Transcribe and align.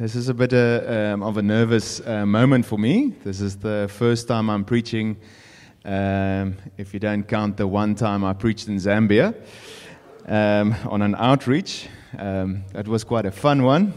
This 0.00 0.14
is 0.14 0.28
a 0.28 0.34
bit 0.34 0.52
uh, 0.52 1.12
um, 1.12 1.24
of 1.24 1.38
a 1.38 1.42
nervous 1.42 2.00
uh, 2.06 2.24
moment 2.24 2.64
for 2.64 2.78
me. 2.78 3.14
This 3.24 3.40
is 3.40 3.56
the 3.56 3.90
first 3.92 4.28
time 4.28 4.48
I'm 4.48 4.64
preaching, 4.64 5.16
um, 5.84 6.54
if 6.76 6.94
you 6.94 7.00
don't 7.00 7.24
count 7.24 7.56
the 7.56 7.66
one 7.66 7.96
time 7.96 8.22
I 8.22 8.32
preached 8.32 8.68
in 8.68 8.76
Zambia 8.76 9.34
um, 10.24 10.76
on 10.88 11.02
an 11.02 11.16
outreach. 11.16 11.88
Um, 12.16 12.62
that 12.74 12.86
was 12.86 13.02
quite 13.02 13.26
a 13.26 13.32
fun 13.32 13.64
one. 13.64 13.92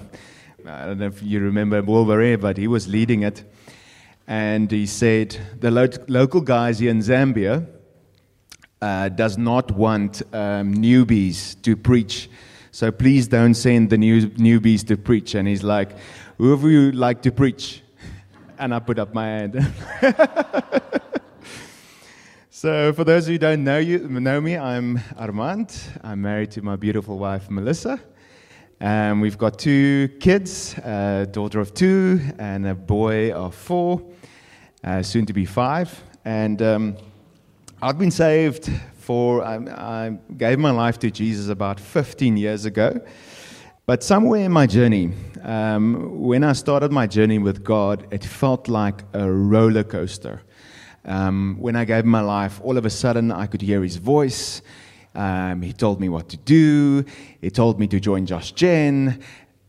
I 0.66 0.88
don't 0.88 0.98
know 0.98 1.06
if 1.06 1.22
you 1.22 1.40
remember 1.40 1.84
Wolverine, 1.84 2.40
but 2.40 2.58
he 2.58 2.68
was 2.68 2.88
leading 2.88 3.22
it. 3.22 3.44
And 4.26 4.72
he 4.72 4.88
said, 4.88 5.38
The 5.60 5.70
lo- 5.70 5.88
local 6.08 6.42
guys 6.42 6.80
here 6.80 6.90
in 6.90 7.02
Zambia 7.02 7.68
uh, 8.82 9.10
does 9.10 9.38
not 9.38 9.70
want 9.70 10.24
um, 10.34 10.74
newbies 10.74 11.62
to 11.62 11.76
preach 11.76 12.28
so 12.72 12.92
please 12.92 13.28
don't 13.28 13.54
send 13.54 13.90
the 13.90 13.98
new, 13.98 14.30
newbies 14.30 14.88
to 14.88 14.98
preach. 14.98 15.36
And 15.36 15.48
he's 15.48 15.64
like, 15.64 15.92
Whoever 16.38 16.70
you 16.70 16.92
like 16.92 17.22
to 17.24 17.32
preach. 17.32 17.84
And 18.58 18.76
I 18.76 18.80
put 18.80 19.00
up 19.00 19.12
my 19.14 19.26
hand. 19.26 19.74
so, 22.52 22.94
for 22.94 23.04
those 23.04 23.26
who 23.26 23.40
don't 23.40 23.64
know, 23.64 23.80
you, 23.80 23.98
know 24.08 24.40
me, 24.40 24.56
I'm 24.56 25.00
Armand. 25.18 25.76
I'm 26.04 26.22
married 26.22 26.52
to 26.52 26.62
my 26.62 26.76
beautiful 26.76 27.18
wife, 27.18 27.50
Melissa. 27.50 28.00
And 28.80 29.20
we've 29.20 29.38
got 29.38 29.58
two 29.58 30.10
kids 30.20 30.76
a 30.78 31.28
daughter 31.32 31.60
of 31.60 31.74
two 31.74 32.22
and 32.38 32.68
a 32.68 32.76
boy 32.76 33.32
of 33.32 33.56
four, 33.56 34.04
uh, 34.84 35.02
soon 35.02 35.26
to 35.26 35.34
be 35.34 35.46
five. 35.46 36.04
And 36.24 36.62
um, 36.62 36.98
I've 37.82 37.98
been 37.98 38.12
saved 38.12 38.70
for, 39.02 39.44
I, 39.44 39.56
I 39.56 40.18
gave 40.38 40.60
my 40.60 40.72
life 40.72 41.00
to 41.00 41.12
Jesus 41.12 41.50
about 41.50 41.80
15 41.80 42.38
years 42.38 42.66
ago. 42.66 43.02
But 43.86 44.04
somewhere 44.04 44.42
in 44.42 44.52
my 44.52 44.68
journey, 44.68 45.12
um, 45.44 46.20
when 46.20 46.44
I 46.44 46.54
started 46.54 46.92
my 46.92 47.08
journey 47.08 47.40
with 47.40 47.64
God, 47.64 48.08
it 48.12 48.24
felt 48.24 48.68
like 48.68 49.04
a 49.14 49.30
roller 49.30 49.84
coaster. 49.84 50.42
Um, 51.04 51.58
when 51.60 51.76
I 51.76 51.86
gave 51.86 52.06
my 52.06 52.22
life, 52.22 52.62
all 52.64 52.78
of 52.78 52.86
a 52.86 52.90
sudden 52.90 53.32
I 53.32 53.48
could 53.48 53.62
hear 53.62 53.82
his 53.82 53.98
voice. 53.98 54.62
Um, 55.16 55.62
he 55.62 55.74
told 55.74 56.00
me 56.00 56.10
what 56.10 56.30
to 56.30 56.38
do. 56.38 57.04
He 57.42 57.50
told 57.50 57.80
me 57.80 57.88
to 57.88 58.00
join 58.00 58.26
Josh 58.26 58.52
Gen. 58.52 59.20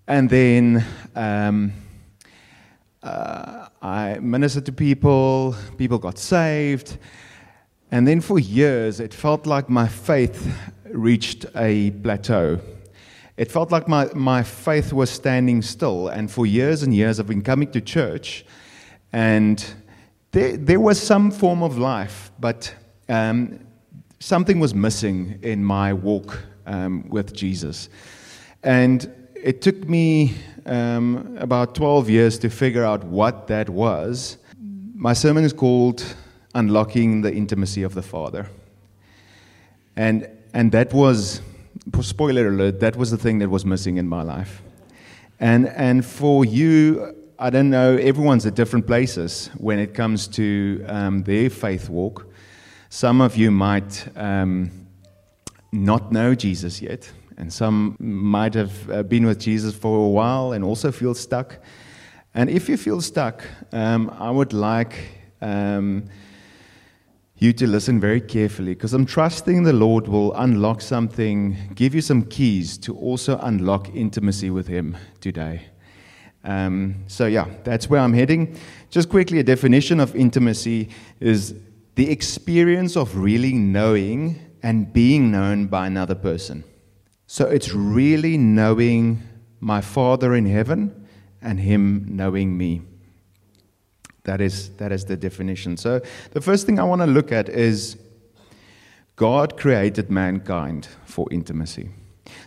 And 0.07 0.29
then 0.29 0.85
um, 1.17 1.73
uh, 3.03 3.67
I 3.81 4.19
ministered 4.21 4.67
to 4.67 4.73
people, 4.73 5.57
people 5.79 5.99
got 5.99 6.19
saved. 6.19 6.99
And 7.93 8.09
then 8.09 8.23
for 8.23 8.39
years, 8.39 9.01
it 9.01 9.13
felt 9.13 9.47
like 9.47 9.69
my 9.69 9.87
faith 9.87 10.51
reached 10.87 11.45
a 11.55 11.91
plateau. 11.91 12.59
It 13.37 13.53
felt 13.53 13.71
like 13.71 13.87
my, 13.87 14.09
my 14.15 14.43
faith 14.43 14.95
was 14.95 15.11
standing 15.11 15.61
still. 15.61 16.09
And 16.09 16.31
for 16.31 16.47
years 16.47 16.83
and 16.83 16.95
years, 16.95 17.21
I've 17.21 17.27
been 17.27 17.43
coming 17.43 17.71
to 17.73 17.83
church, 17.83 18.47
and 19.13 19.63
there, 20.31 20.57
there 20.57 20.81
was 20.81 20.99
some 20.99 21.31
form 21.31 21.63
of 21.63 21.77
life, 21.77 22.33
but 22.41 22.75
um, 23.11 23.61
something 24.21 24.59
was 24.59 24.75
missing 24.75 25.39
in 25.43 25.63
my 25.63 25.93
walk 25.93 26.43
um, 26.65 27.07
with 27.11 27.35
Jesus. 27.35 27.91
And 28.63 29.13
it 29.35 29.61
took 29.61 29.87
me 29.87 30.35
um, 30.65 31.37
about 31.39 31.75
12 31.75 32.09
years 32.09 32.39
to 32.39 32.49
figure 32.49 32.85
out 32.85 33.05
what 33.05 33.49
that 33.49 33.69
was. 33.69 34.39
My 34.95 35.13
sermon 35.13 35.45
is 35.45 35.53
called 35.53 36.03
unlocking 36.55 37.23
the 37.23 37.33
intimacy 37.33 37.83
of 37.83 37.95
the 37.95 38.03
Father. 38.03 38.47
And, 39.97 40.29
and 40.55 40.73
that 40.73 40.93
was, 40.93 41.41
spoiler 42.01 42.49
alert, 42.49 42.81
that 42.81 42.97
was 42.97 43.11
the 43.11 43.19
thing 43.19 43.39
that 43.41 43.49
was 43.49 43.65
missing 43.65 43.97
in 43.97 44.09
my 44.09 44.23
life. 44.23 44.63
And, 45.41 45.69
and 45.69 46.05
for 46.05 46.45
you, 46.45 47.15
I 47.39 47.51
don't 47.51 47.71
know, 47.71 47.97
everyone's 47.97 48.47
at 48.47 48.55
different 48.55 48.87
places 48.87 49.51
when 49.59 49.79
it 49.79 49.95
comes 49.95 50.29
to 50.29 50.85
um, 50.87 51.25
their 51.25 51.51
faith 51.51 51.89
walk. 51.89 52.27
Some 52.89 53.21
of 53.21 53.37
you 53.37 53.51
might 53.51 54.07
um, 54.17 54.71
not 55.73 56.13
know 56.13 56.35
Jesus 56.35 56.81
yet, 56.81 57.11
and 57.37 57.53
some 57.53 57.97
might 57.99 58.55
have 58.55 58.91
uh, 58.91 59.03
been 59.03 59.27
with 59.27 59.41
Jesus 59.41 59.75
for 59.75 60.07
a 60.07 60.09
while 60.09 60.53
and 60.53 60.63
also 60.63 60.93
feel 60.93 61.15
stuck. 61.15 61.59
And 62.35 62.49
if 62.49 62.69
you 62.69 62.77
feel 62.77 63.01
stuck, 63.01 63.43
um, 63.73 64.11
I 64.19 64.31
would 64.31 64.53
like 64.53 64.95
um, 65.41 66.05
you 67.43 67.53
to 67.53 67.67
listen 67.67 67.99
very 67.99 68.21
carefully 68.21 68.73
because 68.73 68.95
I'm 68.95 69.05
trusting 69.05 69.65
the 69.65 69.73
Lord 69.73 70.07
will 70.07 70.33
unlock 70.35 70.81
something, 70.81 71.57
give 71.75 71.95
you 71.95 72.01
some 72.01 72.23
keys 72.23 72.79
to 72.79 72.97
also 72.97 73.37
unlock 73.39 73.93
intimacy 73.95 74.49
with 74.51 74.69
Him 74.69 74.97
today. 75.21 75.63
Um, 76.45 77.05
so, 77.09 77.27
yeah, 77.27 77.47
that's 77.65 77.91
where 77.91 78.01
I'm 78.01 78.13
heading. 78.13 78.57
Just 78.91 79.09
quickly, 79.09 79.41
a 79.41 79.43
definition 79.43 79.99
of 79.99 80.15
intimacy 80.15 80.89
is 81.19 81.55
the 81.97 82.11
experience 82.11 82.97
of 82.97 83.17
really 83.17 83.53
knowing 83.53 84.41
and 84.63 84.93
being 84.93 85.33
known 85.33 85.67
by 85.67 85.89
another 85.89 86.15
person. 86.15 86.63
So, 87.27 87.47
it's 87.47 87.73
really 87.73 88.39
knowing 88.39 89.23
my 89.59 89.81
Father 89.81 90.35
in 90.35 90.47
heaven 90.47 91.09
and 91.41 91.59
Him 91.59 92.07
knowing 92.09 92.57
me. 92.57 92.83
That 94.25 94.41
is, 94.41 94.71
that 94.77 94.93
is 94.93 95.05
the 95.05 95.17
definition. 95.17 95.77
So, 95.77 96.01
the 96.31 96.41
first 96.41 96.67
thing 96.67 96.79
I 96.79 96.85
want 96.85 97.01
to 97.03 97.07
look 97.07 97.33
at 97.33 97.49
is 97.49 97.97
God 99.17 99.57
created 99.57 100.11
mankind 100.11 100.89
for 101.05 101.27
intimacy. 101.33 101.91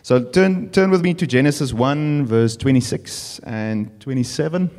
So, 0.02 0.24
turn, 0.24 0.70
turn 0.70 0.90
with 0.90 1.02
me 1.02 1.12
to 1.14 1.26
Genesis 1.26 1.74
1, 1.74 2.26
verse 2.26 2.56
26 2.56 3.40
and 3.40 4.00
27. 4.00 4.70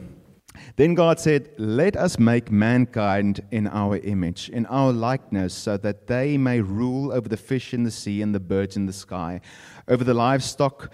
Then 0.75 0.95
God 0.95 1.19
said, 1.19 1.49
Let 1.57 1.95
us 1.95 2.19
make 2.19 2.51
mankind 2.51 3.43
in 3.51 3.67
our 3.67 3.97
image, 3.97 4.49
in 4.49 4.65
our 4.67 4.91
likeness, 4.91 5.53
so 5.53 5.77
that 5.77 6.07
they 6.07 6.37
may 6.37 6.61
rule 6.61 7.11
over 7.11 7.29
the 7.29 7.37
fish 7.37 7.73
in 7.73 7.83
the 7.83 7.91
sea 7.91 8.21
and 8.21 8.33
the 8.33 8.39
birds 8.39 8.75
in 8.75 8.85
the 8.85 8.93
sky, 8.93 9.41
over 9.87 10.03
the 10.03 10.13
livestock 10.13 10.91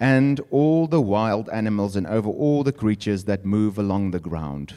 and 0.00 0.40
all 0.50 0.86
the 0.86 1.00
wild 1.00 1.48
animals, 1.50 1.96
and 1.96 2.06
over 2.06 2.30
all 2.30 2.62
the 2.62 2.72
creatures 2.72 3.24
that 3.24 3.44
move 3.44 3.78
along 3.78 4.12
the 4.12 4.20
ground. 4.20 4.74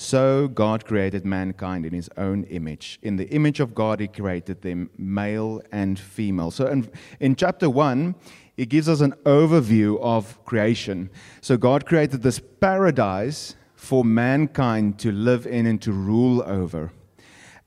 So 0.00 0.46
God 0.46 0.84
created 0.84 1.26
mankind 1.26 1.84
in 1.84 1.92
his 1.92 2.08
own 2.16 2.44
image. 2.44 3.00
In 3.02 3.16
the 3.16 3.28
image 3.30 3.58
of 3.58 3.74
God, 3.74 3.98
he 3.98 4.06
created 4.06 4.62
them, 4.62 4.90
male 4.96 5.60
and 5.72 5.98
female. 5.98 6.52
So 6.52 6.68
in, 6.68 6.88
in 7.18 7.34
chapter 7.34 7.68
1, 7.68 8.14
it 8.56 8.68
gives 8.68 8.88
us 8.88 9.00
an 9.00 9.14
overview 9.24 9.98
of 10.00 10.38
creation. 10.44 11.10
So 11.40 11.56
God 11.56 11.84
created 11.84 12.22
this 12.22 12.38
paradise 12.38 13.56
for 13.74 14.04
mankind 14.04 15.00
to 15.00 15.10
live 15.10 15.48
in 15.48 15.66
and 15.66 15.82
to 15.82 15.90
rule 15.90 16.44
over. 16.46 16.92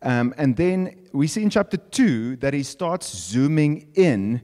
Um, 0.01 0.33
and 0.37 0.55
then 0.55 1.01
we 1.11 1.27
see 1.27 1.43
in 1.43 1.49
chapter 1.49 1.75
2 1.75 2.37
that 2.37 2.53
he 2.53 2.63
starts 2.63 3.13
zooming 3.13 3.89
in 3.95 4.41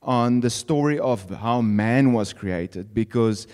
on 0.00 0.40
the 0.40 0.48
story 0.48 0.98
of 0.98 1.28
how 1.28 1.60
man 1.60 2.14
was 2.14 2.32
created 2.32 2.94
because 2.94 3.46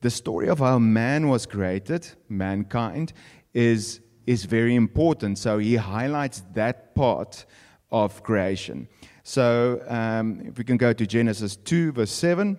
the 0.00 0.10
story 0.10 0.48
of 0.48 0.58
how 0.58 0.78
man 0.78 1.28
was 1.28 1.46
created, 1.46 2.08
mankind, 2.28 3.12
is, 3.52 4.00
is 4.26 4.44
very 4.44 4.74
important. 4.74 5.38
So 5.38 5.58
he 5.58 5.76
highlights 5.76 6.42
that 6.54 6.94
part 6.94 7.44
of 7.90 8.22
creation. 8.22 8.88
So 9.22 9.82
um, 9.88 10.40
if 10.46 10.58
we 10.58 10.64
can 10.64 10.76
go 10.76 10.92
to 10.92 11.06
Genesis 11.06 11.56
2, 11.56 11.92
verse 11.92 12.12
7. 12.12 12.58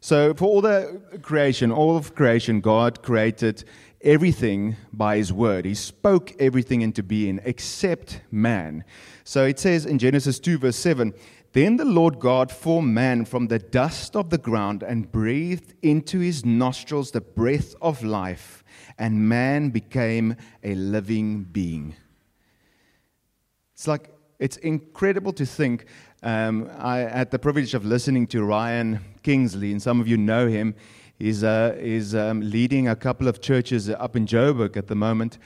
So 0.00 0.34
for 0.34 0.46
all 0.46 0.60
the 0.60 1.00
creation, 1.22 1.70
all 1.70 1.96
of 1.96 2.14
creation, 2.14 2.60
God 2.60 3.02
created 3.02 3.64
everything 4.00 4.76
by 4.92 5.16
his 5.16 5.32
word. 5.32 5.64
He 5.64 5.74
spoke 5.74 6.32
everything 6.38 6.80
into 6.82 7.02
being 7.02 7.40
except 7.44 8.20
man. 8.30 8.84
So 9.24 9.44
it 9.44 9.58
says 9.58 9.84
in 9.84 9.98
Genesis 9.98 10.38
2, 10.38 10.58
verse 10.58 10.76
7 10.76 11.12
then 11.56 11.78
the 11.78 11.86
Lord 11.86 12.18
God 12.18 12.52
formed 12.52 12.92
man 12.92 13.24
from 13.24 13.46
the 13.46 13.58
dust 13.58 14.14
of 14.14 14.28
the 14.28 14.36
ground 14.36 14.82
and 14.82 15.10
breathed 15.10 15.72
into 15.80 16.18
his 16.18 16.44
nostrils 16.44 17.12
the 17.12 17.22
breath 17.22 17.74
of 17.80 18.04
life, 18.04 18.62
and 18.98 19.26
man 19.26 19.70
became 19.70 20.36
a 20.62 20.74
living 20.74 21.44
being. 21.44 21.96
It's 23.72 23.88
like, 23.88 24.12
it's 24.38 24.58
incredible 24.58 25.32
to 25.32 25.46
think. 25.46 25.86
Um, 26.22 26.68
I 26.76 26.98
had 26.98 27.30
the 27.30 27.38
privilege 27.38 27.72
of 27.72 27.86
listening 27.86 28.26
to 28.28 28.44
Ryan 28.44 29.00
Kingsley, 29.22 29.72
and 29.72 29.80
some 29.80 29.98
of 29.98 30.06
you 30.06 30.18
know 30.18 30.48
him. 30.48 30.74
He's, 31.18 31.42
uh, 31.42 31.78
he's 31.80 32.14
um, 32.14 32.42
leading 32.42 32.86
a 32.86 32.96
couple 32.96 33.28
of 33.28 33.40
churches 33.40 33.88
up 33.88 34.14
in 34.14 34.26
Joburg 34.26 34.76
at 34.76 34.88
the 34.88 34.94
moment. 34.94 35.38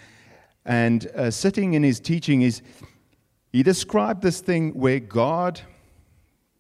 And 0.65 1.07
uh, 1.15 1.31
sitting 1.31 1.75
in 1.75 1.85
his 1.85 2.01
teaching, 2.01 2.43
is, 2.43 2.63
he 3.53 3.63
described 3.63 4.23
this 4.23 4.41
thing 4.41 4.71
where 4.71 4.99
God 4.99 5.61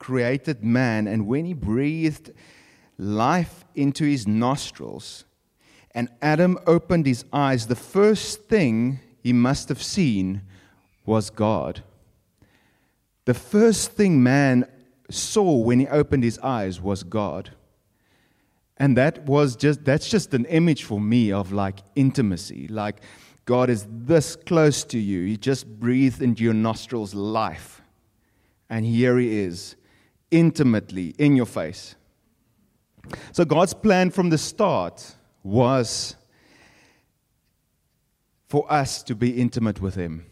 created 0.00 0.64
man, 0.64 1.06
and 1.06 1.28
when 1.28 1.44
he 1.44 1.54
breathed 1.54 2.32
life 2.98 3.64
into 3.76 4.04
his 4.04 4.26
nostrils, 4.26 5.24
and 5.92 6.08
Adam 6.20 6.58
opened 6.66 7.06
his 7.06 7.24
eyes, 7.32 7.68
the 7.68 7.76
first 7.76 8.48
thing 8.48 8.98
he 9.22 9.32
must 9.32 9.68
have 9.68 9.82
seen 9.82 10.42
was 11.06 11.30
God. 11.30 11.84
The 13.26 13.34
first 13.34 13.92
thing 13.92 14.22
man 14.22 14.66
saw 15.10 15.56
when 15.56 15.80
he 15.80 15.86
opened 15.86 16.24
his 16.24 16.38
eyes 16.38 16.80
was 16.80 17.02
God. 17.02 17.50
And 18.76 18.96
that 18.96 19.26
was 19.26 19.56
just 19.56 19.84
that's 19.84 20.08
just 20.08 20.32
an 20.32 20.46
image 20.46 20.84
for 20.84 21.00
me 21.00 21.32
of 21.32 21.52
like 21.52 21.80
intimacy. 21.94 22.66
Like 22.68 23.02
God 23.44 23.68
is 23.68 23.86
this 23.88 24.36
close 24.36 24.84
to 24.84 24.98
you. 24.98 25.26
He 25.26 25.36
just 25.36 25.66
breathed 25.78 26.22
into 26.22 26.42
your 26.42 26.54
nostrils 26.54 27.14
life. 27.14 27.82
And 28.70 28.86
here 28.86 29.18
he 29.18 29.40
is, 29.40 29.76
intimately 30.30 31.14
in 31.18 31.36
your 31.36 31.46
face. 31.46 31.94
So 33.32 33.44
God's 33.44 33.74
plan 33.74 34.10
from 34.10 34.30
the 34.30 34.38
start 34.38 35.14
was 35.42 36.16
for 38.48 38.70
us 38.70 39.02
to 39.04 39.14
be 39.14 39.40
intimate 39.40 39.80
with 39.80 39.94
him. 39.94 40.26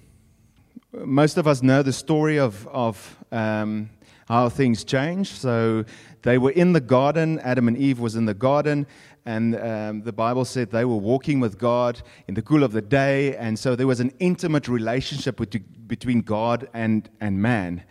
Most 0.93 1.37
of 1.37 1.47
us 1.47 1.62
know 1.62 1.83
the 1.83 1.93
story 1.93 2.39
of, 2.39 2.67
of 2.69 3.17
um, 3.31 3.91
how 4.27 4.49
things 4.49 4.85
changed. 4.85 5.37
So 5.37 5.85
they 6.23 6.39
were 6.39 6.50
in 6.50 6.73
the 6.73 6.81
garden. 6.81 7.39
Adam 7.41 7.69
and 7.69 7.77
Eve 7.77 8.00
was 8.00 8.17
in 8.17 8.27
the 8.27 8.35
garden, 8.35 8.87
and 9.25 9.56
um, 9.56 10.03
the 10.03 10.12
Bible 10.12 10.45
said 10.45 10.71
they 10.71 10.85
were 10.85 10.97
walking 10.97 11.41
with 11.41 11.59
God 11.59 12.03
in 12.27 12.35
the 12.35 12.43
cool 12.43 12.62
of 12.62 12.73
the 12.73 12.83
day, 12.83 13.37
and 13.37 13.59
so 13.59 13.77
there 13.77 13.87
was 13.87 14.00
an 14.00 14.12
intimate 14.19 14.69
relationship 14.69 15.41
between 15.87 16.21
God 16.23 16.69
and, 16.75 17.09
and 17.21 17.41
man. 17.41 17.85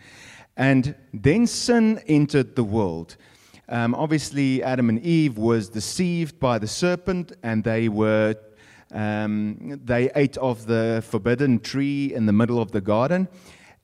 And 0.58 0.96
then 1.14 1.46
sin 1.46 2.00
entered 2.08 2.56
the 2.56 2.64
world. 2.64 3.16
Um, 3.68 3.94
obviously, 3.94 4.62
Adam 4.62 4.88
and 4.88 5.00
Eve 5.00 5.38
was 5.38 5.68
deceived 5.68 6.40
by 6.40 6.58
the 6.58 6.66
serpent, 6.66 7.32
and 7.42 7.62
they 7.62 7.88
were 7.88 8.34
um, 8.92 9.80
they 9.84 10.10
ate 10.16 10.36
of 10.38 10.66
the 10.66 11.04
forbidden 11.06 11.60
tree 11.60 12.12
in 12.14 12.26
the 12.26 12.32
middle 12.32 12.60
of 12.60 12.72
the 12.72 12.80
garden. 12.80 13.28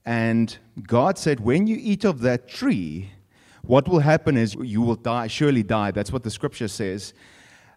And 0.05 0.57
God 0.83 1.17
said, 1.17 1.41
When 1.41 1.67
you 1.67 1.77
eat 1.79 2.05
of 2.05 2.21
that 2.23 2.49
tree, 2.49 3.11
what 3.63 3.87
will 3.87 4.01
happen 4.01 4.37
is 4.37 4.55
you 4.55 4.83
will 4.83 4.97
die, 4.97 5.27
surely 5.27 5.63
die. 5.63 5.91
That's 5.91 6.13
what 6.13 6.23
the 6.23 6.31
scripture 6.31 6.69
says. 6.69 7.15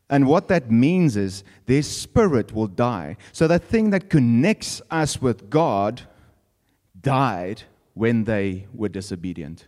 And 0.09 0.25
what 0.25 0.47
that 0.47 0.71
means 0.71 1.17
is 1.17 1.43
their 1.65 1.83
spirit 1.83 2.53
will 2.53 2.67
die. 2.67 3.17
So 3.33 3.47
that 3.47 3.63
thing 3.63 3.89
that 3.89 4.09
connects 4.09 4.81
us 4.89 5.21
with 5.21 5.49
God 5.49 6.03
died 6.99 7.63
when 7.97 8.23
they 8.23 8.67
were 8.73 8.89
disobedient. 8.89 9.67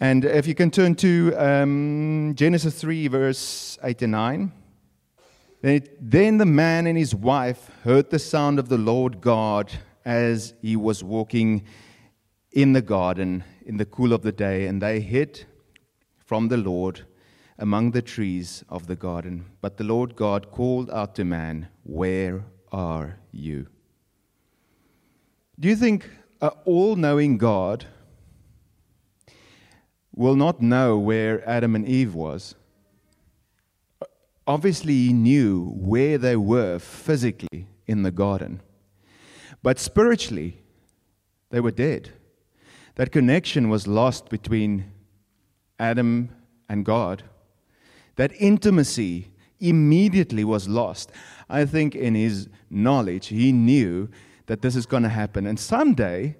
And 0.00 0.24
if 0.24 0.46
you 0.46 0.54
can 0.54 0.70
turn 0.70 0.94
to 0.96 1.32
um, 1.36 2.32
Genesis 2.34 2.80
3, 2.80 3.08
verse 3.08 3.78
8 3.82 4.02
and 4.02 4.12
9. 4.12 4.52
Then 5.62 6.38
the 6.38 6.46
man 6.46 6.88
and 6.88 6.98
his 6.98 7.14
wife 7.14 7.70
heard 7.84 8.10
the 8.10 8.18
sound 8.18 8.58
of 8.58 8.68
the 8.68 8.78
Lord 8.78 9.20
God 9.20 9.72
as 10.04 10.54
he 10.60 10.74
was 10.74 11.04
walking 11.04 11.64
in 12.50 12.72
the 12.72 12.82
garden 12.82 13.44
in 13.64 13.76
the 13.76 13.84
cool 13.84 14.12
of 14.12 14.22
the 14.22 14.32
day, 14.32 14.66
and 14.66 14.82
they 14.82 14.98
hid 15.00 15.44
from 16.18 16.48
the 16.48 16.56
Lord 16.56 17.06
among 17.58 17.92
the 17.92 18.02
trees 18.02 18.64
of 18.68 18.88
the 18.88 18.96
garden. 18.96 19.46
But 19.60 19.76
the 19.76 19.84
Lord 19.84 20.16
God 20.16 20.50
called 20.50 20.90
out 20.90 21.14
to 21.14 21.24
man, 21.24 21.68
Where 21.84 22.44
are 22.72 23.20
you? 23.30 23.68
Do 25.60 25.68
you 25.68 25.76
think 25.76 26.10
an 26.42 26.50
all 26.64 26.96
knowing 26.96 27.38
God 27.38 27.86
will 30.14 30.36
not 30.36 30.60
know 30.60 30.98
where 30.98 31.48
Adam 31.48 31.74
and 31.74 31.86
Eve 31.86 32.14
was? 32.14 32.54
Obviously, 34.46 34.94
he 34.94 35.12
knew 35.12 35.72
where 35.76 36.18
they 36.18 36.36
were 36.36 36.78
physically 36.80 37.68
in 37.86 38.02
the 38.02 38.10
garden. 38.10 38.60
But 39.62 39.78
spiritually, 39.78 40.58
they 41.50 41.60
were 41.60 41.70
dead. 41.70 42.10
That 42.96 43.12
connection 43.12 43.68
was 43.68 43.86
lost 43.86 44.28
between 44.28 44.90
Adam 45.78 46.30
and 46.68 46.84
God. 46.84 47.22
That 48.16 48.32
intimacy 48.38 49.30
immediately 49.60 50.44
was 50.44 50.68
lost. 50.68 51.12
I 51.48 51.64
think 51.64 51.94
in 51.94 52.16
his 52.16 52.48
knowledge, 52.68 53.28
he 53.28 53.52
knew 53.52 54.08
that 54.46 54.62
this 54.62 54.76
is 54.76 54.86
going 54.86 55.02
to 55.02 55.08
happen. 55.08 55.46
And 55.46 55.58
someday, 55.58 56.36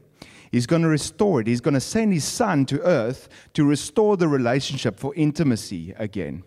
he's 0.50 0.66
going 0.66 0.82
to 0.82 0.88
restore 0.88 1.40
it. 1.40 1.46
He's 1.46 1.60
going 1.60 1.74
to 1.74 1.80
send 1.80 2.12
his 2.12 2.24
son 2.24 2.66
to 2.66 2.80
earth 2.82 3.28
to 3.54 3.64
restore 3.64 4.16
the 4.16 4.28
relationship 4.28 4.98
for 4.98 5.14
intimacy 5.14 5.94
again. 5.98 6.44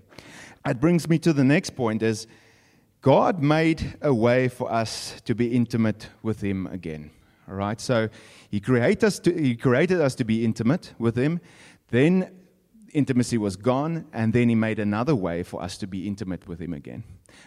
That 0.63 0.79
brings 0.79 1.07
me 1.07 1.19
to 1.19 1.33
the 1.33 1.43
next 1.43 1.71
point 1.71 2.01
is 2.01 2.27
God 3.01 3.43
made 3.43 3.97
a 4.01 4.13
way 4.13 4.47
for 4.47 4.71
us 4.71 5.21
to 5.25 5.35
be 5.35 5.55
intimate 5.55 6.09
with 6.23 6.41
him 6.41 6.65
again. 6.67 7.11
All 7.47 7.55
right? 7.55 7.79
So 7.79 8.09
he 8.49 8.59
created 8.59 9.03
us 9.03 9.19
to, 9.19 9.33
he 9.33 9.55
created 9.55 10.01
us 10.01 10.15
to 10.15 10.23
be 10.23 10.43
intimate 10.43 10.93
with 10.97 11.15
him. 11.15 11.39
Then 11.89 12.31
intimacy 12.93 13.37
was 13.37 13.55
gone, 13.57 14.07
and 14.13 14.33
then 14.33 14.49
he 14.49 14.55
made 14.55 14.79
another 14.79 15.15
way 15.15 15.43
for 15.43 15.61
us 15.61 15.77
to 15.77 15.87
be 15.87 16.07
intimate 16.07 16.47
with 16.47 16.59
him 16.59 16.73
again. 16.73 17.03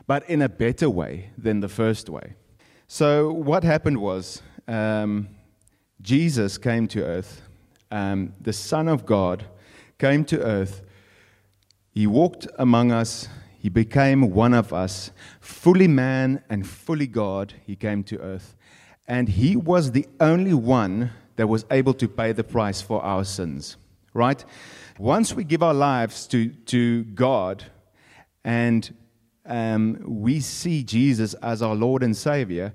But 0.07 0.29
in 0.31 0.43
a 0.43 0.49
better 0.49 0.89
way 0.89 1.31
than 1.37 1.61
the 1.61 1.69
first 1.69 2.09
way. 2.09 2.35
So 2.89 3.31
what 3.31 3.63
happened 3.63 3.99
was 3.99 4.43
um, 4.67 5.29
Jesus 6.03 6.59
came 6.59 6.89
to 6.89 7.05
earth. 7.05 7.43
Um, 7.91 8.35
the 8.41 8.53
Son 8.53 8.89
of 8.89 9.07
God 9.07 9.45
came 9.99 10.25
to 10.27 10.41
earth 10.43 10.83
he 11.99 12.07
walked 12.07 12.47
among 12.61 12.93
us. 12.93 13.27
He 13.59 13.69
became 13.69 14.31
one 14.31 14.55
of 14.55 14.73
us. 14.73 15.11
Fully 15.41 15.89
man 15.89 16.45
and 16.49 16.65
fully 16.65 17.09
God, 17.09 17.55
he 17.67 17.75
came 17.75 18.05
to 18.05 18.21
earth. 18.21 18.55
And 19.09 19.29
he 19.29 19.57
was 19.57 19.91
the 19.91 20.07
only 20.21 20.55
one 20.55 21.11
that 21.35 21.49
was 21.49 21.65
able 21.73 21.95
to 21.95 22.07
pay 22.07 22.31
the 22.31 22.45
price 22.45 22.81
for 22.81 23.03
our 23.03 23.25
sins. 23.25 23.77
Right? 24.15 24.45
Once 24.97 25.35
we 25.35 25.43
give 25.43 25.61
our 25.61 25.75
lives 25.75 26.29
to, 26.29 26.51
to 26.67 27.03
God 27.03 27.65
and 28.45 28.95
um, 29.49 29.99
we 30.07 30.41
see 30.41 30.85
Jesus 30.85 31.35
as 31.35 31.63
our 31.63 31.75
Lord 31.75 32.03
and 32.03 32.17
Savior, 32.17 32.73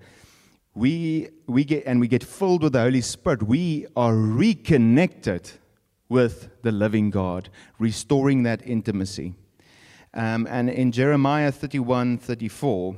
we, 0.75 1.29
we 1.47 1.63
get, 1.63 1.83
and 1.85 1.99
we 1.99 2.07
get 2.07 2.23
filled 2.23 2.63
with 2.63 2.73
the 2.73 2.81
Holy 2.81 3.01
Spirit, 3.01 3.43
we 3.43 3.85
are 3.95 4.15
reconnected 4.15 5.51
with 6.09 6.49
the 6.63 6.71
living 6.71 7.09
God, 7.09 7.49
restoring 7.79 8.43
that 8.43 8.65
intimacy. 8.65 9.35
Um, 10.13 10.47
and 10.49 10.69
in 10.69 10.91
Jeremiah 10.91 11.51
31 11.51 12.17
34, 12.17 12.95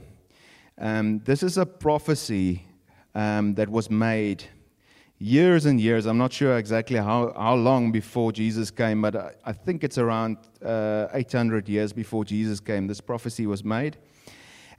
um, 0.77 1.19
this 1.19 1.43
is 1.43 1.57
a 1.57 1.65
prophecy 1.65 2.67
um, 3.13 3.55
that 3.55 3.69
was 3.69 3.89
made 3.89 4.43
years 5.19 5.65
and 5.65 5.79
years. 5.79 6.05
I'm 6.05 6.17
not 6.17 6.33
sure 6.33 6.57
exactly 6.57 6.97
how, 6.97 7.33
how 7.35 7.55
long 7.55 7.91
before 7.91 8.31
Jesus 8.31 8.71
came, 8.71 9.01
but 9.01 9.15
I, 9.15 9.31
I 9.45 9.53
think 9.53 9.83
it's 9.83 9.97
around 9.97 10.37
uh, 10.63 11.07
800 11.13 11.69
years 11.69 11.93
before 11.93 12.25
Jesus 12.25 12.59
came. 12.59 12.87
This 12.87 13.01
prophecy 13.01 13.47
was 13.47 13.63
made. 13.63 13.97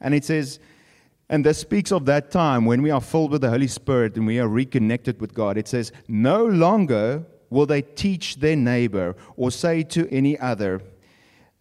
And 0.01 0.15
it 0.15 0.25
says, 0.25 0.59
and 1.29 1.45
this 1.45 1.59
speaks 1.59 1.91
of 1.91 2.05
that 2.07 2.31
time 2.31 2.67
when 2.67 2.83
we 2.83 2.91
are 2.91 3.01
filled 3.01 3.33
with 3.33 3.41
the 3.41 3.51
Holy 3.51 3.67
Spirit 3.67 4.17
and 4.17 4.27
we 4.27 4.39
are 4.39 4.47
reconnected 4.47 5.21
with 5.21 5.35
God. 5.35 5.57
It 5.57 5.67
says, 5.67 5.91
No 6.07 6.45
longer 6.45 7.25
will 7.51 7.67
they 7.67 7.83
teach 7.83 8.37
their 8.37 8.57
neighbor 8.57 9.17
or 9.37 9.51
say 9.51 9.83
to 9.85 10.09
any 10.13 10.39
other, 10.39 10.83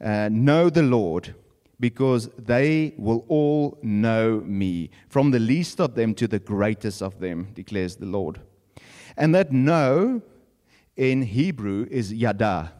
uh, 0.03 0.29
Know 0.31 0.69
the 0.69 0.83
Lord, 0.83 1.33
because 1.79 2.29
they 2.37 2.93
will 2.97 3.25
all 3.27 3.79
know 3.81 4.41
me, 4.41 4.91
from 5.09 5.31
the 5.31 5.39
least 5.39 5.81
of 5.81 5.95
them 5.95 6.13
to 6.15 6.27
the 6.27 6.39
greatest 6.39 7.01
of 7.01 7.19
them, 7.19 7.47
declares 7.55 7.95
the 7.95 8.05
Lord. 8.05 8.39
And 9.17 9.33
that 9.35 9.51
know 9.51 10.21
in 10.95 11.23
Hebrew 11.23 11.87
is 11.89 12.13
yada. 12.13 12.73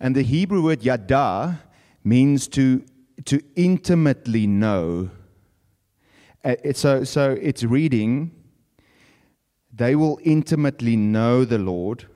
And 0.00 0.14
the 0.14 0.22
Hebrew 0.22 0.62
word 0.62 0.82
yada 0.82 1.62
means 2.04 2.48
to, 2.48 2.84
to 3.24 3.40
intimately 3.54 4.46
know. 4.46 5.10
Uh, 6.44 6.54
so, 6.72 7.04
so 7.04 7.36
it's 7.40 7.64
reading, 7.64 8.30
they 9.72 9.96
will 9.96 10.18
intimately 10.22 10.96
know 10.96 11.44
the 11.44 11.58
Lord 11.58 12.06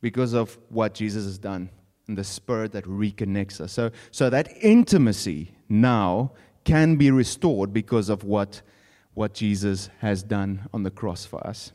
because 0.00 0.32
of 0.32 0.58
what 0.68 0.94
Jesus 0.94 1.24
has 1.24 1.38
done 1.38 1.70
and 2.06 2.16
the 2.16 2.24
spirit 2.24 2.72
that 2.72 2.84
reconnects 2.84 3.60
us. 3.60 3.72
So, 3.72 3.90
so 4.10 4.30
that 4.30 4.48
intimacy 4.60 5.52
now 5.68 6.32
can 6.64 6.96
be 6.96 7.10
restored 7.10 7.72
because 7.72 8.08
of 8.08 8.24
what, 8.24 8.62
what 9.14 9.34
Jesus 9.34 9.90
has 10.00 10.22
done 10.22 10.68
on 10.72 10.82
the 10.82 10.90
cross 10.90 11.24
for 11.24 11.46
us. 11.46 11.72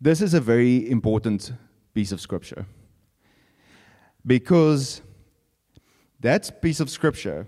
This 0.00 0.20
is 0.22 0.32
a 0.32 0.40
very 0.40 0.88
important 0.88 1.52
piece 1.92 2.12
of 2.12 2.20
scripture 2.20 2.66
because 4.24 5.02
that 6.20 6.62
piece 6.62 6.78
of 6.78 6.88
scripture 6.88 7.46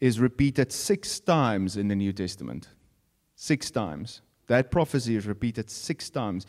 is 0.00 0.18
repeated 0.18 0.72
six 0.72 1.20
times 1.20 1.76
in 1.76 1.88
the 1.88 1.94
New 1.94 2.12
Testament. 2.12 2.68
Six 3.36 3.70
times. 3.70 4.22
That 4.48 4.70
prophecy 4.70 5.16
is 5.16 5.26
repeated 5.26 5.70
six 5.70 6.10
times. 6.10 6.46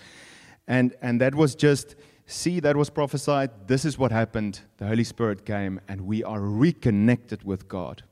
And, 0.68 0.96
and 1.02 1.22
that 1.22 1.36
was 1.36 1.54
just 1.54 1.96
see, 2.26 2.60
that 2.60 2.76
was 2.76 2.90
prophesied. 2.90 3.68
This 3.68 3.86
is 3.86 3.98
what 3.98 4.12
happened. 4.12 4.62
The 4.78 4.88
Holy 4.88 5.04
Spirit 5.04 5.46
came, 5.46 5.80
and 5.88 6.02
we 6.02 6.24
are 6.24 6.42
reconnected 6.42 7.44
with 7.44 7.68
God 7.68 8.04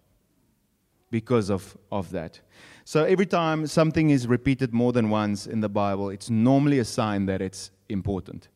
because 1.10 1.50
of, 1.50 1.78
of 1.92 2.12
that. 2.12 2.40
So 2.86 3.04
every 3.06 3.26
time 3.26 3.68
something 3.68 4.10
is 4.10 4.28
repeated 4.28 4.74
more 4.74 4.92
than 4.92 5.10
once 5.10 5.48
in 5.48 5.62
the 5.62 5.70
Bible, 5.70 6.10
it's 6.10 6.30
normally 6.30 6.80
a 6.80 6.86
sign 6.86 7.26
that 7.28 7.42
it's 7.42 7.72
important. 7.90 8.50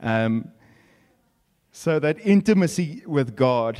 Um, 0.00 0.52
So, 1.72 2.00
that 2.00 2.18
intimacy 2.26 3.02
with 3.06 3.36
God 3.36 3.78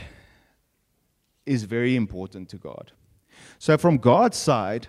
is 1.46 1.64
very 1.64 1.96
important 1.96 2.48
to 2.50 2.56
God. 2.56 2.92
So, 3.58 3.76
from 3.76 3.98
God's 3.98 4.36
side, 4.36 4.86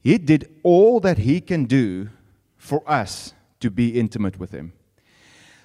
He 0.00 0.18
did 0.18 0.48
all 0.62 1.00
that 1.00 1.18
He 1.18 1.40
can 1.40 1.64
do 1.66 2.08
for 2.56 2.82
us 2.90 3.34
to 3.60 3.70
be 3.70 3.88
intimate 4.00 4.38
with 4.40 4.50
Him. 4.50 4.72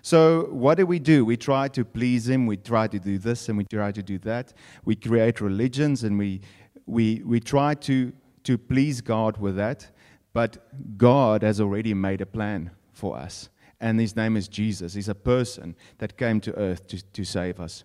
So, 0.01 0.47
what 0.51 0.77
do 0.77 0.85
we 0.85 0.99
do? 0.99 1.25
We 1.25 1.37
try 1.37 1.69
to 1.69 1.83
please 1.83 2.29
Him, 2.29 2.45
we 2.45 2.57
try 2.57 2.87
to 2.87 2.99
do 2.99 3.17
this 3.17 3.49
and 3.49 3.57
we 3.57 3.63
try 3.63 3.91
to 3.91 4.03
do 4.03 4.19
that. 4.19 4.53
We 4.85 4.95
create 4.95 5.41
religions 5.41 6.03
and 6.03 6.19
we, 6.19 6.41
we, 6.85 7.23
we 7.25 7.39
try 7.39 7.73
to, 7.75 8.11
to 8.49 8.57
please 8.57 9.01
God 9.01 9.37
with 9.37 9.55
that. 9.55 9.91
But 10.33 10.51
God 10.97 11.41
has 11.41 11.61
already 11.61 11.93
made 11.93 12.21
a 12.21 12.25
plan 12.25 12.71
for 12.91 13.17
us 13.17 13.49
and 13.81 13.99
his 13.99 14.15
name 14.15 14.35
is 14.35 14.47
Jesus. 14.47 14.93
He's 14.93 15.09
a 15.09 15.15
person 15.15 15.75
that 15.99 16.17
came 16.17 16.41
to 16.41 16.53
earth 16.55 16.87
to, 16.87 17.01
to 17.01 17.23
save 17.23 17.59
us. 17.59 17.83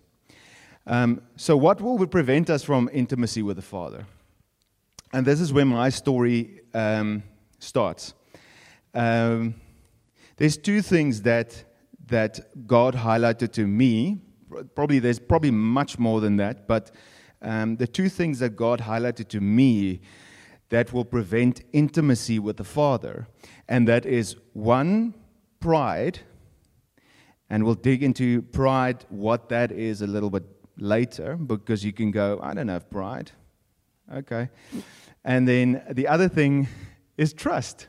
Um, 0.87 1.21
so, 1.35 1.57
what 1.57 1.81
will 1.81 2.05
prevent 2.07 2.49
us 2.49 2.63
from 2.63 2.89
intimacy 2.93 3.41
with 3.41 3.55
the 3.55 3.61
Father? 3.61 4.05
And 5.13 5.25
this 5.25 5.39
is 5.39 5.53
where 5.53 5.65
my 5.65 5.89
story 5.89 6.61
um, 6.73 7.23
starts. 7.59 8.13
Um, 8.93 9.55
there's 10.37 10.57
two 10.57 10.81
things 10.81 11.21
that 11.23 11.63
that 12.07 12.67
God 12.67 12.93
highlighted 12.93 13.51
to 13.53 13.65
me. 13.65 14.19
Probably 14.75 14.99
there's 14.99 15.19
probably 15.19 15.51
much 15.51 15.97
more 15.97 16.21
than 16.21 16.37
that, 16.37 16.67
but 16.67 16.91
um, 17.41 17.77
the 17.77 17.87
two 17.87 18.09
things 18.09 18.39
that 18.39 18.55
God 18.55 18.79
highlighted 18.81 19.27
to 19.29 19.41
me 19.41 20.01
that 20.69 20.91
will 20.91 21.05
prevent 21.05 21.61
intimacy 21.73 22.39
with 22.39 22.57
the 22.57 22.63
Father, 22.63 23.27
and 23.67 23.87
that 23.87 24.05
is 24.05 24.35
one 24.53 25.13
pride, 25.59 26.19
and 27.49 27.63
we'll 27.63 27.75
dig 27.75 28.03
into 28.03 28.41
pride, 28.41 29.05
what 29.09 29.49
that 29.49 29.71
is 29.71 30.01
a 30.01 30.07
little 30.07 30.29
bit 30.29 30.43
later, 30.77 31.35
because 31.35 31.85
you 31.85 31.93
can 31.93 32.11
go, 32.11 32.39
I 32.41 32.53
don't 32.53 32.67
have 32.67 32.89
pride. 32.89 33.31
Okay. 34.13 34.49
And 35.23 35.47
then 35.47 35.83
the 35.91 36.07
other 36.07 36.27
thing 36.27 36.67
is 37.17 37.33
trust. 37.33 37.87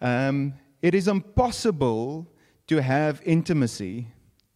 Um, 0.00 0.54
it 0.82 0.94
is 0.94 1.08
impossible 1.08 2.30
to 2.66 2.82
have 2.82 3.22
intimacy 3.24 4.08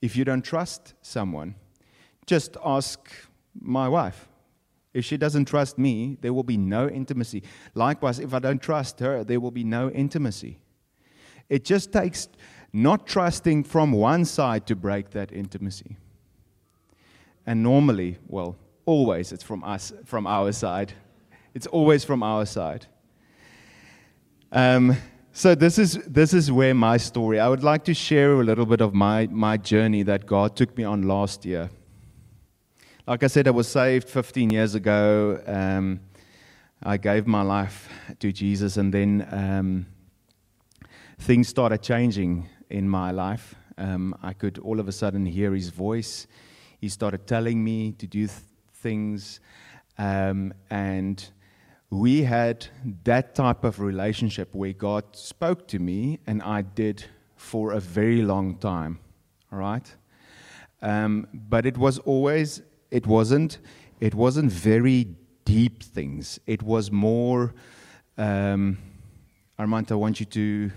if 0.02 0.16
you 0.16 0.24
don't 0.24 0.42
trust 0.42 0.94
someone. 1.02 1.54
Just 2.26 2.56
ask 2.64 3.10
my 3.58 3.88
wife. 3.88 4.28
If 4.98 5.04
she 5.04 5.16
doesn't 5.16 5.44
trust 5.44 5.78
me, 5.78 6.18
there 6.22 6.32
will 6.32 6.42
be 6.42 6.56
no 6.56 6.88
intimacy. 6.88 7.44
Likewise, 7.74 8.18
if 8.18 8.34
I 8.34 8.40
don't 8.40 8.60
trust 8.60 8.98
her, 8.98 9.22
there 9.22 9.38
will 9.38 9.52
be 9.52 9.62
no 9.62 9.90
intimacy. 9.90 10.58
It 11.48 11.64
just 11.64 11.92
takes 11.92 12.28
not 12.72 13.06
trusting 13.06 13.62
from 13.62 13.92
one 13.92 14.24
side 14.24 14.66
to 14.66 14.74
break 14.74 15.10
that 15.10 15.30
intimacy. 15.30 15.96
And 17.46 17.62
normally, 17.62 18.18
well, 18.26 18.56
always 18.86 19.30
it's 19.30 19.44
from 19.44 19.62
us, 19.62 19.92
from 20.04 20.26
our 20.26 20.50
side. 20.50 20.92
It's 21.54 21.68
always 21.68 22.02
from 22.02 22.24
our 22.24 22.44
side. 22.44 22.86
Um, 24.50 24.96
so 25.32 25.54
this 25.54 25.78
is 25.78 25.92
this 26.08 26.34
is 26.34 26.50
where 26.50 26.74
my 26.74 26.96
story. 26.96 27.38
I 27.38 27.48
would 27.48 27.62
like 27.62 27.84
to 27.84 27.94
share 27.94 28.32
a 28.32 28.42
little 28.42 28.66
bit 28.66 28.80
of 28.80 28.94
my 28.94 29.28
my 29.30 29.58
journey 29.58 30.02
that 30.02 30.26
God 30.26 30.56
took 30.56 30.76
me 30.76 30.82
on 30.82 31.02
last 31.02 31.44
year. 31.44 31.70
Like 33.08 33.22
I 33.22 33.28
said, 33.28 33.48
I 33.48 33.52
was 33.52 33.66
saved 33.68 34.06
15 34.06 34.50
years 34.50 34.74
ago. 34.74 35.40
Um, 35.46 36.00
I 36.82 36.98
gave 36.98 37.26
my 37.26 37.40
life 37.40 37.88
to 38.18 38.30
Jesus, 38.30 38.76
and 38.76 38.92
then 38.92 39.26
um, 39.30 39.86
things 41.18 41.48
started 41.48 41.80
changing 41.80 42.50
in 42.68 42.86
my 42.86 43.10
life. 43.12 43.54
Um, 43.78 44.14
I 44.22 44.34
could 44.34 44.58
all 44.58 44.78
of 44.78 44.88
a 44.88 44.92
sudden 44.92 45.24
hear 45.24 45.54
his 45.54 45.70
voice. 45.70 46.26
He 46.82 46.90
started 46.90 47.26
telling 47.26 47.64
me 47.64 47.92
to 47.92 48.06
do 48.06 48.26
th- 48.26 48.40
things. 48.74 49.40
Um, 49.96 50.52
and 50.68 51.26
we 51.88 52.24
had 52.24 52.66
that 53.04 53.34
type 53.34 53.64
of 53.64 53.80
relationship 53.80 54.54
where 54.54 54.74
God 54.74 55.16
spoke 55.16 55.66
to 55.68 55.78
me, 55.78 56.18
and 56.26 56.42
I 56.42 56.60
did 56.60 57.06
for 57.36 57.72
a 57.72 57.80
very 57.80 58.20
long 58.20 58.58
time. 58.58 58.98
All 59.50 59.60
right? 59.60 59.96
Um, 60.82 61.26
but 61.32 61.64
it 61.64 61.78
was 61.78 62.00
always, 62.00 62.60
it 62.90 63.06
wasn't, 63.06 63.58
it 64.00 64.14
wasn't 64.14 64.52
very 64.52 65.08
deep 65.44 65.82
things. 65.82 66.38
It 66.46 66.62
was 66.62 66.90
more, 66.90 67.54
um, 68.16 68.78
Armand, 69.58 69.90
I 69.92 69.94
want 69.94 70.20
you 70.20 70.26
to 70.26 70.70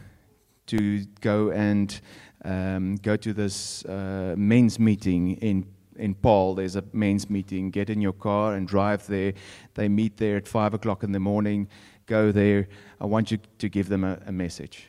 to 0.68 1.06
go 1.20 1.50
and 1.52 2.00
um, 2.46 2.96
go 2.98 3.18
to 3.18 3.34
this 3.34 3.84
uh, 3.86 4.36
men's 4.38 4.80
meeting 4.80 5.34
in 5.38 5.66
in 5.98 6.16
Paarl. 6.16 6.56
There's 6.56 6.76
a 6.76 6.84
men's 6.94 7.30
meeting. 7.30 7.72
Get 7.72 7.90
in 7.90 8.02
your 8.02 8.14
car 8.14 8.56
and 8.56 8.68
drive 8.68 9.06
there. 9.08 9.34
They 9.74 9.90
meet 9.90 10.18
there 10.18 10.38
at 10.38 10.48
five 10.48 10.74
o'clock 10.74 11.04
in 11.04 11.12
the 11.12 11.20
morning. 11.20 11.68
Go 12.06 12.32
there. 12.32 12.68
I 13.00 13.06
want 13.06 13.32
you 13.32 13.40
to 13.60 13.70
give 13.70 13.90
them 13.90 14.04
a, 14.04 14.20
a 14.26 14.32
message. 14.32 14.88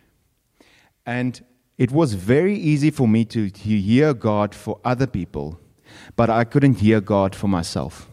And 1.05 1.45
it 1.79 1.91
was 1.91 2.15
very 2.15 2.55
easy 2.55 2.91
for 2.91 3.09
me 3.09 3.25
to, 3.27 3.51
to 3.51 3.61
hear 3.61 4.15
God 4.15 4.55
for 4.55 4.81
other 4.85 5.07
people, 5.07 5.59
but 6.17 6.31
I 6.31 6.45
couldn't 6.45 6.81
hear 6.81 7.01
God 7.01 7.35
for 7.35 7.49
myself. 7.49 8.09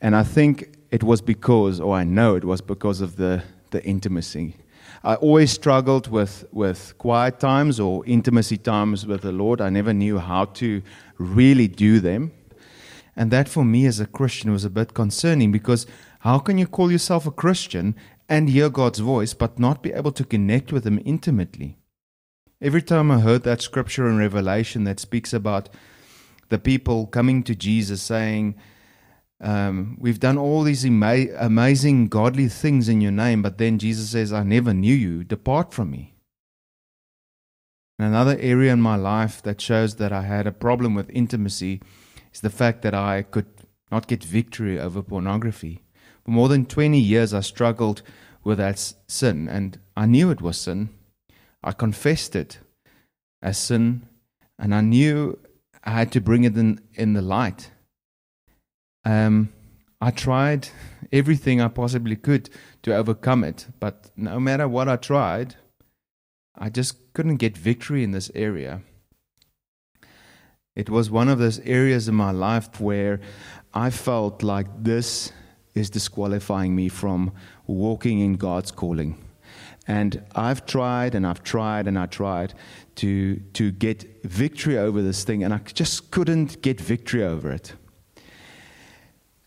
And 0.00 0.16
I 0.16 0.22
think 0.22 0.76
it 0.90 1.02
was 1.02 1.20
because, 1.20 1.80
or 1.80 1.94
I 1.94 2.04
know 2.04 2.34
it 2.34 2.44
was 2.44 2.60
because 2.60 3.00
of 3.00 3.16
the, 3.16 3.42
the 3.70 3.84
intimacy 3.84 4.56
I 5.02 5.14
always 5.14 5.50
struggled 5.50 6.08
with, 6.08 6.44
with 6.52 6.94
quiet 6.98 7.40
times 7.40 7.80
or 7.80 8.04
intimacy 8.04 8.58
times 8.58 9.06
with 9.06 9.22
the 9.22 9.32
Lord. 9.32 9.60
I 9.60 9.70
never 9.70 9.94
knew 9.94 10.18
how 10.18 10.44
to 10.44 10.82
really 11.16 11.68
do 11.68 12.00
them. 12.00 12.32
And 13.16 13.30
that 13.30 13.48
for 13.48 13.64
me 13.64 13.86
as 13.86 13.98
a 13.98 14.06
Christian 14.06 14.52
was 14.52 14.64
a 14.64 14.70
bit 14.70 14.92
concerning 14.92 15.52
because 15.52 15.86
how 16.20 16.38
can 16.38 16.58
you 16.58 16.66
call 16.66 16.92
yourself 16.92 17.26
a 17.26 17.30
Christian 17.30 17.94
and 18.28 18.50
hear 18.50 18.68
God's 18.68 18.98
voice 18.98 19.32
but 19.32 19.58
not 19.58 19.82
be 19.82 19.92
able 19.92 20.12
to 20.12 20.24
connect 20.24 20.70
with 20.70 20.86
Him 20.86 21.00
intimately? 21.04 21.78
Every 22.60 22.82
time 22.82 23.10
I 23.10 23.20
heard 23.20 23.42
that 23.44 23.62
scripture 23.62 24.06
in 24.06 24.18
Revelation 24.18 24.84
that 24.84 25.00
speaks 25.00 25.32
about 25.32 25.70
the 26.50 26.58
people 26.58 27.06
coming 27.06 27.42
to 27.44 27.54
Jesus 27.54 28.02
saying, 28.02 28.56
um, 29.40 29.96
we've 29.98 30.20
done 30.20 30.36
all 30.36 30.62
these 30.62 30.84
ama- 30.84 31.34
amazing 31.38 32.08
godly 32.08 32.48
things 32.48 32.88
in 32.88 33.00
your 33.00 33.12
name, 33.12 33.40
but 33.40 33.56
then 33.56 33.78
Jesus 33.78 34.10
says, 34.10 34.32
I 34.32 34.42
never 34.42 34.74
knew 34.74 34.94
you. 34.94 35.24
Depart 35.24 35.72
from 35.72 35.90
me. 35.90 36.14
And 37.98 38.08
another 38.08 38.36
area 38.38 38.72
in 38.72 38.80
my 38.80 38.96
life 38.96 39.42
that 39.42 39.60
shows 39.60 39.96
that 39.96 40.12
I 40.12 40.22
had 40.22 40.46
a 40.46 40.52
problem 40.52 40.94
with 40.94 41.10
intimacy 41.10 41.80
is 42.32 42.40
the 42.40 42.50
fact 42.50 42.82
that 42.82 42.94
I 42.94 43.22
could 43.22 43.46
not 43.90 44.06
get 44.06 44.22
victory 44.22 44.78
over 44.78 45.02
pornography. 45.02 45.82
For 46.24 46.30
more 46.30 46.48
than 46.48 46.66
20 46.66 46.98
years, 46.98 47.32
I 47.32 47.40
struggled 47.40 48.02
with 48.44 48.58
that 48.58 48.94
sin, 49.06 49.48
and 49.48 49.78
I 49.96 50.06
knew 50.06 50.30
it 50.30 50.40
was 50.40 50.58
sin. 50.58 50.90
I 51.62 51.72
confessed 51.72 52.34
it 52.36 52.58
as 53.42 53.58
sin, 53.58 54.08
and 54.58 54.74
I 54.74 54.80
knew 54.80 55.38
I 55.82 55.90
had 55.90 56.12
to 56.12 56.20
bring 56.20 56.44
it 56.44 56.56
in, 56.56 56.80
in 56.94 57.14
the 57.14 57.22
light. 57.22 57.70
Um, 59.04 59.52
I 60.00 60.10
tried 60.10 60.68
everything 61.12 61.60
I 61.60 61.68
possibly 61.68 62.16
could 62.16 62.50
to 62.82 62.94
overcome 62.94 63.44
it, 63.44 63.66
but 63.80 64.10
no 64.16 64.40
matter 64.40 64.68
what 64.68 64.88
I 64.88 64.96
tried, 64.96 65.56
I 66.56 66.70
just 66.70 67.12
couldn't 67.12 67.36
get 67.36 67.56
victory 67.56 68.02
in 68.04 68.12
this 68.12 68.30
area. 68.34 68.82
It 70.76 70.88
was 70.88 71.10
one 71.10 71.28
of 71.28 71.38
those 71.38 71.58
areas 71.60 72.08
in 72.08 72.14
my 72.14 72.30
life 72.30 72.80
where 72.80 73.20
I 73.74 73.90
felt 73.90 74.42
like 74.42 74.66
this 74.82 75.32
is 75.74 75.90
disqualifying 75.90 76.74
me 76.74 76.88
from 76.88 77.32
walking 77.66 78.20
in 78.20 78.34
God's 78.34 78.70
calling. 78.70 79.18
And 79.86 80.22
I've 80.34 80.66
tried 80.66 81.14
and 81.14 81.26
I've 81.26 81.42
tried 81.42 81.88
and 81.88 81.98
I 81.98 82.06
tried 82.06 82.54
to, 82.96 83.36
to 83.54 83.72
get 83.72 84.24
victory 84.24 84.78
over 84.78 85.02
this 85.02 85.24
thing, 85.24 85.42
and 85.42 85.54
I 85.54 85.58
just 85.58 86.10
couldn't 86.10 86.62
get 86.62 86.80
victory 86.80 87.24
over 87.24 87.50
it. 87.50 87.72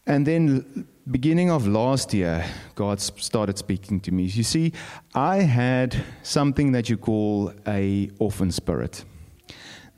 And 0.06 0.28
then, 0.28 0.88
beginning 1.10 1.50
of 1.50 1.66
last 1.68 2.14
year, 2.14 2.46
God 2.76 3.00
started 3.00 3.58
speaking 3.58 4.00
to 4.02 4.12
me. 4.12 4.24
You 4.24 4.44
see, 4.44 4.74
I 5.16 5.38
had 5.38 5.96
something 6.24 6.74
that 6.74 6.90
you 6.90 6.98
call 6.98 7.54
a 7.66 8.10
orphan 8.20 8.52
spirit. 8.52 9.06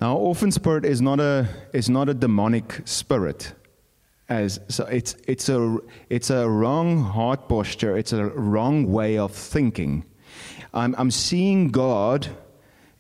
Now, 0.02 0.18
orphan 0.18 0.52
spirit 0.52 0.86
is 0.86 1.02
not 1.02 1.20
a 1.20 1.48
is 1.74 1.90
not 1.90 2.10
a 2.10 2.14
demonic 2.14 2.82
spirit. 2.86 3.54
As 4.28 4.60
so, 4.68 4.86
it's 4.86 5.16
it's 5.28 5.50
a 5.50 5.78
it's 6.10 6.30
a 6.30 6.48
wrong 6.48 7.02
heart 7.02 7.48
posture. 7.48 7.98
It's 7.98 8.14
a 8.14 8.26
wrong 8.26 8.92
way 8.92 9.18
of 9.18 9.32
thinking. 9.32 10.04
I'm 10.76 10.96
I'm 10.98 11.12
seeing 11.12 11.70
God 11.70 12.30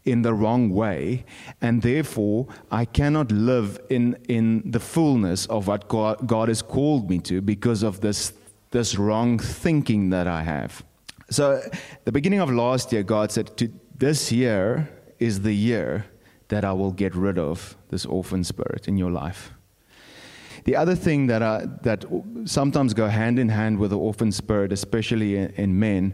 in 0.05 0.21
the 0.21 0.33
wrong 0.33 0.69
way, 0.69 1.25
and 1.61 1.81
therefore 1.81 2.47
I 2.71 2.85
cannot 2.85 3.31
live 3.31 3.79
in, 3.89 4.17
in 4.29 4.71
the 4.71 4.79
fullness 4.79 5.47
of 5.47 5.67
what 5.67 5.87
God, 5.87 6.27
God 6.27 6.47
has 6.47 6.61
called 6.61 7.09
me 7.09 7.19
to 7.19 7.41
because 7.41 7.81
of 7.83 8.01
this, 8.01 8.33
this 8.71 8.97
wrong 8.97 9.39
thinking 9.39 10.11
that 10.11 10.27
I 10.27 10.43
have. 10.43 10.83
So, 11.31 11.61
the 12.05 12.11
beginning 12.11 12.39
of 12.39 12.51
last 12.51 12.93
year, 12.93 13.01
God 13.01 13.31
said, 13.31 13.57
to, 13.57 13.71
This 13.97 14.31
year 14.31 14.89
is 15.17 15.41
the 15.41 15.53
year 15.53 16.05
that 16.49 16.63
I 16.63 16.73
will 16.73 16.91
get 16.91 17.15
rid 17.15 17.39
of 17.39 17.75
this 17.89 18.05
orphan 18.05 18.43
spirit 18.43 18.87
in 18.87 18.97
your 18.97 19.09
life. 19.09 19.51
The 20.65 20.75
other 20.75 20.93
thing 20.93 21.27
that, 21.27 21.41
I, 21.41 21.65
that 21.81 22.05
sometimes 22.45 22.93
go 22.93 23.07
hand 23.07 23.39
in 23.39 23.49
hand 23.49 23.79
with 23.79 23.89
the 23.89 23.97
orphan 23.97 24.31
spirit, 24.31 24.71
especially 24.71 25.35
in, 25.35 25.49
in 25.55 25.79
men, 25.79 26.13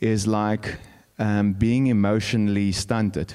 is 0.00 0.26
like 0.26 0.76
um, 1.18 1.52
being 1.52 1.88
emotionally 1.88 2.72
stunted. 2.72 3.34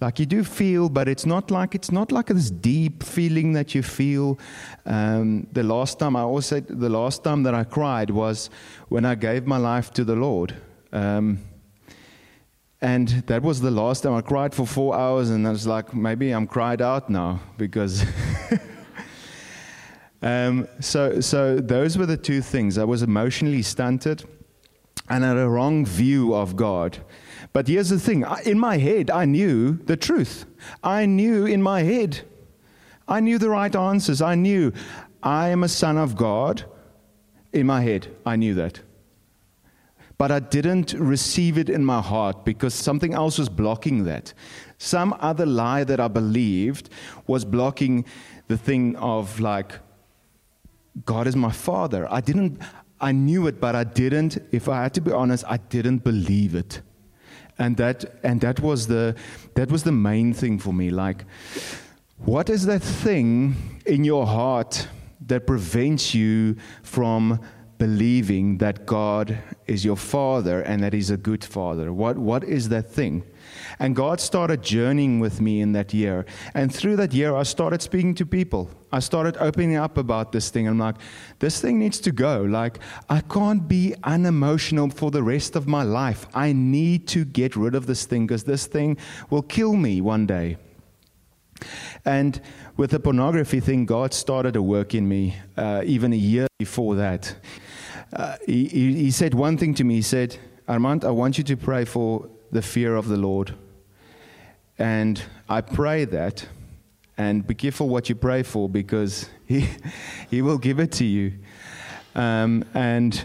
Like 0.00 0.18
you 0.18 0.26
do 0.26 0.42
feel, 0.42 0.88
but 0.88 1.08
it's 1.08 1.24
not 1.24 1.52
like 1.52 1.76
it's 1.76 1.92
not 1.92 2.10
like 2.10 2.26
this 2.26 2.50
deep 2.50 3.04
feeling 3.04 3.52
that 3.52 3.72
you 3.72 3.84
feel. 3.84 4.36
Um, 4.84 5.46
the 5.52 5.62
last 5.62 6.00
time 6.00 6.16
I 6.16 6.22
also 6.22 6.58
the 6.58 6.88
last 6.88 7.22
time 7.22 7.44
that 7.44 7.54
I 7.54 7.62
cried 7.62 8.10
was 8.10 8.50
when 8.88 9.04
I 9.04 9.14
gave 9.14 9.46
my 9.46 9.58
life 9.58 9.92
to 9.92 10.04
the 10.04 10.16
Lord. 10.16 10.56
Um, 10.92 11.38
and 12.80 13.08
that 13.28 13.42
was 13.42 13.60
the 13.60 13.70
last 13.70 14.02
time 14.02 14.14
I 14.14 14.22
cried 14.22 14.52
for 14.52 14.66
four 14.66 14.96
hours, 14.96 15.30
and 15.30 15.46
I 15.46 15.50
was 15.50 15.68
like, 15.68 15.94
maybe 15.94 16.32
I'm 16.32 16.48
cried 16.48 16.82
out 16.82 17.08
now 17.08 17.40
because. 17.56 18.04
um, 20.22 20.66
so, 20.80 21.20
so 21.20 21.60
those 21.60 21.96
were 21.96 22.06
the 22.06 22.16
two 22.16 22.42
things. 22.42 22.78
I 22.78 22.84
was 22.84 23.04
emotionally 23.04 23.62
stunted, 23.62 24.24
and 25.12 25.24
had 25.24 25.36
a 25.36 25.48
wrong 25.48 25.84
view 25.84 26.34
of 26.34 26.56
God. 26.56 26.98
But 27.52 27.68
here's 27.68 27.90
the 27.90 28.00
thing: 28.00 28.24
in 28.44 28.58
my 28.58 28.78
head, 28.78 29.10
I 29.10 29.24
knew 29.24 29.72
the 29.84 29.96
truth. 29.96 30.46
I 30.82 31.06
knew 31.06 31.44
in 31.44 31.62
my 31.62 31.82
head, 31.82 32.20
I 33.06 33.20
knew 33.20 33.38
the 33.38 33.50
right 33.50 33.74
answers. 33.74 34.22
I 34.22 34.34
knew 34.34 34.72
I 35.22 35.48
am 35.48 35.62
a 35.62 35.68
son 35.68 35.98
of 35.98 36.16
God. 36.16 36.64
In 37.52 37.66
my 37.66 37.82
head, 37.82 38.08
I 38.24 38.36
knew 38.36 38.54
that 38.54 38.80
but 40.22 40.30
I 40.30 40.38
didn't 40.38 40.92
receive 40.92 41.58
it 41.58 41.68
in 41.68 41.84
my 41.84 42.00
heart 42.00 42.44
because 42.44 42.74
something 42.74 43.12
else 43.12 43.38
was 43.38 43.48
blocking 43.48 44.04
that. 44.04 44.32
Some 44.78 45.16
other 45.18 45.44
lie 45.44 45.82
that 45.82 45.98
I 45.98 46.06
believed 46.06 46.90
was 47.26 47.44
blocking 47.44 48.04
the 48.46 48.56
thing 48.56 48.94
of 48.94 49.40
like, 49.40 49.80
God 51.04 51.26
is 51.26 51.34
my 51.34 51.50
father. 51.50 52.06
I 52.08 52.20
didn't, 52.20 52.60
I 53.02 53.10
knew 53.10 53.48
it, 53.48 53.60
but 53.60 53.74
I 53.74 53.82
didn't, 53.82 54.38
if 54.52 54.68
I 54.68 54.84
had 54.84 54.94
to 54.94 55.00
be 55.00 55.10
honest, 55.10 55.44
I 55.48 55.56
didn't 55.56 55.98
believe 55.98 56.54
it. 56.54 56.80
And 57.58 57.76
that, 57.76 58.04
and 58.22 58.40
that 58.40 58.60
was 58.60 58.86
the, 58.86 59.16
that 59.54 59.70
was 59.70 59.82
the 59.82 59.92
main 59.92 60.32
thing 60.32 60.58
for 60.60 60.72
me. 60.72 60.90
Like, 60.90 61.24
what 62.18 62.48
is 62.48 62.64
that 62.66 62.82
thing 62.82 63.80
in 63.84 64.04
your 64.04 64.26
heart 64.26 64.86
that 65.26 65.46
prevents 65.46 66.14
you 66.14 66.56
from 66.82 67.40
believing 67.82 68.58
that 68.58 68.86
God 68.86 69.36
is 69.66 69.84
your 69.84 69.96
father 69.96 70.60
and 70.60 70.84
that 70.84 70.92
he's 70.92 71.10
a 71.10 71.16
good 71.16 71.42
father? 71.44 71.92
What, 71.92 72.16
what 72.16 72.44
is 72.44 72.68
that 72.68 72.88
thing? 72.88 73.24
And 73.80 73.96
God 73.96 74.20
started 74.20 74.62
journeying 74.62 75.18
with 75.18 75.40
me 75.40 75.60
in 75.60 75.72
that 75.72 75.92
year. 75.92 76.24
And 76.54 76.72
through 76.72 76.94
that 76.98 77.12
year, 77.12 77.34
I 77.34 77.42
started 77.42 77.82
speaking 77.82 78.14
to 78.14 78.24
people. 78.24 78.70
I 78.92 79.00
started 79.00 79.36
opening 79.40 79.74
up 79.74 79.98
about 79.98 80.30
this 80.30 80.48
thing. 80.48 80.68
I'm 80.68 80.78
like, 80.78 80.94
this 81.40 81.60
thing 81.60 81.80
needs 81.80 81.98
to 82.02 82.12
go. 82.12 82.42
Like, 82.42 82.78
I 83.10 83.20
can't 83.20 83.66
be 83.66 83.96
unemotional 84.04 84.90
for 84.90 85.10
the 85.10 85.24
rest 85.24 85.56
of 85.56 85.66
my 85.66 85.82
life. 85.82 86.28
I 86.34 86.52
need 86.52 87.08
to 87.08 87.24
get 87.24 87.56
rid 87.56 87.74
of 87.74 87.86
this 87.86 88.04
thing 88.04 88.28
because 88.28 88.44
this 88.44 88.66
thing 88.66 88.96
will 89.28 89.42
kill 89.42 89.72
me 89.72 90.00
one 90.00 90.24
day. 90.24 90.56
And 92.04 92.40
with 92.76 92.90
the 92.90 93.00
pornography 93.00 93.58
thing, 93.58 93.86
God 93.86 94.14
started 94.14 94.54
a 94.54 94.62
work 94.62 94.94
in 94.94 95.08
me 95.08 95.36
uh, 95.56 95.82
even 95.84 96.12
a 96.12 96.16
year 96.16 96.46
before 96.60 96.94
that. 96.94 97.34
Uh, 98.12 98.36
he, 98.46 98.66
he 98.66 99.10
said 99.10 99.34
one 99.34 99.56
thing 99.56 99.74
to 99.74 99.84
me. 99.84 99.96
He 99.96 100.02
said, 100.02 100.36
Armand, 100.68 101.04
I 101.04 101.10
want 101.10 101.38
you 101.38 101.44
to 101.44 101.56
pray 101.56 101.84
for 101.84 102.28
the 102.50 102.62
fear 102.62 102.94
of 102.94 103.08
the 103.08 103.16
Lord. 103.16 103.54
And 104.78 105.22
I 105.48 105.60
pray 105.60 106.04
that. 106.06 106.46
And 107.16 107.46
be 107.46 107.54
careful 107.54 107.88
what 107.88 108.08
you 108.08 108.14
pray 108.14 108.42
for 108.42 108.68
because 108.68 109.28
He, 109.46 109.68
he 110.30 110.40
will 110.42 110.58
give 110.58 110.78
it 110.78 110.92
to 110.92 111.04
you. 111.04 111.34
Um, 112.14 112.64
and 112.74 113.24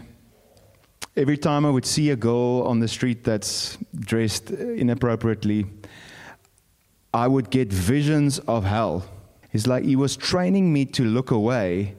every 1.15 1.37
time 1.37 1.65
I 1.65 1.69
would 1.69 1.85
see 1.85 2.09
a 2.09 2.15
girl 2.15 2.63
on 2.63 2.79
the 2.79 2.87
street 2.87 3.23
that's 3.23 3.77
dressed 3.97 4.51
inappropriately, 4.51 5.65
I 7.13 7.27
would 7.27 7.49
get 7.49 7.71
visions 7.71 8.39
of 8.39 8.63
hell. 8.65 9.05
It's 9.53 9.67
like 9.67 9.83
He 9.83 9.95
was 9.95 10.15
training 10.15 10.71
me 10.71 10.85
to 10.85 11.03
look 11.03 11.31
away 11.31 11.95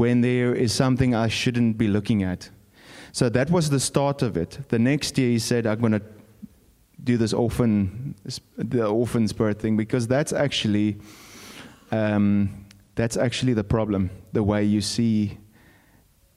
when 0.00 0.22
there 0.22 0.54
is 0.54 0.72
something 0.72 1.14
I 1.14 1.28
shouldn't 1.28 1.76
be 1.76 1.86
looking 1.86 2.22
at. 2.22 2.48
So 3.12 3.28
that 3.28 3.50
was 3.50 3.68
the 3.68 3.78
start 3.78 4.22
of 4.22 4.34
it. 4.34 4.58
The 4.68 4.78
next 4.78 5.18
year, 5.18 5.28
he 5.28 5.38
said, 5.38 5.66
I'm 5.66 5.78
going 5.78 5.92
to 5.92 6.02
do 7.04 7.18
this 7.18 7.34
orphan, 7.34 8.14
the 8.56 8.86
orphan 8.86 9.28
spirit 9.28 9.60
thing, 9.60 9.76
because 9.76 10.08
that's 10.08 10.32
actually, 10.32 10.96
um, 11.90 12.64
that's 12.94 13.18
actually 13.18 13.52
the 13.52 13.62
problem, 13.62 14.08
the 14.32 14.42
way 14.42 14.64
you 14.64 14.80
see 14.80 15.36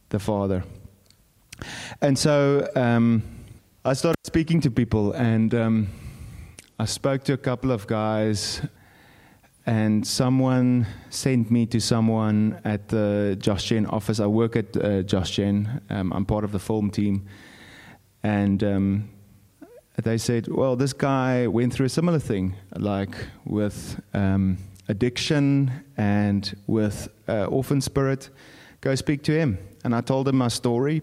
the 0.10 0.20
Father. 0.20 0.66
And 2.02 2.20
so 2.20 2.70
um, 2.76 3.24
I 3.86 3.94
started 3.94 4.20
speaking 4.26 4.60
to 4.60 4.72
people, 4.72 5.14
and 5.14 5.56
um, 5.56 5.88
I 6.78 6.84
spoke 6.84 7.24
to 7.24 7.34
a 7.34 7.38
couple 7.38 7.72
of 7.72 7.88
guys 7.88 8.62
and 9.66 10.06
someone 10.06 10.86
sent 11.10 11.50
me 11.50 11.66
to 11.68 11.80
someone 11.80 12.60
at 12.66 12.90
the 12.90 13.38
Josh 13.40 13.66
Gen 13.66 13.86
office. 13.86 14.20
I 14.20 14.28
work 14.28 14.56
at 14.56 14.76
uh, 14.76 15.04
Josh 15.04 15.32
Gen. 15.32 15.82
Um, 15.90 16.12
I'm 16.12 16.26
part 16.26 16.44
of 16.44 16.52
the 16.52 16.60
film 16.60 16.90
team, 16.90 17.28
and 18.24 18.62
um, 18.64 19.10
they 20.02 20.18
said, 20.18 20.48
"Well, 20.50 20.76
this 20.76 20.92
guy 20.92 21.48
went 21.48 21.74
through 21.74 21.86
a 21.86 21.90
similar 21.90 22.20
thing, 22.20 22.56
like 22.76 23.16
with 23.46 24.02
um, 24.14 24.58
addiction 24.90 25.72
and 25.96 26.56
with 26.68 27.08
uh, 27.30 27.46
orphan 27.46 27.80
spirit. 27.80 28.30
Go 28.82 28.96
speak 28.96 29.24
to 29.24 29.32
him." 29.32 29.58
And 29.86 29.96
I 29.96 30.02
told 30.02 30.28
him 30.28 30.38
my 30.38 30.50
story, 30.50 31.02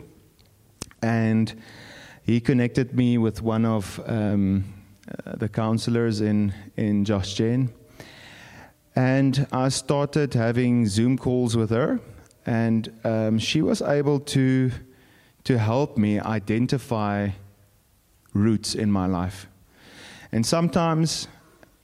and 1.03 1.55
he 2.25 2.41
connected 2.41 2.95
me 2.95 3.17
with 3.17 3.41
one 3.41 3.65
of 3.65 4.01
um, 4.07 4.65
uh, 5.09 5.37
the 5.37 5.49
counselors 5.49 6.21
in 6.21 6.53
in 6.77 7.07
Josh 7.07 7.33
Gen 7.33 7.73
and 8.97 9.47
I 9.53 9.69
started 9.69 10.35
having 10.35 10.87
Zoom 10.87 11.17
calls 11.17 11.57
with 11.57 11.71
her, 11.71 12.01
and 12.47 12.93
um, 13.05 13.39
she 13.39 13.63
was 13.63 13.83
able 13.83 14.21
to, 14.21 14.71
to 15.45 15.59
help 15.59 15.97
me 15.97 16.19
identify 16.19 17.31
roots 18.35 18.75
in 18.75 18.91
my 18.91 19.07
life. 19.07 19.47
And 20.33 20.45
sometimes, 20.45 21.29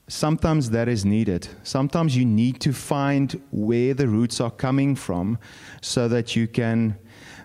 sometimes 0.07 0.69
that 0.71 0.87
is 0.87 1.05
needed. 1.05 1.47
Sometimes 1.63 2.15
you 2.15 2.25
need 2.25 2.59
to 2.61 2.73
find 2.73 3.41
where 3.51 3.93
the 3.93 4.07
roots 4.07 4.39
are 4.41 4.51
coming 4.51 4.95
from 4.95 5.37
so 5.81 6.07
that 6.07 6.35
you 6.35 6.47
can, 6.47 6.97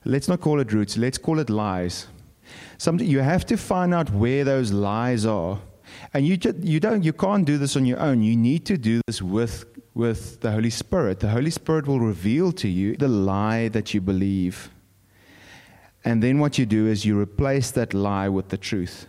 let's 0.05 0.29
not 0.29 0.41
call 0.41 0.61
it 0.61 0.73
roots, 0.73 0.97
let's 0.97 1.19
call 1.19 1.39
it 1.39 1.51
lies. 1.51 2.07
Some, 2.79 2.99
you 2.99 3.21
have 3.21 3.47
to 3.47 3.57
find 3.57 3.95
out 3.95 4.11
where 4.11 4.45
those 4.45 4.73
lies 4.73 5.25
are 5.27 5.61
and 6.15 6.27
you, 6.27 6.37
just, 6.37 6.59
you, 6.59 6.79
don't, 6.79 7.03
you 7.03 7.13
can't 7.13 7.47
do 7.47 7.57
this 7.59 7.77
on 7.77 7.87
your 7.87 7.99
own. 7.99 8.23
You 8.23 8.37
need 8.37 8.67
to 8.67 8.77
do 8.77 9.01
this 9.07 9.23
with, 9.23 9.65
with 9.95 10.41
the 10.41 10.53
Holy 10.53 10.71
Spirit. 10.71 11.21
The 11.21 11.31
Holy 11.31 11.51
Spirit 11.51 11.87
will 11.87 12.01
reveal 12.01 12.53
to 12.53 12.69
you 12.69 12.97
the 12.97 13.09
lie 13.09 13.69
that 13.69 13.95
you 13.95 14.01
believe. 14.01 14.71
And 16.05 16.23
then 16.23 16.39
what 16.39 16.59
you 16.59 16.67
do 16.67 16.87
is 16.87 17.05
you 17.05 17.19
replace 17.19 17.71
that 17.73 17.95
lie 17.95 18.29
with 18.29 18.49
the 18.49 18.59
truth. 18.59 19.07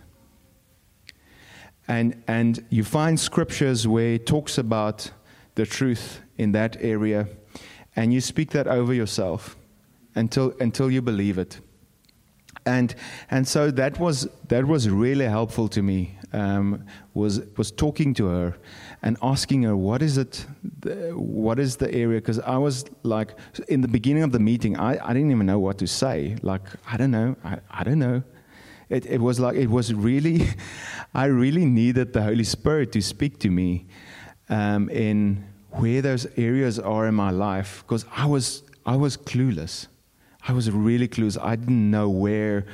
And, 1.86 2.22
and 2.26 2.64
you 2.70 2.84
find 2.84 3.20
scriptures 3.20 3.86
where 3.86 4.14
it 4.14 4.26
talks 4.26 4.56
about 4.56 5.10
the 5.56 5.66
truth 5.66 6.20
in 6.38 6.52
that 6.52 6.76
area, 6.80 7.28
and 7.94 8.12
you 8.12 8.20
speak 8.20 8.50
that 8.50 8.66
over 8.66 8.94
yourself 8.94 9.56
until, 10.14 10.54
until 10.60 10.90
you 10.90 11.02
believe 11.02 11.36
it. 11.38 11.60
And, 12.66 12.94
and 13.30 13.46
so 13.46 13.70
that 13.72 13.98
was, 13.98 14.28
that 14.48 14.66
was 14.66 14.88
really 14.88 15.26
helpful 15.26 15.68
to 15.68 15.82
me 15.82 16.18
um, 16.34 16.84
was 17.14 17.40
was 17.56 17.70
talking 17.70 18.12
to 18.14 18.26
her 18.26 18.56
and 19.02 19.16
asking 19.22 19.62
her 19.62 19.76
what 19.76 20.02
is 20.02 20.18
it, 20.18 20.44
what 21.12 21.58
is 21.58 21.76
the 21.76 21.92
area? 21.94 22.20
Because 22.20 22.40
I 22.40 22.58
was 22.58 22.84
like, 23.04 23.36
in 23.68 23.80
the 23.80 23.88
beginning 23.88 24.24
of 24.24 24.32
the 24.32 24.40
meeting, 24.40 24.76
I, 24.76 24.98
I 25.02 25.12
didn't 25.12 25.30
even 25.30 25.46
know 25.46 25.60
what 25.60 25.78
to 25.78 25.86
say. 25.86 26.36
Like 26.42 26.62
I 26.90 26.96
don't 26.96 27.12
know, 27.12 27.36
I, 27.44 27.58
I 27.70 27.84
don't 27.84 28.00
know. 28.00 28.22
It, 28.88 29.06
it 29.06 29.20
was 29.20 29.38
like 29.38 29.56
it 29.56 29.70
was 29.70 29.94
really, 29.94 30.48
I 31.14 31.26
really 31.26 31.64
needed 31.64 32.12
the 32.12 32.22
Holy 32.22 32.44
Spirit 32.44 32.90
to 32.92 33.00
speak 33.00 33.38
to 33.40 33.50
me 33.50 33.86
um, 34.48 34.90
in 34.90 35.44
where 35.70 36.02
those 36.02 36.26
areas 36.36 36.78
are 36.78 37.06
in 37.06 37.14
my 37.14 37.30
life 37.30 37.84
because 37.86 38.04
I 38.14 38.26
was 38.26 38.64
I 38.84 38.96
was 38.96 39.16
clueless. 39.16 39.86
I 40.46 40.52
was 40.52 40.70
really 40.70 41.08
clueless. 41.08 41.38
I 41.42 41.56
didn't 41.56 41.90
know 41.90 42.08
where 42.08 42.66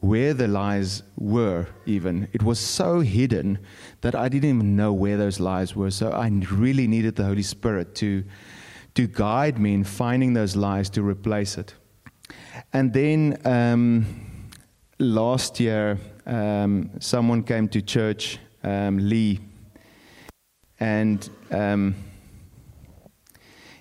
where 0.00 0.32
the 0.32 0.48
lies 0.48 1.02
were, 1.18 1.66
even. 1.84 2.26
It 2.32 2.42
was 2.42 2.58
so 2.58 3.00
hidden 3.00 3.58
that 4.00 4.14
I 4.14 4.30
didn't 4.30 4.48
even 4.48 4.74
know 4.74 4.94
where 4.94 5.18
those 5.18 5.38
lies 5.38 5.76
were. 5.76 5.90
So 5.90 6.10
I 6.10 6.26
really 6.50 6.86
needed 6.86 7.16
the 7.16 7.24
Holy 7.24 7.42
Spirit 7.42 7.94
to, 7.96 8.24
to 8.94 9.06
guide 9.06 9.58
me 9.58 9.74
in 9.74 9.84
finding 9.84 10.32
those 10.32 10.56
lies 10.56 10.88
to 10.90 11.02
replace 11.02 11.58
it. 11.58 11.74
And 12.72 12.94
then 12.94 13.40
um, 13.44 14.06
last 14.98 15.60
year, 15.60 15.98
um, 16.24 16.90
someone 16.98 17.42
came 17.42 17.68
to 17.68 17.82
church, 17.82 18.38
um, 18.64 18.96
Lee, 18.96 19.40
and 20.78 21.28
um, 21.50 21.94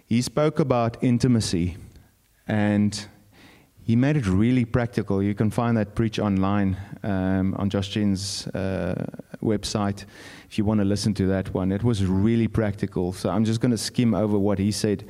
he 0.05 0.21
spoke 0.21 0.59
about 0.59 1.01
intimacy, 1.01 1.77
and 2.45 3.07
he 3.89 3.95
made 3.95 4.15
it 4.15 4.27
really 4.27 4.65
practical. 4.65 5.23
You 5.23 5.33
can 5.33 5.49
find 5.49 5.75
that 5.77 5.95
preach 5.95 6.19
online 6.19 6.77
um, 7.01 7.55
on 7.55 7.71
Josh 7.71 7.89
Gen's 7.89 8.45
uh, 8.49 9.03
website 9.41 10.05
if 10.47 10.59
you 10.59 10.63
want 10.63 10.79
to 10.79 10.85
listen 10.85 11.15
to 11.15 11.25
that 11.25 11.51
one. 11.55 11.71
It 11.71 11.83
was 11.83 12.05
really 12.05 12.47
practical. 12.47 13.13
So 13.13 13.31
I'm 13.31 13.43
just 13.45 13.61
going 13.61 13.71
to 13.71 13.79
skim 13.79 14.13
over 14.13 14.37
what 14.37 14.59
he 14.59 14.71
said. 14.71 15.09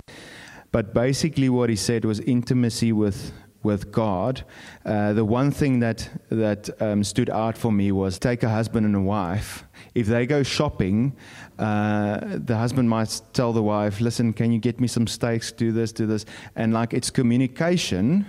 But 0.72 0.94
basically, 0.94 1.50
what 1.50 1.70
he 1.70 1.76
said 1.76 2.06
was 2.06 2.22
intimacy 2.22 2.94
with 2.94 3.34
with 3.64 3.92
God. 3.92 4.46
Uh, 4.86 5.12
the 5.12 5.26
one 5.26 5.52
thing 5.52 5.82
that 5.82 6.10
that 6.30 6.70
um, 6.82 7.04
stood 7.04 7.30
out 7.30 7.58
for 7.58 7.74
me 7.74 7.92
was 7.92 8.18
take 8.18 8.44
a 8.44 8.50
husband 8.50 8.86
and 8.86 8.96
a 8.96 9.02
wife. 9.02 9.66
If 9.94 10.08
they 10.08 10.26
go 10.26 10.42
shopping, 10.42 11.18
uh, 11.58 12.22
the 12.46 12.56
husband 12.56 12.90
might 12.90 13.22
tell 13.34 13.52
the 13.52 13.62
wife, 13.64 14.00
"Listen, 14.00 14.32
can 14.32 14.54
you 14.54 14.60
get 14.60 14.80
me 14.80 14.88
some 14.88 15.06
steaks? 15.06 15.52
Do 15.52 15.74
this, 15.74 15.92
do 15.92 16.06
this," 16.06 16.26
and 16.56 16.72
like 16.72 16.94
it's 16.94 17.10
communication, 17.10 18.26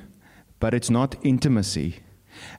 but 0.61 0.75
it's 0.75 0.91
not 0.91 1.17
intimacy. 1.23 1.97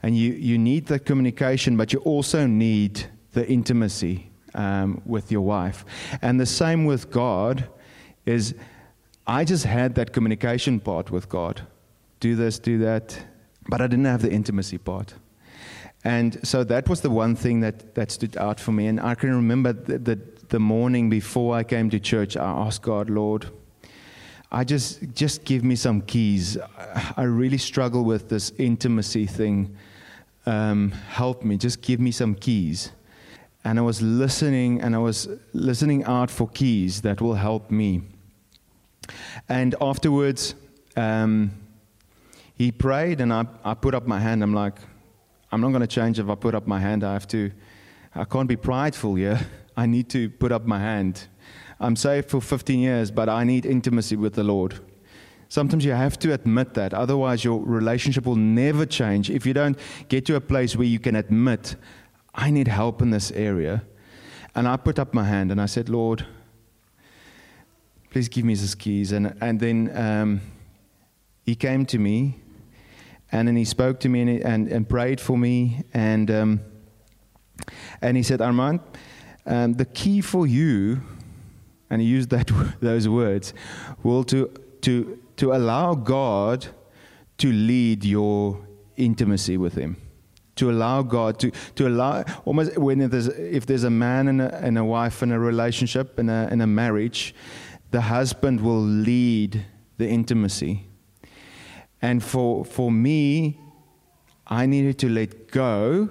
And 0.03 0.17
you 0.17 0.33
you 0.33 0.57
need 0.57 0.87
the 0.87 0.99
communication, 0.99 1.77
but 1.77 1.93
you 1.93 1.99
also 1.99 2.45
need 2.45 3.09
the 3.31 3.47
intimacy 3.47 4.29
um, 4.53 5.01
with 5.05 5.31
your 5.31 5.41
wife. 5.41 5.85
And 6.21 6.39
the 6.39 6.45
same 6.45 6.85
with 6.85 7.09
God 7.09 7.67
is. 8.25 8.53
I 9.27 9.45
just 9.45 9.65
had 9.65 9.95
that 9.95 10.11
communication 10.11 10.79
part 10.79 11.11
with 11.11 11.29
God 11.29 11.61
do 12.21 12.35
this, 12.35 12.59
do 12.59 12.77
that. 12.77 13.25
But 13.67 13.81
I 13.81 13.87
didn't 13.87 14.05
have 14.05 14.21
the 14.21 14.31
intimacy 14.31 14.77
part. 14.77 15.15
And 16.03 16.39
so 16.47 16.63
that 16.63 16.87
was 16.87 17.01
the 17.01 17.09
one 17.09 17.35
thing 17.35 17.59
that, 17.59 17.93
that 17.95 18.11
stood 18.11 18.37
out 18.37 18.59
for 18.59 18.71
me. 18.71 18.87
And 18.87 18.99
I 18.99 19.13
can 19.15 19.35
remember 19.35 19.73
the, 19.73 19.99
the, 19.99 20.19
the 20.47 20.59
morning 20.59 21.09
before 21.09 21.55
I 21.55 21.63
came 21.63 21.89
to 21.89 21.99
church, 21.99 22.37
I 22.37 22.49
asked 22.49 22.81
God, 22.81 23.09
Lord, 23.09 23.51
I 24.51 24.65
just 24.65 24.99
just 25.13 25.45
give 25.45 25.63
me 25.63 25.75
some 25.75 26.01
keys. 26.01 26.57
I 27.15 27.23
really 27.23 27.57
struggle 27.57 28.03
with 28.03 28.27
this 28.27 28.51
intimacy 28.57 29.25
thing. 29.25 29.75
Um, 30.45 30.91
help 30.91 31.43
me, 31.43 31.57
just 31.57 31.81
give 31.81 31.99
me 31.99 32.11
some 32.11 32.35
keys. 32.35 32.91
And 33.63 33.77
I 33.79 33.81
was 33.81 34.01
listening, 34.01 34.81
and 34.81 34.95
I 34.95 34.97
was 34.97 35.29
listening 35.53 36.03
out 36.05 36.31
for 36.31 36.49
keys 36.49 37.01
that 37.01 37.21
will 37.21 37.35
help 37.35 37.69
me. 37.69 38.01
And 39.47 39.75
afterwards, 39.79 40.55
um, 40.97 41.51
he 42.55 42.71
prayed, 42.71 43.21
and 43.21 43.31
I, 43.31 43.45
I 43.63 43.75
put 43.75 43.93
up 43.93 44.07
my 44.07 44.19
hand. 44.19 44.43
I'm 44.43 44.53
like, 44.53 44.79
I'm 45.51 45.61
not 45.61 45.69
going 45.69 45.81
to 45.81 45.87
change 45.87 46.19
if 46.19 46.27
I 46.27 46.35
put 46.35 46.55
up 46.55 46.67
my 46.67 46.79
hand. 46.79 47.03
I 47.03 47.13
have 47.13 47.27
to, 47.29 47.51
I 48.15 48.23
can't 48.23 48.49
be 48.49 48.55
prideful 48.55 49.15
here. 49.15 49.39
I 49.77 49.85
need 49.85 50.09
to 50.09 50.29
put 50.29 50.51
up 50.51 50.65
my 50.65 50.79
hand. 50.79 51.27
I'm 51.81 51.95
saved 51.95 52.29
for 52.29 52.39
15 52.39 52.79
years, 52.79 53.09
but 53.09 53.27
I 53.27 53.43
need 53.43 53.65
intimacy 53.65 54.15
with 54.15 54.35
the 54.35 54.43
Lord. 54.43 54.79
Sometimes 55.49 55.83
you 55.83 55.93
have 55.93 56.17
to 56.19 56.31
admit 56.31 56.75
that. 56.75 56.93
Otherwise, 56.93 57.43
your 57.43 57.59
relationship 57.59 58.25
will 58.25 58.35
never 58.35 58.85
change. 58.85 59.31
If 59.31 59.47
you 59.47 59.53
don't 59.53 59.77
get 60.07 60.25
to 60.27 60.35
a 60.35 60.41
place 60.41 60.75
where 60.75 60.87
you 60.87 60.99
can 60.99 61.15
admit, 61.15 61.75
I 62.35 62.51
need 62.51 62.67
help 62.67 63.01
in 63.01 63.09
this 63.09 63.31
area. 63.31 63.83
And 64.53 64.67
I 64.67 64.77
put 64.77 64.99
up 64.99 65.13
my 65.15 65.23
hand 65.23 65.51
and 65.51 65.59
I 65.59 65.65
said, 65.65 65.89
Lord, 65.89 66.25
please 68.11 68.29
give 68.29 68.45
me 68.45 68.53
these 68.53 68.75
keys. 68.75 69.11
And, 69.11 69.35
and 69.41 69.59
then 69.59 69.91
um, 69.97 70.41
he 71.43 71.55
came 71.55 71.87
to 71.87 71.97
me 71.97 72.39
and 73.31 73.47
then 73.47 73.55
he 73.55 73.65
spoke 73.65 73.99
to 74.01 74.09
me 74.09 74.21
and, 74.21 74.29
and, 74.41 74.67
and 74.67 74.87
prayed 74.87 75.19
for 75.19 75.35
me. 75.35 75.83
And, 75.95 76.29
um, 76.29 76.61
and 78.01 78.15
he 78.15 78.23
said, 78.23 78.39
Armand, 78.39 78.81
um, 79.47 79.73
the 79.73 79.85
key 79.85 80.21
for 80.21 80.45
you, 80.45 81.01
and 81.91 82.01
he 82.01 82.07
used 82.07 82.29
that, 82.29 82.49
those 82.79 83.07
words, 83.07 83.53
will 84.01 84.23
to, 84.23 84.47
to, 84.81 85.19
to 85.35 85.53
allow 85.53 85.93
God 85.93 86.67
to 87.37 87.51
lead 87.51 88.05
your 88.05 88.65
intimacy 88.95 89.57
with 89.57 89.75
him. 89.75 89.97
To 90.55 90.71
allow 90.71 91.01
God 91.01 91.37
to, 91.39 91.51
to 91.75 91.87
allow 91.87 92.23
almost 92.45 92.77
when 92.77 93.09
there's, 93.09 93.27
if 93.27 93.65
there's 93.65 93.83
a 93.83 93.89
man 93.89 94.27
and 94.27 94.41
a, 94.41 94.55
and 94.63 94.77
a 94.77 94.85
wife 94.85 95.21
in 95.21 95.31
a 95.31 95.39
relationship 95.39 96.17
in 96.17 96.29
a, 96.29 96.47
in 96.51 96.61
a 96.61 96.67
marriage, 96.67 97.35
the 97.91 98.01
husband 98.01 98.61
will 98.61 98.81
lead 98.81 99.65
the 99.97 100.07
intimacy. 100.07 100.87
And 102.01 102.23
for, 102.23 102.63
for 102.63 102.91
me, 102.91 103.59
I 104.47 104.65
needed 104.65 104.97
to 104.99 105.09
let 105.09 105.51
go 105.51 106.09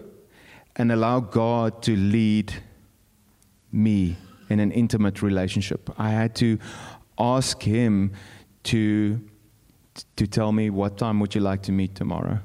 and 0.76 0.92
allow 0.92 1.20
God 1.20 1.82
to 1.82 1.96
lead 1.96 2.52
me 3.72 4.16
in 4.50 4.60
an 4.60 4.72
intimate 4.72 5.22
relationship. 5.22 5.90
I 5.98 6.10
had 6.10 6.34
to 6.36 6.58
ask 7.18 7.62
Him 7.62 8.12
to, 8.64 9.20
to 10.16 10.26
tell 10.26 10.52
me 10.52 10.68
what 10.70 10.98
time 10.98 11.20
would 11.20 11.34
you 11.34 11.40
like 11.40 11.62
to 11.62 11.72
meet 11.72 11.94
tomorrow. 11.94 12.38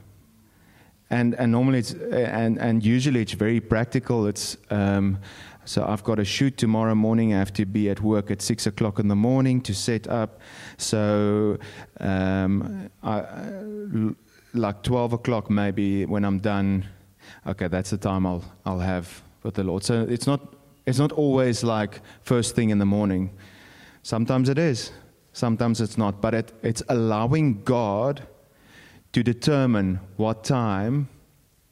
And, 1.09 1.35
and 1.35 1.51
normally 1.51 1.79
it's, 1.79 1.93
and, 1.93 2.57
and 2.59 2.83
usually 2.83 3.21
it's 3.21 3.33
very 3.33 3.59
practical. 3.59 4.27
It's, 4.27 4.57
um, 4.69 5.19
so 5.65 5.85
I've 5.85 6.03
got 6.03 6.19
a 6.19 6.25
shoot 6.25 6.57
tomorrow 6.57 6.95
morning. 6.95 7.33
I 7.33 7.39
have 7.39 7.53
to 7.53 7.65
be 7.65 7.89
at 7.89 7.99
work 8.01 8.31
at 8.31 8.41
six 8.41 8.67
o'clock 8.67 8.99
in 8.99 9.07
the 9.07 9.15
morning 9.15 9.61
to 9.61 9.73
set 9.73 10.07
up. 10.07 10.39
So, 10.77 11.57
um, 11.99 12.89
I, 13.03 13.23
like 14.53 14.83
twelve 14.83 15.11
o'clock 15.11 15.49
maybe 15.49 16.05
when 16.05 16.23
I'm 16.23 16.39
done. 16.39 16.85
Okay, 17.45 17.67
that's 17.67 17.89
the 17.89 17.97
time 17.97 18.25
I'll 18.25 18.43
I'll 18.65 18.79
have 18.79 19.21
with 19.43 19.55
the 19.55 19.63
Lord. 19.63 19.83
So 19.83 20.05
it's 20.09 20.25
not 20.25 20.54
it's 20.85 20.99
not 20.99 21.11
always 21.11 21.63
like 21.63 22.01
first 22.21 22.55
thing 22.55 22.69
in 22.69 22.79
the 22.79 22.85
morning. 22.85 23.31
Sometimes 24.03 24.49
it 24.49 24.57
is. 24.57 24.91
Sometimes 25.33 25.81
it's 25.81 25.97
not. 25.97 26.21
But 26.21 26.33
it, 26.33 26.51
it's 26.63 26.83
allowing 26.89 27.63
God 27.63 28.27
to 29.13 29.23
determine 29.23 29.99
what 30.17 30.43
time 30.43 31.09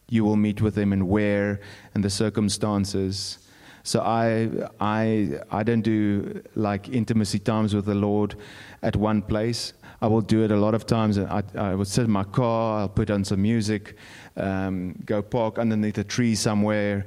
you 0.10 0.24
will 0.24 0.36
meet 0.36 0.62
with 0.62 0.78
Him 0.78 0.94
and 0.94 1.08
where 1.08 1.62
and 1.94 2.04
the 2.04 2.10
circumstances 2.10 3.40
so 3.86 4.00
I, 4.00 4.50
I, 4.80 5.42
I 5.52 5.64
don't 5.64 5.82
do 5.82 6.42
like 6.56 6.88
intimacy 6.88 7.40
times 7.40 7.76
with 7.76 7.86
the 7.86 7.96
Lord 7.96 8.36
at 8.82 8.96
one 8.96 9.22
place. 9.22 9.74
I 10.02 10.08
will 10.08 10.22
do 10.22 10.44
it 10.44 10.52
a 10.52 10.56
lot 10.56 10.74
of 10.74 10.86
times. 10.86 11.20
I, 11.20 11.44
I 11.56 11.76
will 11.76 11.86
sit 11.86 12.06
in 12.06 12.12
my 12.12 12.24
car, 12.24 12.80
I'll 12.80 12.90
put 12.90 13.12
on 13.12 13.26
some 13.26 13.42
music, 13.42 13.98
um, 14.38 14.96
go 15.06 15.22
park 15.22 15.60
underneath 15.60 15.98
a 15.98 16.04
tree 16.04 16.34
somewhere, 16.34 17.06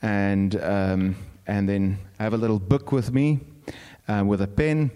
and, 0.00 0.60
um, 0.62 1.16
and 1.46 1.68
then 1.68 1.98
I 2.18 2.24
have 2.24 2.34
a 2.34 2.38
little 2.38 2.58
book 2.58 2.92
with 2.92 3.12
me 3.12 3.40
uh, 4.08 4.24
with 4.24 4.42
a 4.42 4.46
pen. 4.46 4.90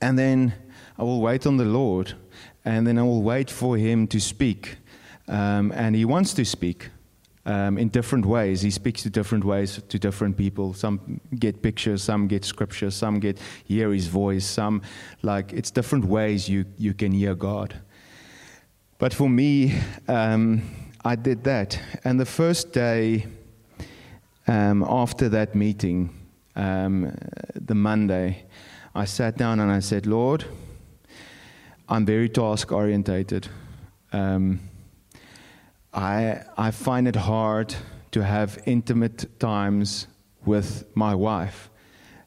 And 0.00 0.18
then 0.18 0.54
I 0.98 1.04
will 1.04 1.20
wait 1.20 1.46
on 1.46 1.56
the 1.56 1.64
Lord, 1.64 2.14
and 2.64 2.86
then 2.86 2.98
I 2.98 3.02
will 3.02 3.22
wait 3.22 3.50
for 3.50 3.76
Him 3.76 4.06
to 4.08 4.20
speak. 4.20 4.76
Um, 5.28 5.72
and 5.72 5.94
He 5.94 6.04
wants 6.04 6.34
to 6.34 6.44
speak 6.44 6.90
um, 7.46 7.78
in 7.78 7.88
different 7.88 8.26
ways. 8.26 8.62
He 8.62 8.70
speaks 8.70 9.02
to 9.02 9.10
different 9.10 9.44
ways 9.44 9.80
to 9.88 9.98
different 9.98 10.36
people. 10.36 10.74
Some 10.74 11.20
get 11.38 11.62
pictures, 11.62 12.02
some 12.02 12.28
get 12.28 12.44
scripture, 12.44 12.90
some 12.90 13.20
get 13.20 13.38
hear 13.64 13.92
his 13.92 14.06
voice. 14.06 14.44
Some 14.44 14.82
like 15.22 15.52
it's 15.52 15.70
different 15.70 16.04
ways 16.04 16.48
you 16.48 16.64
you 16.78 16.94
can 16.94 17.12
hear 17.12 17.34
God. 17.34 17.74
But 18.98 19.12
for 19.12 19.28
me, 19.28 19.74
um, 20.06 20.62
I 21.04 21.16
did 21.16 21.42
that, 21.44 21.78
and 22.04 22.20
the 22.20 22.26
first 22.26 22.72
day 22.72 23.26
um, 24.46 24.82
after 24.82 25.28
that 25.28 25.54
meeting, 25.54 26.10
um, 26.56 27.16
the 27.54 27.74
Monday, 27.74 28.44
I 28.94 29.04
sat 29.04 29.36
down 29.36 29.60
and 29.60 29.70
I 29.70 29.80
said, 29.80 30.06
Lord, 30.06 30.44
I'm 31.88 32.04
very 32.04 32.28
task 32.28 32.72
orientated. 32.72 33.48
Um, 34.12 34.60
I, 35.94 36.42
I 36.56 36.70
find 36.70 37.06
it 37.06 37.16
hard 37.16 37.74
to 38.12 38.24
have 38.24 38.58
intimate 38.66 39.38
times 39.38 40.06
with 40.44 40.84
my 40.94 41.14
wife, 41.14 41.70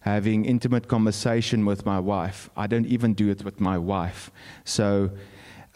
having 0.01 0.45
intimate 0.45 0.87
conversation 0.87 1.65
with 1.65 1.85
my 1.85 1.99
wife. 1.99 2.49
I 2.55 2.67
don't 2.67 2.85
even 2.85 3.13
do 3.13 3.29
it 3.29 3.43
with 3.43 3.59
my 3.59 3.77
wife. 3.77 4.31
So, 4.63 5.11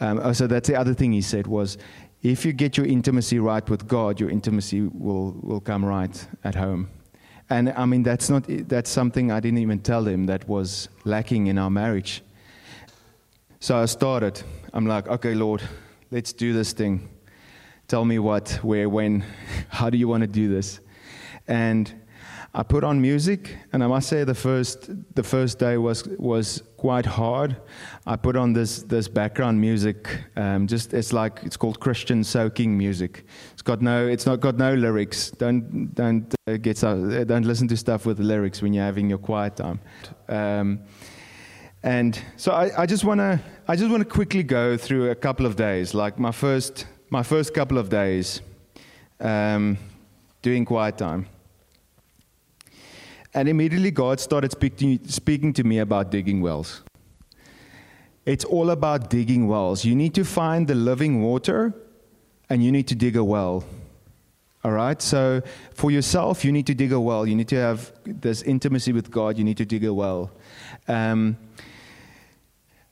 um, 0.00 0.20
oh, 0.22 0.32
so 0.32 0.46
that's 0.46 0.68
the 0.68 0.76
other 0.76 0.94
thing 0.94 1.12
he 1.12 1.20
said 1.20 1.46
was, 1.46 1.78
if 2.22 2.44
you 2.44 2.52
get 2.52 2.76
your 2.76 2.86
intimacy 2.86 3.38
right 3.38 3.68
with 3.68 3.88
God, 3.88 4.20
your 4.20 4.30
intimacy 4.30 4.82
will, 4.82 5.36
will 5.42 5.60
come 5.60 5.84
right 5.84 6.28
at 6.44 6.54
home. 6.54 6.90
And 7.48 7.70
I 7.70 7.86
mean, 7.86 8.02
that's 8.02 8.30
not, 8.30 8.44
that's 8.46 8.90
something 8.90 9.32
I 9.32 9.40
didn't 9.40 9.58
even 9.58 9.80
tell 9.80 10.06
him 10.06 10.26
that 10.26 10.48
was 10.48 10.88
lacking 11.04 11.48
in 11.48 11.58
our 11.58 11.70
marriage. 11.70 12.22
So 13.58 13.76
I 13.76 13.86
started. 13.86 14.42
I'm 14.72 14.86
like, 14.86 15.08
okay, 15.08 15.34
Lord, 15.34 15.62
let's 16.10 16.32
do 16.32 16.52
this 16.52 16.72
thing 16.72 17.08
tell 17.90 18.04
me 18.04 18.20
what, 18.20 18.50
where, 18.62 18.88
when, 18.88 19.24
how 19.68 19.90
do 19.90 19.98
you 19.98 20.06
want 20.06 20.20
to 20.20 20.28
do 20.28 20.48
this? 20.48 20.78
And 21.48 21.92
I 22.52 22.64
put 22.64 22.82
on 22.82 23.00
music, 23.00 23.56
and 23.72 23.84
I 23.84 23.86
must 23.86 24.08
say 24.08 24.24
the 24.24 24.34
first 24.34 24.90
the 25.14 25.22
first 25.22 25.60
day 25.60 25.76
was 25.76 26.08
was 26.18 26.62
quite 26.76 27.06
hard. 27.06 27.56
I 28.06 28.16
put 28.16 28.34
on 28.34 28.52
this 28.52 28.82
this 28.82 29.06
background 29.06 29.60
music, 29.60 30.18
um, 30.36 30.66
just 30.66 30.92
it's 30.92 31.12
like 31.12 31.40
it's 31.44 31.56
called 31.56 31.78
Christian 31.78 32.24
soaking 32.24 32.76
music. 32.76 33.24
It's 33.52 33.62
got 33.62 33.80
no 33.80 34.08
it's 34.08 34.26
not 34.26 34.40
got 34.40 34.56
no 34.56 34.74
lyrics. 34.74 35.30
Don't 35.30 35.94
don't 35.94 36.34
uh, 36.48 36.56
get 36.56 36.82
uh, 36.82 37.24
don't 37.24 37.46
listen 37.46 37.68
to 37.68 37.76
stuff 37.76 38.04
with 38.04 38.18
lyrics 38.18 38.60
when 38.62 38.72
you're 38.72 38.84
having 38.84 39.08
your 39.08 39.18
quiet 39.18 39.54
time. 39.54 39.78
Um, 40.28 40.80
and 41.84 42.20
so 42.36 42.50
I, 42.50 42.82
I 42.82 42.86
just 42.86 43.04
want 43.04 43.20
to 43.20 43.38
I 43.68 43.76
just 43.76 43.90
want 43.90 44.02
to 44.02 44.08
quickly 44.08 44.42
go 44.42 44.76
through 44.76 45.10
a 45.10 45.14
couple 45.14 45.46
of 45.46 45.54
days, 45.54 45.94
like 45.94 46.18
my 46.18 46.32
first 46.32 46.86
my 47.10 47.22
first 47.22 47.54
couple 47.54 47.78
of 47.78 47.88
days 47.88 48.40
um, 49.20 49.78
doing 50.42 50.64
quiet 50.64 50.98
time. 50.98 51.26
And 53.32 53.48
immediately 53.48 53.90
God 53.90 54.20
started 54.20 54.50
speaking, 54.50 55.00
speaking 55.06 55.52
to 55.54 55.64
me 55.64 55.78
about 55.78 56.10
digging 56.10 56.40
wells. 56.40 56.82
It's 58.26 58.44
all 58.44 58.70
about 58.70 59.08
digging 59.08 59.46
wells. 59.48 59.84
You 59.84 59.94
need 59.94 60.14
to 60.14 60.24
find 60.24 60.66
the 60.66 60.74
living 60.74 61.22
water 61.22 61.74
and 62.48 62.62
you 62.64 62.72
need 62.72 62.88
to 62.88 62.94
dig 62.94 63.16
a 63.16 63.24
well. 63.24 63.64
All 64.62 64.72
right? 64.72 65.00
So 65.00 65.42
for 65.72 65.90
yourself, 65.90 66.44
you 66.44 66.52
need 66.52 66.66
to 66.66 66.74
dig 66.74 66.92
a 66.92 67.00
well. 67.00 67.26
You 67.26 67.34
need 67.34 67.48
to 67.48 67.56
have 67.56 67.92
this 68.04 68.42
intimacy 68.42 68.92
with 68.92 69.10
God. 69.10 69.38
You 69.38 69.44
need 69.44 69.56
to 69.56 69.64
dig 69.64 69.84
a 69.84 69.94
well. 69.94 70.30
Um, 70.86 71.38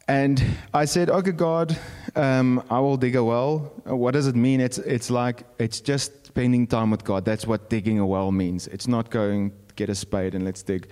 and 0.06 0.42
I 0.72 0.86
said, 0.86 1.10
okay, 1.10 1.32
God, 1.32 1.76
um, 2.16 2.62
I 2.70 2.80
will 2.80 2.96
dig 2.96 3.14
a 3.14 3.22
well. 3.22 3.70
What 3.84 4.12
does 4.12 4.26
it 4.26 4.34
mean? 4.34 4.60
It's, 4.60 4.78
it's 4.78 5.10
like, 5.10 5.42
it's 5.58 5.80
just 5.80 6.26
spending 6.26 6.66
time 6.66 6.90
with 6.90 7.04
God. 7.04 7.26
That's 7.26 7.46
what 7.46 7.68
digging 7.68 7.98
a 7.98 8.06
well 8.06 8.32
means. 8.32 8.66
It's 8.68 8.88
not 8.88 9.10
going, 9.10 9.52
get 9.78 9.88
a 9.88 9.94
spade 9.94 10.34
and 10.34 10.44
let's 10.44 10.62
dig. 10.62 10.88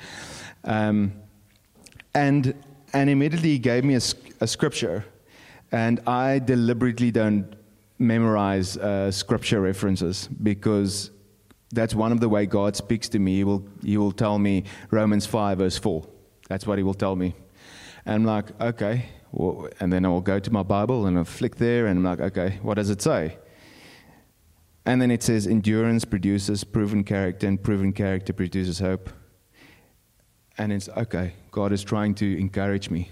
Um, 0.65 1.13
and, 2.15 2.55
and 2.95 3.11
immediately 3.11 3.51
he 3.51 3.59
gave 3.59 3.85
me 3.85 3.95
a, 3.95 4.01
a, 4.41 4.47
scripture. 4.47 5.05
And 5.73 6.01
I 6.07 6.39
deliberately 6.39 7.11
don't 7.11 7.55
memorize 7.99 8.79
uh, 8.79 9.11
scripture 9.11 9.61
references 9.61 10.29
because 10.29 11.11
that's 11.73 11.95
one 11.95 12.13
of 12.13 12.21
the 12.21 12.29
way 12.29 12.47
God 12.47 12.77
speaks 12.77 13.09
to 13.11 13.19
me. 13.19 13.37
He 13.37 13.45
will, 13.45 13.67
he 13.83 13.97
will 13.99 14.13
tell 14.13 14.39
me 14.39 14.65
Romans 14.91 15.27
5, 15.27 15.59
verse 15.59 15.77
4. 15.77 16.07
That's 16.49 16.67
what 16.67 16.79
he 16.79 16.85
will 16.85 16.95
tell 16.95 17.17
me. 17.17 17.35
And 18.07 18.15
I'm 18.15 18.25
like, 18.25 18.61
okay. 18.61 19.07
Well, 19.33 19.69
and 19.81 19.93
then 19.93 20.05
I'll 20.05 20.21
go 20.21 20.39
to 20.39 20.51
my 20.53 20.63
Bible 20.63 21.07
and 21.07 21.19
I'll 21.19 21.25
flick 21.25 21.57
there 21.57 21.87
and 21.87 21.99
I'm 21.99 22.05
like, 22.05 22.21
okay, 22.21 22.61
what 22.63 22.75
does 22.75 22.89
it 22.89 23.03
say? 23.03 23.37
And 24.87 25.03
then 25.03 25.11
it 25.11 25.23
says, 25.23 25.49
endurance 25.49 26.05
produces 26.05 26.63
proven 26.63 27.03
character, 27.03 27.49
and 27.49 27.61
proven 27.61 27.93
character 27.93 28.33
produces 28.33 28.79
hope. 28.79 29.11
And 30.57 30.73
it's 30.73 30.89
okay, 30.89 31.35
God 31.51 31.73
is 31.73 31.85
trying 31.85 32.15
to 32.15 32.39
encourage 32.39 32.89
me. 32.89 33.11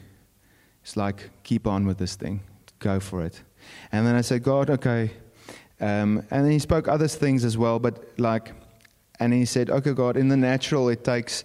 It's 0.83 0.97
like, 0.97 1.31
keep 1.43 1.67
on 1.67 1.85
with 1.85 1.99
this 1.99 2.15
thing, 2.15 2.41
go 2.79 3.01
for 3.01 3.23
it. 3.23 3.43
And 3.91 4.07
then 4.07 4.15
I 4.15 4.21
said, 4.21 4.45
God, 4.45 4.71
okay. 4.71 5.11
Um, 5.81 6.23
and 6.31 6.45
then 6.45 6.53
he 6.53 6.61
spoke 6.61 6.87
other 6.87 7.09
things 7.09 7.45
as 7.45 7.59
well, 7.59 7.81
but 7.81 8.19
like, 8.19 8.53
and 9.19 9.33
he 9.33 9.45
said, 9.45 9.69
okay, 9.69 9.93
God, 9.93 10.17
in 10.17 10.29
the 10.29 10.37
natural, 10.37 10.89
it 10.89 11.03
takes 11.03 11.45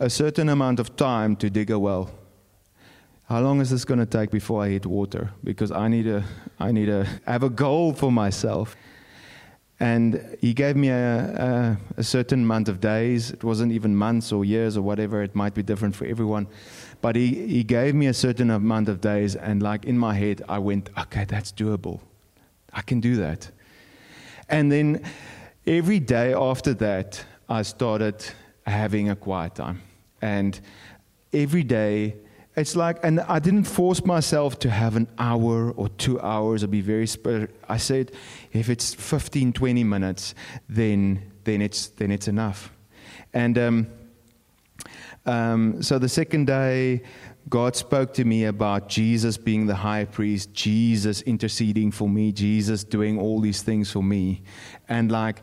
a 0.00 0.08
certain 0.08 0.48
amount 0.48 0.80
of 0.80 0.96
time 0.96 1.36
to 1.36 1.50
dig 1.50 1.70
a 1.70 1.78
well. 1.78 2.10
How 3.28 3.40
long 3.40 3.60
is 3.60 3.70
this 3.70 3.84
going 3.84 4.00
to 4.00 4.06
take 4.06 4.30
before 4.30 4.62
I 4.62 4.68
hit 4.68 4.86
water? 4.86 5.32
Because 5.44 5.70
I 5.70 5.88
need 5.88 6.04
to, 6.04 6.24
I 6.58 6.72
need 6.72 6.86
to 6.86 7.06
have 7.26 7.42
a 7.42 7.50
goal 7.50 7.92
for 7.92 8.10
myself. 8.10 8.74
And 9.78 10.38
he 10.40 10.54
gave 10.54 10.74
me 10.74 10.88
a, 10.88 11.76
a, 11.96 12.00
a, 12.00 12.02
certain 12.02 12.44
amount 12.44 12.68
of 12.68 12.80
days. 12.80 13.30
It 13.30 13.44
wasn't 13.44 13.72
even 13.72 13.94
months 13.94 14.32
or 14.32 14.42
years 14.42 14.76
or 14.76 14.82
whatever. 14.82 15.22
It 15.22 15.34
might 15.34 15.52
be 15.52 15.62
different 15.62 15.94
for 15.94 16.06
everyone. 16.06 16.46
But 17.02 17.14
he, 17.14 17.46
he 17.46 17.62
gave 17.62 17.94
me 17.94 18.06
a 18.06 18.14
certain 18.14 18.50
amount 18.50 18.88
of 18.88 19.02
days. 19.02 19.36
And, 19.36 19.62
like, 19.62 19.84
in 19.84 19.98
my 19.98 20.14
head, 20.14 20.42
I 20.48 20.60
went, 20.60 20.88
okay, 20.98 21.26
that's 21.26 21.52
doable. 21.52 22.00
I 22.72 22.80
can 22.80 23.00
do 23.00 23.16
that. 23.16 23.50
And 24.48 24.72
then 24.72 25.02
every 25.66 26.00
day 26.00 26.32
after 26.32 26.72
that, 26.74 27.22
I 27.48 27.62
started 27.62 28.24
having 28.66 29.10
a 29.10 29.16
quiet 29.16 29.56
time. 29.56 29.82
And 30.22 30.58
every 31.34 31.64
day, 31.64 32.16
it's 32.56 32.74
like, 32.74 32.98
and 33.02 33.20
I 33.20 33.38
didn't 33.38 33.64
force 33.64 34.04
myself 34.04 34.58
to 34.60 34.70
have 34.70 34.96
an 34.96 35.08
hour 35.18 35.72
or 35.72 35.90
two 35.90 36.18
hours 36.20 36.64
or 36.64 36.68
be 36.68 36.80
very. 36.80 37.06
I 37.68 37.76
said, 37.76 38.12
if 38.52 38.70
it's 38.70 38.94
15, 38.94 39.52
20 39.52 39.84
minutes, 39.84 40.34
then 40.68 41.32
then 41.44 41.60
it's 41.60 41.88
then 41.88 42.10
it's 42.10 42.28
enough. 42.28 42.72
And 43.34 43.58
um, 43.58 43.86
um, 45.26 45.82
so 45.82 45.98
the 45.98 46.08
second 46.08 46.46
day, 46.46 47.02
God 47.48 47.76
spoke 47.76 48.14
to 48.14 48.24
me 48.24 48.44
about 48.44 48.88
Jesus 48.88 49.36
being 49.36 49.66
the 49.66 49.74
high 49.74 50.06
priest, 50.06 50.54
Jesus 50.54 51.20
interceding 51.22 51.92
for 51.92 52.08
me, 52.08 52.32
Jesus 52.32 52.84
doing 52.84 53.20
all 53.20 53.40
these 53.40 53.62
things 53.62 53.90
for 53.90 54.02
me, 54.02 54.42
and 54.88 55.12
like 55.12 55.42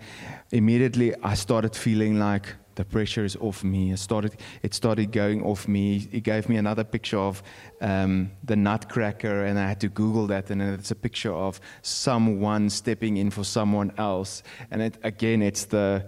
immediately 0.52 1.14
I 1.24 1.36
started 1.36 1.76
feeling 1.76 2.18
like 2.18 2.56
the 2.76 2.86
pressure 2.86 3.24
is 3.24 3.36
off 3.38 3.64
me. 3.64 3.92
It 3.92 3.98
started, 3.98 4.36
it 4.62 4.74
started 4.74 5.12
going 5.12 5.44
off 5.44 5.68
me. 5.68 6.00
He 6.00 6.22
gave 6.22 6.50
me 6.50 6.58
another 6.58 6.84
picture 6.84 7.18
of 7.20 7.44
um, 7.82 8.32
the 8.44 8.56
nutcracker, 8.56 9.46
and 9.46 9.60
I 9.60 9.68
had 9.68 9.80
to 9.82 9.90
Google 9.90 10.28
that, 10.28 10.50
and 10.50 10.62
it's 10.62 10.92
a 10.92 10.96
picture 10.96 11.34
of 11.34 11.60
someone 11.82 12.70
stepping 12.70 13.18
in 13.18 13.30
for 13.30 13.44
someone 13.44 13.92
else. 13.98 14.44
And 14.72 14.82
it, 14.82 14.98
again, 15.04 15.42
it's 15.42 15.66
the, 15.66 16.06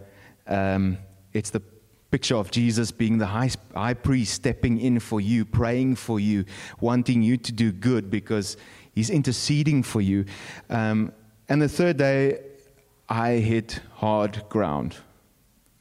um, 0.48 0.98
it's 1.34 1.50
the 1.50 1.62
picture 2.12 2.36
of 2.36 2.50
Jesus 2.52 2.92
being 2.92 3.18
the 3.18 3.26
high, 3.26 3.50
high 3.74 3.94
priest, 3.94 4.34
stepping 4.34 4.80
in 4.80 5.00
for 5.00 5.20
you, 5.20 5.46
praying 5.46 5.96
for 5.96 6.20
you, 6.20 6.46
wanting 6.80 7.22
you 7.22 7.38
to 7.38 7.52
do 7.52 7.72
good 7.72 8.10
because 8.10 8.58
he's 8.94 9.10
interceding 9.10 9.84
for 9.84 10.02
you. 10.02 10.26
Um, 10.70 11.12
and 11.50 11.62
the 11.62 11.70
third 11.70 11.98
day, 11.98 12.40
I 13.08 13.34
hit 13.34 13.82
hard 13.96 14.48
ground. 14.50 14.98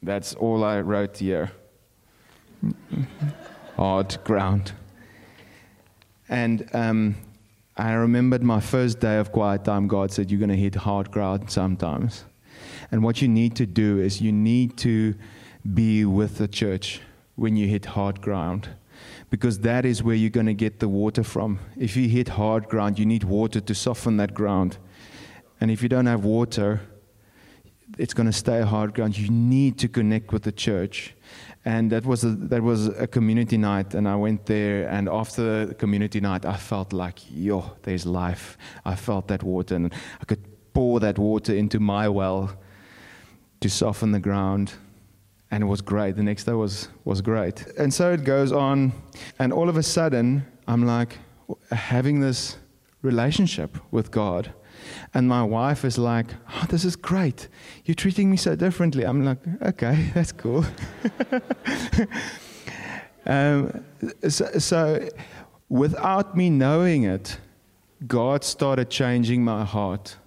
That's 0.05 0.35
all 0.35 0.63
I 0.63 0.81
wrote 0.81 1.17
here. 1.17 1.51
Hard 3.75 4.23
ground. 4.23 4.71
And 6.29 6.69
um, 6.73 7.15
I 7.75 7.93
remembered 7.93 8.43
my 8.43 8.59
first 8.59 8.99
day 8.99 9.17
of 9.17 9.31
quiet 9.31 9.65
time, 9.65 9.87
God 9.87 10.11
said, 10.11 10.29
You're 10.29 10.39
going 10.39 10.49
to 10.49 10.55
hit 10.55 10.75
hard 10.75 11.09
ground 11.09 11.49
sometimes. 11.49 12.23
And 12.91 13.03
what 13.03 13.19
you 13.23 13.27
need 13.27 13.55
to 13.55 13.65
do 13.65 13.99
is 13.99 14.21
you 14.21 14.31
need 14.31 14.77
to 14.77 15.15
be 15.73 16.05
with 16.05 16.37
the 16.37 16.47
church 16.47 17.01
when 17.35 17.55
you 17.55 17.67
hit 17.67 17.85
hard 17.85 18.21
ground. 18.21 18.69
Because 19.31 19.59
that 19.61 19.85
is 19.85 20.03
where 20.03 20.15
you're 20.15 20.29
going 20.29 20.45
to 20.45 20.53
get 20.53 20.79
the 20.79 20.87
water 20.87 21.23
from. 21.23 21.57
If 21.75 21.97
you 21.97 22.07
hit 22.07 22.29
hard 22.29 22.69
ground, 22.69 22.99
you 22.99 23.07
need 23.07 23.23
water 23.23 23.59
to 23.59 23.73
soften 23.73 24.17
that 24.17 24.35
ground. 24.35 24.77
And 25.59 25.71
if 25.71 25.81
you 25.81 25.89
don't 25.89 26.05
have 26.05 26.23
water, 26.23 26.81
it's 27.97 28.13
going 28.13 28.27
to 28.27 28.33
stay 28.33 28.61
hard 28.61 28.93
ground. 28.93 29.17
You 29.17 29.29
need 29.29 29.77
to 29.79 29.87
connect 29.87 30.31
with 30.33 30.43
the 30.43 30.51
church. 30.51 31.15
And 31.63 31.91
that 31.91 32.05
was, 32.05 32.23
a, 32.23 32.29
that 32.29 32.61
was 32.61 32.87
a 32.87 33.07
community 33.07 33.57
night, 33.57 33.95
and 33.95 34.07
I 34.07 34.15
went 34.15 34.45
there. 34.45 34.87
And 34.87 35.09
after 35.09 35.65
the 35.65 35.73
community 35.73 36.21
night, 36.21 36.45
I 36.45 36.57
felt 36.57 36.93
like, 36.93 37.19
yo, 37.31 37.71
there's 37.81 38.05
life. 38.05 38.57
I 38.85 38.95
felt 38.95 39.27
that 39.29 39.41
water, 39.41 39.75
and 39.75 39.91
I 40.21 40.25
could 40.25 40.43
pour 40.73 40.99
that 40.99 41.17
water 41.17 41.55
into 41.55 41.79
my 41.79 42.07
well 42.07 42.51
to 43.61 43.69
soften 43.69 44.11
the 44.11 44.19
ground. 44.19 44.73
And 45.49 45.63
it 45.63 45.67
was 45.67 45.81
great. 45.81 46.15
The 46.15 46.23
next 46.23 46.43
day 46.43 46.53
was, 46.53 46.89
was 47.03 47.21
great. 47.21 47.65
And 47.79 47.93
so 47.93 48.11
it 48.11 48.23
goes 48.23 48.51
on. 48.51 48.91
And 49.39 49.51
all 49.53 49.69
of 49.69 49.77
a 49.77 49.83
sudden, 49.83 50.45
I'm 50.67 50.85
like 50.85 51.17
having 51.71 52.19
this 52.19 52.57
relationship 53.01 53.77
with 53.91 54.11
God 54.11 54.53
and 55.13 55.27
my 55.27 55.43
wife 55.43 55.85
is 55.85 55.97
like, 55.97 56.27
oh, 56.55 56.65
this 56.69 56.85
is 56.85 56.95
great. 56.95 57.47
You're 57.85 57.95
treating 57.95 58.29
me 58.29 58.37
so 58.37 58.55
differently. 58.55 59.05
I'm 59.05 59.23
like, 59.23 59.39
okay, 59.61 60.11
that's 60.13 60.31
cool. 60.31 60.65
um, 63.25 63.83
so, 64.27 64.45
so, 64.59 65.09
without 65.69 66.35
me 66.35 66.49
knowing 66.49 67.03
it, 67.03 67.37
God 68.07 68.43
started 68.43 68.89
changing 68.89 69.43
my 69.43 69.63
heart. 69.63 70.17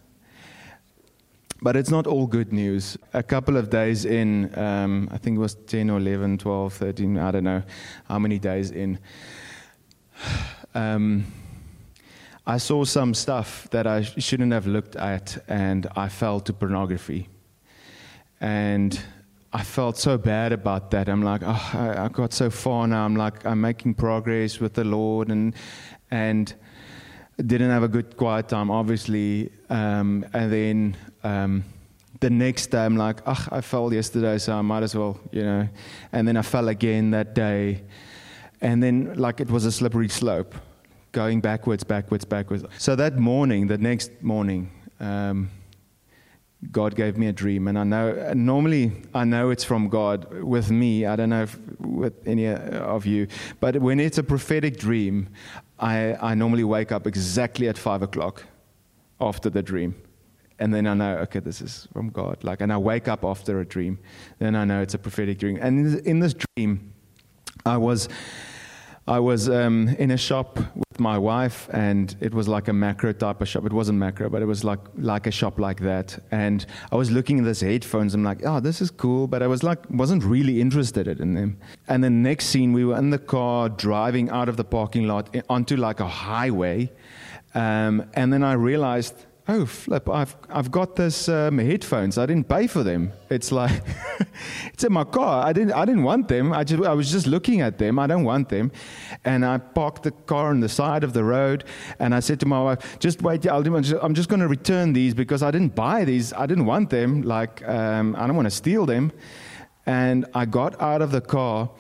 But 1.61 1.77
it's 1.77 1.91
not 1.91 2.07
all 2.07 2.27
good 2.27 2.53
news. 2.53 2.97
A 3.15 3.23
couple 3.23 3.57
of 3.57 3.69
days 3.69 4.05
in, 4.05 4.57
um, 4.57 5.09
I 5.11 5.19
think 5.19 5.37
it 5.37 5.41
was 5.41 5.57
10 5.67 5.91
or 5.91 5.99
11, 5.99 6.39
12, 6.39 6.73
13, 6.73 7.19
I 7.19 7.31
don't 7.33 7.45
know 7.45 7.63
how 8.09 8.19
many 8.19 8.39
days 8.39 8.71
in. 8.71 8.99
Um, 10.75 11.25
I 12.49 12.57
saw 12.57 12.85
some 12.85 13.13
stuff 13.13 13.69
that 13.73 13.87
I 13.87 14.01
shouldn't 14.01 14.55
have 14.55 14.67
looked 14.67 14.97
at, 14.97 15.37
and 15.49 15.87
I 15.95 16.09
fell 16.09 16.41
to 16.41 16.53
pornography. 16.55 17.29
And 18.41 18.99
I 19.53 19.63
felt 19.63 19.99
so 19.99 20.17
bad 20.17 20.53
about 20.53 20.91
that. 20.93 21.11
I'm 21.11 21.23
like, 21.23 21.43
oh, 21.45 21.71
I, 21.75 22.05
I, 22.05 22.09
got 22.09 22.33
so 22.33 22.49
far 22.49 22.87
now. 22.87 23.05
I'm 23.05 23.17
like, 23.17 23.45
I'm 23.45 23.61
making 23.61 23.95
progress 23.97 24.61
with 24.61 24.73
the 24.73 24.85
Lord, 24.85 25.29
and 25.29 25.55
and 26.11 26.55
didn't 27.37 27.69
have 27.69 27.83
a 27.83 27.89
good 27.89 28.17
quiet 28.17 28.49
time, 28.49 28.71
obviously. 28.71 29.53
Um, 29.69 30.25
and 30.33 30.51
then 30.51 30.97
um, 31.25 31.65
the 32.21 32.31
next 32.31 32.69
day, 32.69 32.83
I'm 32.83 32.97
like, 32.97 33.21
ugh, 33.27 33.49
I 33.53 33.61
fell 33.61 33.93
yesterday, 33.93 34.39
so 34.39 34.55
I 34.55 34.63
might 34.63 34.85
as 34.85 34.97
well, 34.97 35.21
you 35.33 35.43
know. 35.43 35.69
And 36.13 36.27
then 36.27 36.39
I 36.39 36.43
fell 36.43 36.69
again 36.69 37.11
that 37.11 37.35
day. 37.35 37.83
And 38.63 38.83
then, 38.83 39.17
like, 39.17 39.41
it 39.41 39.51
was 39.51 39.67
a 39.67 39.71
slippery 39.71 40.09
slope, 40.09 40.55
going 41.13 41.41
backwards, 41.41 41.85
backwards, 41.85 42.25
backwards. 42.25 42.65
So 42.79 42.97
that 42.97 43.19
morning, 43.19 43.67
the 43.67 43.79
next 43.79 44.11
morning, 44.23 44.71
um, 45.01 45.51
God 46.73 46.97
gave 46.97 47.17
me 47.17 47.29
a 47.29 47.33
dream, 47.33 47.69
and 47.69 47.79
I 47.79 47.85
know 47.85 48.33
normally 48.35 48.91
I 49.15 49.25
know 49.25 49.51
it's 49.51 49.63
from 49.63 49.89
God. 49.89 50.43
With 50.43 50.73
me, 50.73 51.07
I 51.07 51.15
don't 51.15 51.31
know 51.31 51.45
if 51.45 51.57
with 51.79 52.15
any 52.27 52.49
of 52.49 53.07
you, 53.07 53.29
but 53.61 53.81
when 53.81 54.01
it's 54.01 54.19
a 54.19 54.25
prophetic 54.25 54.77
dream, 54.77 55.29
I, 55.79 56.15
I 56.21 56.35
normally 56.35 56.65
wake 56.65 56.91
up 56.91 57.07
exactly 57.07 57.69
at 57.69 57.79
five 57.79 58.03
o'clock 58.03 58.43
after 59.21 59.49
the 59.49 59.63
dream, 59.63 59.95
and 60.59 60.75
then 60.75 60.89
I 60.89 60.95
know 60.95 61.19
okay, 61.19 61.39
this 61.39 61.61
is 61.61 61.87
from 61.93 62.11
God. 62.11 62.43
Like, 62.43 62.61
and 62.61 62.73
I 62.73 62.77
wake 62.77 63.07
up 63.07 63.25
after 63.25 63.61
a 63.61 63.65
dream, 63.65 64.01
then 64.41 64.57
I 64.57 64.65
know 64.65 64.83
it's 64.83 64.95
a 64.95 64.99
prophetic 64.99 65.39
dream. 65.39 65.59
And 65.63 66.01
in 66.01 66.19
this 66.19 66.35
dream, 66.35 66.93
I 67.65 67.77
was 67.77 68.09
I 69.07 69.21
was 69.21 69.49
um, 69.49 69.89
in 69.99 70.11
a 70.11 70.19
shop 70.19 70.59
my 71.01 71.19
wife, 71.19 71.69
and 71.73 72.15
it 72.21 72.35
was 72.35 72.49
like 72.49 72.69
a 72.69 72.73
Makro 72.73 73.17
type 73.17 73.41
of 73.41 73.49
shop. 73.49 73.65
It 73.67 73.73
wasn't 73.73 73.99
Makro, 73.99 74.31
but 74.31 74.43
it 74.43 74.47
was 74.47 74.65
like 74.65 74.81
like 74.97 75.27
a 75.27 75.31
shop 75.31 75.59
like 75.59 75.81
that. 75.81 76.19
And 76.31 76.65
I 76.93 76.97
was 76.97 77.11
looking 77.11 77.39
at 77.39 77.45
these 77.45 77.61
headphones. 77.61 78.15
I'm 78.15 78.25
like, 78.25 78.45
oh, 78.45 78.61
this 78.61 78.81
is 78.81 78.91
cool, 78.91 79.27
but 79.27 79.43
I 79.43 79.47
was 79.47 79.63
like, 79.63 79.79
wasn't 79.91 80.25
really 80.25 80.61
interested 80.61 81.09
in 81.09 81.35
them. 81.35 81.59
And 81.89 82.03
the 82.03 82.11
next 82.11 82.47
scene, 82.47 82.73
we 82.73 82.85
were 82.85 82.99
in 82.99 83.11
the 83.11 83.19
car 83.19 83.69
driving 83.69 84.31
out 84.31 84.49
of 84.49 84.57
the 84.57 84.65
parking 84.65 85.07
lot 85.07 85.35
onto 85.49 85.77
like 85.77 86.01
a 86.01 86.09
highway, 86.09 86.91
um, 87.55 88.05
and 88.15 88.33
then 88.33 88.43
I 88.43 88.53
realized 88.53 89.27
oh 89.49 89.65
flip. 89.65 90.09
I've, 90.09 90.37
I've 90.51 90.71
got 90.71 90.95
this 90.97 91.29
um, 91.29 91.59
headphones. 91.59 92.19
I 92.19 92.27
didn't 92.27 92.49
pay 92.49 92.67
for 92.67 92.83
them. 92.83 93.13
It's 93.31 93.51
like 93.51 93.83
it's 94.73 94.85
in 94.85 94.93
my 94.93 95.05
car. 95.05 95.45
I 95.45 95.53
didn't 95.53 95.73
i 95.73 95.85
didn't 95.85 96.03
want 96.03 96.29
them. 96.29 96.53
I, 96.53 96.65
just, 96.65 96.83
I 96.85 96.93
was 96.93 97.11
just 97.11 97.27
looking 97.27 97.63
at 97.63 97.79
them. 97.79 97.99
I 97.99 98.07
don't 98.07 98.25
want 98.25 98.51
them. 98.51 98.71
And 99.25 99.45
i 99.45 99.59
parked 99.59 100.03
the 100.03 100.11
car 100.11 100.51
on 100.51 100.61
the 100.61 100.69
side 100.69 101.03
of 101.03 101.13
the 101.13 101.25
road 101.25 101.65
and 101.99 102.15
i 102.15 102.21
said 102.21 102.41
to 102.41 102.47
my 102.47 102.63
wife 102.63 102.99
just 103.01 103.23
wait. 103.23 103.47
I'll 103.47 103.63
do, 103.63 103.75
i'm 103.77 104.15
just 104.15 104.29
going 104.29 104.41
to 104.41 104.49
return 104.49 104.93
these 104.93 105.15
because 105.15 105.43
i 105.43 105.51
didn't 105.51 105.75
buy 105.75 106.05
these. 106.05 106.33
I 106.33 106.47
didn't 106.47 106.67
want 106.67 106.91
them. 106.91 107.23
Like 107.23 107.67
um, 107.67 108.15
i 108.17 108.27
don't 108.27 108.37
want 108.37 108.47
to 108.47 108.55
steal 108.55 108.87
them. 108.87 109.13
And 109.87 110.27
i 110.35 110.45
got 110.45 110.81
out 110.81 111.03
of 111.03 111.11
the 111.11 111.23
car 111.23 111.71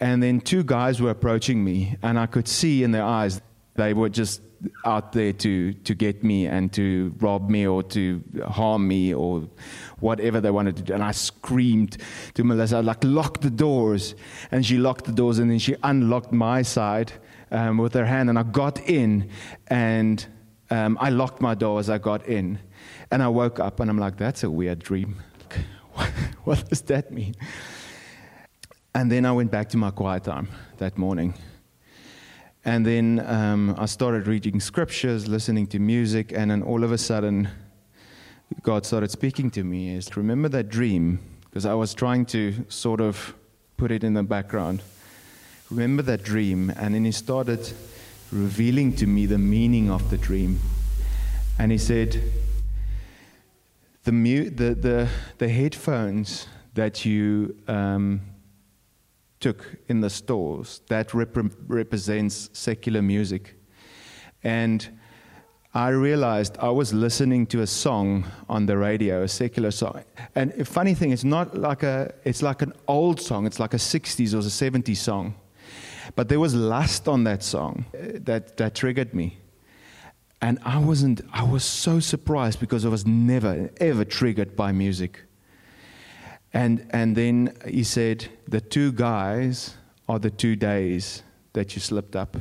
and 0.00 0.22
then 0.22 0.40
two 0.40 0.62
guys 0.62 1.00
were 1.00 1.10
approaching 1.10 1.64
me 1.64 1.96
and 2.02 2.18
i 2.18 2.26
could 2.26 2.48
see 2.48 2.82
in 2.82 2.90
their 2.90 3.04
eyes 3.04 3.40
they 3.76 3.94
were 3.94 4.08
just 4.08 4.42
out 4.84 5.12
there 5.12 5.32
to, 5.32 5.72
to 5.72 5.94
get 5.94 6.22
me 6.22 6.46
and 6.46 6.72
to 6.72 7.14
rob 7.18 7.48
me 7.48 7.66
or 7.66 7.82
to 7.82 8.22
harm 8.46 8.86
me 8.86 9.14
or 9.14 9.48
whatever 10.00 10.40
they 10.40 10.50
wanted 10.50 10.76
to 10.76 10.82
do. 10.82 10.94
And 10.94 11.02
I 11.02 11.12
screamed 11.12 11.98
to 12.34 12.44
Melissa, 12.44 12.82
like, 12.82 13.02
lock 13.02 13.40
the 13.40 13.50
doors. 13.50 14.14
And 14.50 14.64
she 14.64 14.78
locked 14.78 15.04
the 15.04 15.12
doors 15.12 15.38
and 15.38 15.50
then 15.50 15.58
she 15.58 15.76
unlocked 15.82 16.32
my 16.32 16.62
side 16.62 17.12
um, 17.50 17.78
with 17.78 17.94
her 17.94 18.06
hand. 18.06 18.28
And 18.28 18.38
I 18.38 18.42
got 18.42 18.80
in 18.88 19.30
and 19.68 20.26
um, 20.70 20.98
I 21.00 21.10
locked 21.10 21.40
my 21.40 21.54
door 21.54 21.78
as 21.80 21.90
I 21.90 21.98
got 21.98 22.26
in. 22.26 22.58
And 23.10 23.22
I 23.22 23.28
woke 23.28 23.60
up 23.60 23.80
and 23.80 23.90
I'm 23.90 23.98
like, 23.98 24.16
that's 24.16 24.42
a 24.42 24.50
weird 24.50 24.80
dream. 24.80 25.16
what 26.44 26.68
does 26.68 26.82
that 26.82 27.10
mean? 27.10 27.34
And 28.94 29.10
then 29.10 29.26
I 29.26 29.32
went 29.32 29.50
back 29.50 29.68
to 29.70 29.76
my 29.76 29.90
quiet 29.90 30.24
time 30.24 30.48
that 30.78 30.96
morning. 30.96 31.34
And 32.66 32.86
then 32.86 33.22
um, 33.26 33.74
I 33.76 33.84
started 33.84 34.26
reading 34.26 34.58
scriptures, 34.58 35.28
listening 35.28 35.66
to 35.68 35.78
music, 35.78 36.32
and 36.32 36.50
then 36.50 36.62
all 36.62 36.82
of 36.82 36.92
a 36.92 36.98
sudden, 36.98 37.48
God 38.62 38.86
started 38.86 39.10
speaking 39.10 39.50
to 39.50 39.62
me. 39.62 39.94
Is 39.94 40.16
remember 40.16 40.48
that 40.48 40.70
dream? 40.70 41.18
Because 41.44 41.66
I 41.66 41.74
was 41.74 41.92
trying 41.92 42.24
to 42.26 42.64
sort 42.70 43.02
of 43.02 43.34
put 43.76 43.90
it 43.90 44.02
in 44.02 44.14
the 44.14 44.22
background. 44.22 44.80
Remember 45.70 46.02
that 46.04 46.22
dream, 46.22 46.70
and 46.70 46.94
then 46.94 47.04
He 47.04 47.12
started 47.12 47.70
revealing 48.32 48.96
to 48.96 49.06
me 49.06 49.26
the 49.26 49.38
meaning 49.38 49.90
of 49.90 50.08
the 50.08 50.16
dream. 50.16 50.60
And 51.58 51.70
He 51.70 51.78
said, 51.78 52.18
"The 54.04 54.12
mu- 54.12 54.48
the 54.48 54.74
the, 54.74 55.08
the 55.36 55.48
headphones 55.50 56.46
that 56.72 57.04
you." 57.04 57.56
Um, 57.68 58.22
took 59.44 59.76
in 59.88 60.00
the 60.00 60.08
stores 60.08 60.80
that 60.88 61.12
rep- 61.12 61.36
represents 61.68 62.48
secular 62.54 63.02
music. 63.02 63.54
And 64.42 64.80
I 65.74 65.88
realized 65.88 66.56
I 66.60 66.70
was 66.70 66.94
listening 66.94 67.46
to 67.48 67.60
a 67.60 67.66
song 67.66 68.24
on 68.48 68.64
the 68.64 68.78
radio, 68.78 69.22
a 69.22 69.28
secular 69.28 69.70
song. 69.70 70.02
And 70.34 70.66
funny 70.66 70.94
thing, 70.94 71.10
it's 71.12 71.24
not 71.24 71.58
like 71.58 71.82
a, 71.82 72.14
it's 72.24 72.40
like 72.40 72.62
an 72.62 72.72
old 72.88 73.20
song. 73.20 73.44
It's 73.46 73.60
like 73.60 73.74
a 73.74 73.82
60s 73.94 74.32
or 74.32 74.38
a 74.38 74.52
70s 74.70 74.96
song. 74.96 75.34
But 76.16 76.30
there 76.30 76.40
was 76.40 76.54
lust 76.54 77.06
on 77.06 77.24
that 77.24 77.42
song 77.42 77.84
uh, 77.92 78.20
that, 78.28 78.56
that 78.56 78.74
triggered 78.74 79.12
me. 79.12 79.36
And 80.40 80.58
I 80.64 80.78
wasn't, 80.78 81.20
I 81.34 81.42
was 81.42 81.64
so 81.64 82.00
surprised 82.00 82.60
because 82.60 82.86
I 82.86 82.88
was 82.88 83.06
never, 83.06 83.70
ever 83.78 84.06
triggered 84.06 84.56
by 84.56 84.72
music. 84.72 85.20
And, 86.54 86.86
and 86.90 87.16
then 87.16 87.52
he 87.66 87.82
said, 87.82 88.28
The 88.46 88.60
two 88.60 88.92
guys 88.92 89.74
are 90.08 90.20
the 90.20 90.30
two 90.30 90.54
days 90.54 91.24
that 91.52 91.74
you 91.74 91.80
slipped 91.80 92.14
up. 92.14 92.36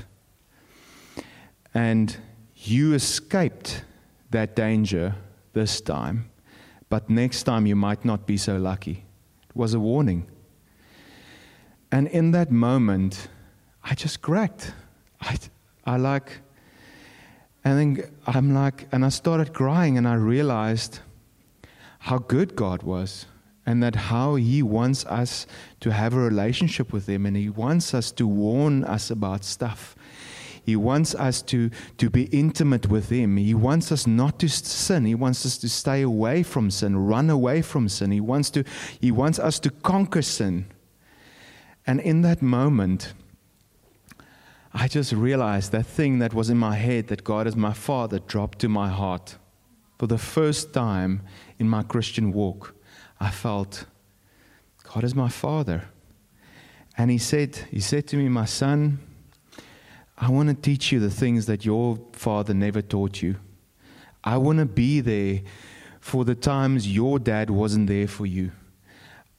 And 1.73 2.15
you 2.55 2.93
escaped 2.93 3.83
that 4.29 4.55
danger 4.55 5.15
this 5.53 5.81
time, 5.81 6.29
but 6.89 7.09
next 7.09 7.43
time 7.43 7.65
you 7.65 7.75
might 7.75 8.05
not 8.05 8.27
be 8.27 8.37
so 8.37 8.57
lucky. 8.57 9.03
It 9.49 9.55
was 9.55 9.73
a 9.73 9.79
warning. 9.79 10.27
And 11.91 12.07
in 12.07 12.31
that 12.31 12.51
moment, 12.51 13.27
I 13.83 13.95
just 13.95 14.21
cracked. 14.21 14.73
I, 15.21 15.37
I 15.85 15.97
like, 15.97 16.41
and 17.63 17.97
then 17.97 18.11
I'm 18.27 18.53
like, 18.53 18.87
and 18.91 19.03
I 19.03 19.09
started 19.09 19.53
crying 19.53 19.97
and 19.97 20.07
I 20.07 20.13
realized 20.13 20.99
how 21.99 22.19
good 22.19 22.55
God 22.55 22.83
was 22.83 23.25
and 23.65 23.81
that 23.81 23.95
how 23.95 24.35
he 24.35 24.61
wants 24.61 25.05
us 25.05 25.47
to 25.79 25.91
have 25.91 26.13
a 26.13 26.19
relationship 26.19 26.91
with 26.91 27.07
him 27.07 27.25
and 27.25 27.37
he 27.37 27.49
wants 27.49 27.93
us 27.93 28.11
to 28.11 28.27
warn 28.27 28.83
us 28.83 29.09
about 29.09 29.43
stuff. 29.43 29.95
He 30.65 30.75
wants 30.75 31.13
us 31.15 31.41
to, 31.43 31.69
to 31.97 32.09
be 32.09 32.23
intimate 32.25 32.87
with 32.87 33.09
him. 33.09 33.37
He 33.37 33.53
wants 33.53 33.91
us 33.91 34.07
not 34.07 34.39
to 34.39 34.49
sin. 34.49 35.05
He 35.05 35.15
wants 35.15 35.45
us 35.45 35.57
to 35.57 35.69
stay 35.69 36.01
away 36.01 36.43
from 36.43 36.71
sin 36.71 36.95
run 36.97 37.29
away 37.29 37.61
from 37.61 37.89
sin. 37.89 38.11
He 38.11 38.21
wants 38.21 38.49
to 38.51 38.63
he 38.99 39.11
wants 39.11 39.39
us 39.39 39.59
to 39.59 39.69
conquer 39.69 40.21
sin. 40.21 40.65
And 41.85 41.99
in 41.99 42.21
that 42.21 42.41
moment 42.41 43.13
i 44.73 44.87
just 44.87 45.13
realized 45.13 45.71
that 45.71 45.85
thing 45.85 46.19
that 46.19 46.33
was 46.33 46.49
in 46.49 46.57
my 46.57 46.75
head 46.75 47.07
that 47.07 47.23
god 47.23 47.45
is 47.45 47.55
my 47.55 47.73
father 47.73 48.19
dropped 48.19 48.59
to 48.59 48.67
my 48.67 48.89
heart 48.89 49.37
for 49.99 50.07
the 50.07 50.17
first 50.17 50.73
time 50.73 51.21
in 51.59 51.69
my 51.69 51.83
christian 51.83 52.31
walk 52.31 52.73
I 53.19 53.29
felt 53.29 53.85
God 54.93 55.03
is 55.03 55.15
my 55.15 55.29
father. 55.29 55.85
And 56.97 57.09
he 57.09 57.17
said, 57.17 57.55
he 57.71 57.79
said 57.79 58.07
to 58.07 58.17
me, 58.17 58.29
My 58.29 58.45
son, 58.45 58.99
I 60.17 60.29
want 60.29 60.49
to 60.49 60.55
teach 60.55 60.91
you 60.91 60.99
the 60.99 61.09
things 61.09 61.47
that 61.47 61.65
your 61.65 61.99
father 62.13 62.53
never 62.53 62.81
taught 62.81 63.21
you. 63.21 63.37
I 64.23 64.37
want 64.37 64.59
to 64.59 64.65
be 64.65 65.01
there 65.01 65.41
for 65.99 66.23
the 66.23 66.35
times 66.35 66.93
your 66.93 67.17
dad 67.19 67.49
wasn't 67.49 67.87
there 67.87 68.07
for 68.07 68.25
you. 68.25 68.51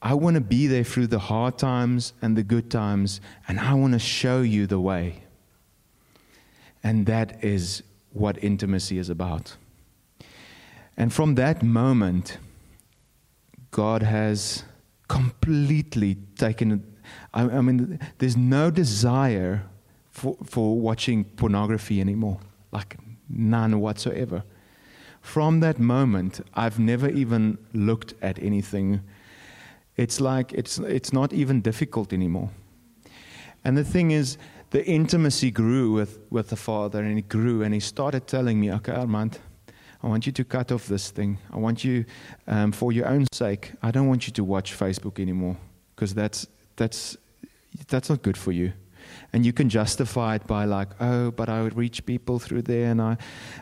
I 0.03 0.15
want 0.15 0.35
to 0.35 0.41
be 0.41 0.67
there 0.67 0.85
through 0.85 1.07
the 1.07 1.19
hard 1.19 1.57
times 1.57 2.13
and 2.21 2.37
the 2.37 2.43
good 2.43 2.71
times, 2.71 3.21
and 3.49 3.59
I 3.59 3.73
want 3.75 3.95
to 3.95 3.99
show 3.99 4.43
you 4.43 4.67
the 4.67 4.81
way. 4.81 5.23
And 6.83 7.07
that 7.07 7.43
is 7.43 7.83
what 8.13 8.43
intimacy 8.45 8.99
is 8.99 9.09
about. 9.09 9.57
And 10.97 11.13
from 11.13 11.37
that 11.37 11.63
moment, 11.63 12.37
God 13.75 14.05
has 14.05 14.63
completely 15.09 16.15
taken 16.39 16.95
I, 17.33 17.43
I 17.43 17.61
mean, 17.61 17.99
there's 18.19 18.37
no 18.37 18.71
desire 18.71 19.65
for, 20.11 20.37
for 20.45 20.79
watching 20.79 21.25
pornography 21.25 22.01
anymore, 22.01 22.39
like 22.71 22.97
none 23.29 23.81
whatsoever. 23.81 24.45
From 25.21 25.59
that 25.61 25.81
moment, 25.81 26.41
I've 26.55 26.79
never 26.79 27.09
even 27.09 27.59
looked 27.73 28.15
at 28.23 28.39
anything. 28.39 29.01
It's 29.97 30.21
like 30.21 30.53
it's, 30.53 30.79
it's 30.79 31.13
not 31.13 31.33
even 31.33 31.61
difficult 31.61 32.13
anymore. 32.13 32.51
And 33.65 33.77
the 33.77 33.85
thing 33.85 34.13
is, 34.13 34.39
the 34.71 34.87
intimacy 34.87 35.51
grew 35.51 35.91
with, 35.91 36.21
with 36.31 36.51
the 36.51 36.57
Father, 36.57 37.03
and 37.03 37.19
it 37.19 37.29
grew, 37.29 37.65
and 37.65 37.75
he 37.75 37.81
started 37.81 38.29
telling 38.29 38.61
me, 38.61 38.71
okay, 38.73 38.93
Armand, 38.93 39.41
I 40.05 40.09
want 40.09 40.27
you 40.27 40.33
to 40.33 40.45
cut 40.45 40.71
off 40.71 40.87
this 40.87 41.11
thing. 41.11 41.39
I 41.51 41.57
want 41.57 41.83
you, 41.83 42.05
um, 42.47 42.73
for 42.73 42.93
your 42.93 43.09
own 43.09 43.25
sake, 43.33 43.73
I 43.83 43.91
don't 43.91 44.07
want 44.07 44.27
you 44.27 44.35
to 44.35 44.45
watch 44.45 44.79
Facebook 44.79 45.19
anymore 45.19 45.57
because 45.97 46.13
that's, 46.13 46.47
that's, 46.77 47.17
that's 47.89 48.11
not 48.11 48.21
good 48.23 48.37
for 48.37 48.53
you. 48.53 48.75
And 49.33 49.47
you 49.47 49.55
can 49.55 49.71
justify 49.71 50.35
it 50.35 50.47
by, 50.47 50.67
like, 50.67 50.89
oh, 51.01 51.31
but 51.31 51.49
I 51.49 51.63
would 51.63 51.75
reach 51.75 52.05
people 52.05 52.39
through 52.39 52.63
there 52.63 52.91
and 52.91 53.01
I 53.01 53.17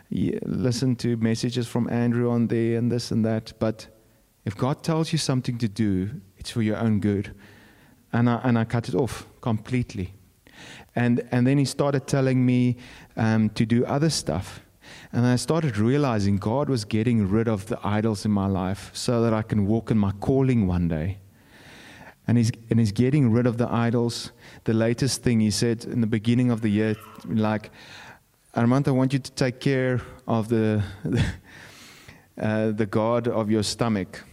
yeah, 0.09 0.39
listen 0.43 0.97
to 0.97 1.15
messages 1.15 1.65
from 1.65 1.89
Andrew 1.89 2.29
on 2.29 2.47
there 2.47 2.77
and 2.77 2.91
this 2.91 3.11
and 3.11 3.23
that. 3.23 3.53
But 3.59 3.87
If 4.45 4.57
God 4.57 4.83
tells 4.83 5.11
you 5.11 5.17
something 5.17 5.57
to 5.59 5.67
do, 5.67 6.21
it's 6.37 6.49
for 6.51 6.61
your 6.61 6.77
own 6.77 6.99
good. 6.99 7.33
And 8.11 8.29
I, 8.29 8.41
and 8.43 8.59
I 8.59 8.65
cut 8.65 8.89
it 8.89 8.95
off 8.95 9.25
completely. 9.41 10.13
And, 10.95 11.27
and 11.31 11.47
then 11.47 11.57
he 11.57 11.65
started 11.65 12.07
telling 12.07 12.45
me 12.45 12.77
um, 13.15 13.49
to 13.51 13.65
do 13.65 13.85
other 13.85 14.09
stuff. 14.09 14.59
And 15.11 15.25
I 15.25 15.35
started 15.35 15.77
realizing 15.77 16.37
God 16.37 16.69
was 16.69 16.85
getting 16.85 17.29
rid 17.29 17.47
of 17.47 17.67
the 17.67 17.79
idols 17.83 18.25
in 18.25 18.31
my 18.31 18.47
life 18.47 18.89
so 18.93 19.21
that 19.21 19.33
I 19.33 19.41
can 19.41 19.65
walk 19.67 19.91
in 19.91 19.97
my 19.97 20.11
calling 20.19 20.67
one 20.67 20.87
day. 20.87 21.19
And 22.27 22.37
he's, 22.37 22.51
and 22.69 22.79
he's 22.79 22.91
getting 22.91 23.31
rid 23.31 23.45
of 23.45 23.57
the 23.57 23.69
idols. 23.69 24.31
The 24.63 24.73
latest 24.73 25.23
thing 25.23 25.39
he 25.39 25.51
said 25.51 25.83
in 25.85 26.01
the 26.01 26.07
beginning 26.07 26.51
of 26.51 26.61
the 26.61 26.69
year, 26.69 26.95
like, 27.25 27.69
Armand, 28.55 28.87
I 28.87 28.91
want 28.91 29.13
you 29.13 29.19
to 29.19 29.31
take 29.31 29.59
care 29.59 30.01
of 30.27 30.47
the, 30.47 30.83
the, 31.03 31.25
uh, 32.41 32.71
the 32.71 32.85
God 32.85 33.27
of 33.27 33.51
your 33.51 33.63
stomach. 33.63 34.23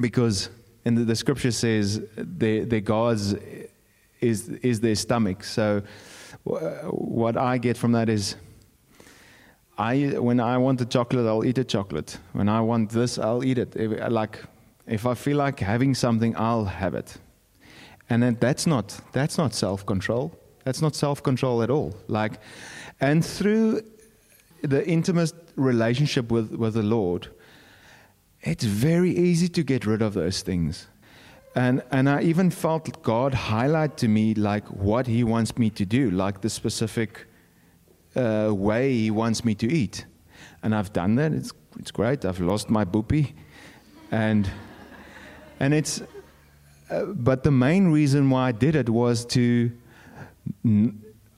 Because 0.00 0.50
in 0.84 0.94
the, 0.96 1.04
the 1.04 1.16
scripture 1.16 1.52
says 1.52 2.02
their, 2.16 2.64
their 2.64 2.80
gods 2.80 3.34
is, 4.20 4.48
is 4.48 4.80
their 4.80 4.96
stomach. 4.96 5.44
So 5.44 5.82
what 6.44 7.36
I 7.36 7.58
get 7.58 7.76
from 7.76 7.92
that 7.92 8.08
is 8.08 8.36
I, 9.76 10.14
when 10.18 10.38
I 10.38 10.56
want 10.58 10.80
a 10.80 10.86
chocolate, 10.86 11.26
I'll 11.26 11.44
eat 11.44 11.58
a 11.58 11.64
chocolate. 11.64 12.18
When 12.32 12.48
I 12.48 12.60
want 12.60 12.90
this, 12.90 13.18
I'll 13.18 13.44
eat 13.44 13.58
it. 13.58 13.74
If, 13.74 14.10
like, 14.10 14.40
if 14.86 15.06
I 15.06 15.14
feel 15.14 15.36
like 15.36 15.60
having 15.60 15.94
something, 15.94 16.36
I'll 16.36 16.66
have 16.66 16.94
it. 16.94 17.16
And 18.08 18.22
then 18.22 18.36
that's 18.38 18.66
not, 18.66 19.00
that's 19.12 19.36
not 19.38 19.54
self 19.54 19.84
control. 19.84 20.38
That's 20.64 20.80
not 20.80 20.94
self 20.94 21.22
control 21.22 21.62
at 21.62 21.70
all. 21.70 21.94
Like, 22.06 22.34
and 23.00 23.24
through 23.24 23.82
the 24.62 24.86
intimate 24.86 25.32
relationship 25.56 26.30
with, 26.30 26.52
with 26.52 26.74
the 26.74 26.82
Lord, 26.82 27.28
it's 28.42 28.64
very 28.64 29.10
easy 29.10 29.48
to 29.48 29.62
get 29.62 29.86
rid 29.86 30.02
of 30.02 30.14
those 30.14 30.42
things. 30.42 30.86
And, 31.56 31.82
and 31.90 32.08
I 32.08 32.22
even 32.22 32.50
felt 32.50 33.02
God 33.02 33.32
highlight 33.32 33.96
to 33.98 34.08
me 34.08 34.34
like 34.34 34.66
what 34.68 35.06
He 35.06 35.24
wants 35.24 35.56
me 35.56 35.70
to 35.70 35.84
do, 35.84 36.10
like 36.10 36.40
the 36.40 36.50
specific 36.50 37.26
uh, 38.16 38.52
way 38.52 38.92
He 38.92 39.10
wants 39.10 39.44
me 39.44 39.54
to 39.56 39.70
eat. 39.70 40.06
And 40.62 40.74
I've 40.74 40.92
done 40.92 41.16
that. 41.16 41.32
It's, 41.32 41.52
it's 41.78 41.90
great. 41.90 42.24
I've 42.24 42.40
lost 42.40 42.70
my 42.70 42.84
boopy. 42.84 43.34
And, 44.10 44.48
and 45.60 45.74
it's, 45.74 46.02
uh, 46.90 47.04
but 47.06 47.42
the 47.42 47.50
main 47.50 47.88
reason 47.88 48.30
why 48.30 48.48
I 48.48 48.52
did 48.52 48.76
it 48.76 48.88
was 48.88 49.24
to, 49.26 49.72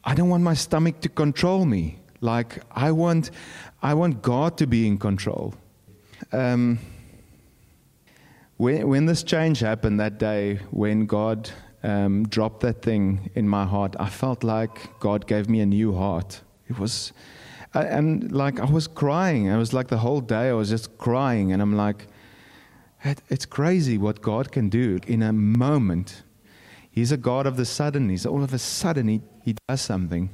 I 0.05 0.15
don't 0.15 0.29
want 0.29 0.43
my 0.43 0.55
stomach 0.55 1.01
to 1.01 1.09
control 1.09 1.65
me. 1.65 1.99
Like, 2.21 2.63
I 2.71 2.93
want, 2.93 3.31
I 3.83 3.95
want 3.95 4.23
God 4.23 4.57
to 4.59 4.67
be 4.67 4.87
in 4.87 4.99
control. 4.99 5.55
Um, 6.33 6.79
when, 8.57 8.89
when 8.89 9.07
this 9.07 9.23
change 9.23 9.61
happened 9.61 10.01
that 10.01 10.19
day, 10.19 10.61
when 10.71 11.07
God 11.07 11.51
um, 11.83 12.27
dropped 12.29 12.61
that 12.61 12.83
thing 12.83 13.31
in 13.35 13.49
my 13.49 13.65
heart, 13.65 13.95
I 14.01 14.09
felt 14.09 14.43
like 14.43 14.99
God 14.99 15.27
gave 15.27 15.49
me 15.49 15.61
a 15.61 15.67
new 15.67 15.95
heart. 15.95 16.41
It 16.69 16.79
was, 16.79 17.13
and 17.75 18.33
like 18.33 18.61
I 18.61 18.65
was 18.65 18.89
crying. 18.89 19.47
It 19.47 19.57
was 19.57 19.73
like 19.73 19.89
the 19.89 19.99
whole 19.99 20.21
day 20.21 20.49
I 20.49 20.53
was 20.53 20.69
just 20.69 20.99
crying, 20.99 21.53
and 21.53 21.63
I'm 21.63 21.77
like, 21.77 22.07
it's 23.29 23.47
crazy 23.47 23.99
what 23.99 24.21
God 24.21 24.51
can 24.51 24.69
do 24.69 24.99
in 25.07 25.23
a 25.23 25.33
moment. 25.33 26.23
He's 26.91 27.13
a 27.13 27.17
God 27.17 27.47
of 27.47 27.57
the 27.57 27.65
sudden. 27.65 28.09
He's 28.09 28.27
all 28.27 28.43
of 28.43 28.53
a 28.53 28.59
sudden 28.59 29.09
he, 29.09 29.21
he 29.45 29.55
does 29.69 29.81
something. 29.81 30.31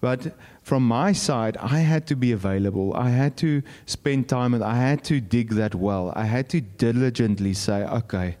But 0.00 0.34
from 0.62 0.86
my 0.86 1.12
side, 1.12 1.56
I 1.56 1.78
had 1.78 2.06
to 2.08 2.16
be 2.16 2.32
available. 2.32 2.92
I 2.94 3.08
had 3.08 3.36
to 3.38 3.62
spend 3.86 4.28
time 4.28 4.52
with. 4.52 4.60
I 4.60 4.74
had 4.74 5.02
to 5.04 5.20
dig 5.20 5.50
that 5.50 5.74
well. 5.74 6.12
I 6.14 6.24
had 6.24 6.50
to 6.50 6.60
diligently 6.60 7.54
say, 7.54 7.84
okay, 7.84 8.36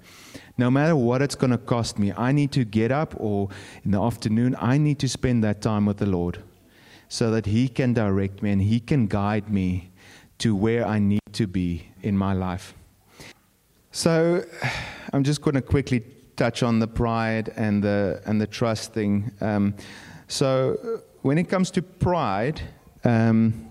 no 0.58 0.70
matter 0.70 0.94
what 0.94 1.22
it's 1.22 1.34
going 1.34 1.52
to 1.52 1.58
cost 1.58 1.98
me, 1.98 2.12
I 2.16 2.32
need 2.32 2.52
to 2.52 2.64
get 2.64 2.92
up 2.92 3.14
or 3.16 3.48
in 3.84 3.92
the 3.92 4.02
afternoon, 4.02 4.56
I 4.58 4.76
need 4.76 4.98
to 4.98 5.08
spend 5.08 5.42
that 5.44 5.62
time 5.62 5.86
with 5.86 5.98
the 5.98 6.06
Lord 6.06 6.42
so 7.08 7.30
that 7.30 7.46
He 7.46 7.68
can 7.68 7.92
direct 7.92 8.42
me 8.42 8.50
and 8.50 8.62
He 8.62 8.80
can 8.80 9.06
guide 9.06 9.50
me 9.50 9.92
to 10.38 10.54
where 10.54 10.86
I 10.86 10.98
need 10.98 11.20
to 11.32 11.46
be 11.46 11.88
in 12.02 12.16
my 12.16 12.32
life. 12.32 12.74
So 13.92 14.44
I'm 15.12 15.22
just 15.22 15.40
going 15.40 15.54
to 15.54 15.62
quickly 15.62 16.04
touch 16.36 16.62
on 16.62 16.80
the 16.80 16.88
pride 16.88 17.52
and 17.56 17.82
the, 17.82 18.20
and 18.26 18.40
the 18.40 18.46
trust 18.46 18.92
thing. 18.92 19.30
Um, 19.40 19.74
so 20.26 21.02
when 21.22 21.38
it 21.38 21.44
comes 21.44 21.70
to 21.72 21.82
pride, 21.82 22.60
um, 23.04 23.68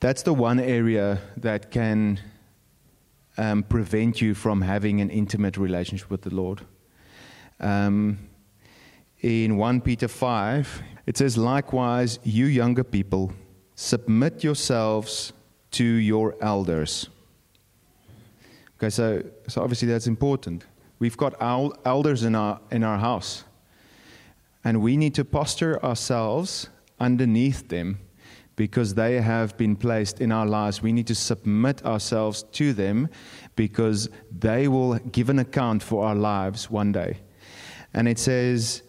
that's 0.00 0.22
the 0.22 0.34
one 0.34 0.60
area 0.60 1.20
that 1.38 1.70
can 1.70 2.20
um, 3.38 3.62
prevent 3.62 4.20
you 4.20 4.34
from 4.34 4.60
having 4.60 5.00
an 5.00 5.10
intimate 5.10 5.56
relationship 5.56 6.10
with 6.10 6.22
the 6.22 6.34
Lord. 6.34 6.60
Um, 7.60 8.18
in 9.22 9.56
1 9.56 9.80
Peter 9.80 10.08
5, 10.08 10.82
it 11.06 11.16
says, 11.16 11.38
Likewise, 11.38 12.18
you 12.24 12.46
younger 12.46 12.84
people, 12.84 13.32
submit 13.74 14.42
yourselves 14.42 15.32
to 15.72 15.84
your 15.84 16.36
elders. 16.40 17.08
Okay, 18.78 18.90
so, 18.90 19.22
so 19.48 19.62
obviously 19.62 19.88
that's 19.88 20.06
important. 20.06 20.64
We've 20.98 21.16
got 21.16 21.34
elders 21.40 22.22
in 22.22 22.34
our, 22.34 22.60
in 22.70 22.82
our 22.82 22.98
house, 22.98 23.44
and 24.64 24.82
we 24.82 24.96
need 24.96 25.14
to 25.14 25.24
posture 25.24 25.82
ourselves 25.84 26.68
underneath 26.98 27.68
them 27.68 27.98
because 28.56 28.94
they 28.94 29.20
have 29.20 29.56
been 29.58 29.76
placed 29.76 30.20
in 30.20 30.32
our 30.32 30.46
lives. 30.46 30.82
We 30.82 30.92
need 30.92 31.06
to 31.08 31.14
submit 31.14 31.84
ourselves 31.84 32.42
to 32.52 32.72
them 32.72 33.08
because 33.54 34.08
they 34.36 34.66
will 34.66 34.94
give 34.98 35.28
an 35.28 35.38
account 35.38 35.82
for 35.82 36.06
our 36.06 36.14
lives 36.14 36.70
one 36.70 36.92
day. 36.92 37.18
And 37.92 38.08
it 38.08 38.18
says, 38.18 38.82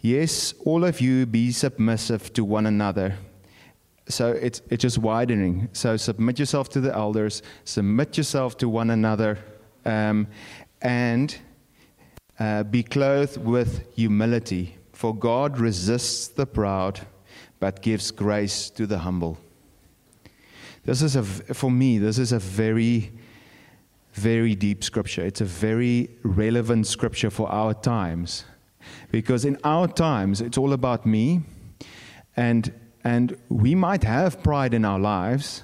Yes, 0.00 0.54
all 0.64 0.84
of 0.84 1.00
you 1.00 1.26
be 1.26 1.50
submissive 1.50 2.32
to 2.34 2.44
one 2.44 2.66
another. 2.66 3.16
So 4.08 4.30
it's, 4.30 4.62
it's 4.70 4.82
just 4.82 4.98
widening. 4.98 5.68
So 5.72 5.96
submit 5.96 6.38
yourself 6.38 6.68
to 6.70 6.80
the 6.80 6.94
elders, 6.94 7.42
submit 7.64 8.16
yourself 8.16 8.56
to 8.58 8.68
one 8.68 8.90
another, 8.90 9.38
um, 9.84 10.28
and 10.80 11.36
uh, 12.38 12.62
be 12.62 12.82
clothed 12.82 13.38
with 13.38 13.92
humility. 13.94 14.76
For 14.92 15.14
God 15.14 15.58
resists 15.58 16.28
the 16.28 16.46
proud, 16.46 17.00
but 17.58 17.82
gives 17.82 18.10
grace 18.10 18.70
to 18.70 18.86
the 18.86 18.98
humble. 18.98 19.36
This 20.84 21.02
is 21.02 21.16
a, 21.16 21.22
for 21.22 21.70
me, 21.70 21.98
this 21.98 22.18
is 22.18 22.32
a 22.32 22.38
very, 22.38 23.12
very 24.12 24.54
deep 24.54 24.82
scripture. 24.84 25.26
It's 25.26 25.40
a 25.40 25.44
very 25.44 26.10
relevant 26.22 26.86
scripture 26.86 27.30
for 27.30 27.50
our 27.50 27.74
times. 27.74 28.44
Because 29.10 29.44
in 29.44 29.58
our 29.64 29.88
times, 29.88 30.40
it's 30.40 30.58
all 30.58 30.72
about 30.72 31.06
me, 31.06 31.42
and, 32.36 32.72
and 33.04 33.36
we 33.48 33.74
might 33.74 34.04
have 34.04 34.42
pride 34.42 34.74
in 34.74 34.84
our 34.84 34.98
lives, 34.98 35.62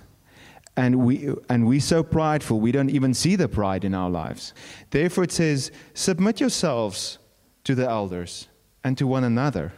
and 0.77 0.97
we 0.97 1.33
and 1.49 1.67
we're 1.67 1.81
so 1.81 2.03
prideful 2.03 2.61
we 2.61 2.73
don't 2.73 2.91
even 2.91 3.15
see 3.15 3.37
the 3.37 3.49
pride 3.49 3.85
in 3.85 3.95
our 3.95 4.11
lives. 4.11 4.55
Therefore 4.91 5.25
it 5.25 5.33
says 5.33 5.71
submit 5.95 6.41
yourselves 6.41 7.19
to 7.65 7.75
the 7.75 7.89
elders 7.89 8.49
and 8.83 8.99
to 8.99 9.07
one 9.07 9.25
another 9.25 9.73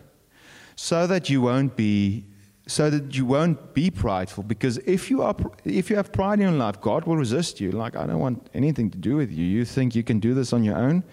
so 0.75 1.07
that 1.07 1.29
you 1.29 1.43
won't 1.43 1.77
be 1.77 2.25
so 2.69 2.91
that 2.91 3.15
you 3.15 3.25
won't 3.25 3.75
be 3.75 3.91
prideful. 3.91 4.43
Because 4.43 4.79
if 4.79 5.11
you 5.11 5.23
are 5.23 5.37
if 5.65 5.91
you 5.91 5.97
have 5.97 6.13
pride 6.13 6.41
in 6.41 6.49
your 6.49 6.53
life 6.53 6.81
god 6.81 7.05
will 7.05 7.17
resist 7.17 7.61
you. 7.61 7.73
Like 7.73 7.95
i 7.97 8.07
don't 8.07 8.21
want 8.21 8.49
anything 8.55 8.91
to 8.91 8.99
do 8.99 9.17
with 9.17 9.31
you. 9.31 9.45
You 9.45 9.65
think 9.65 9.95
you 9.95 10.03
can 10.03 10.19
do 10.19 10.33
this 10.35 10.53
on 10.53 10.65
your 10.65 10.77
own? 10.77 11.05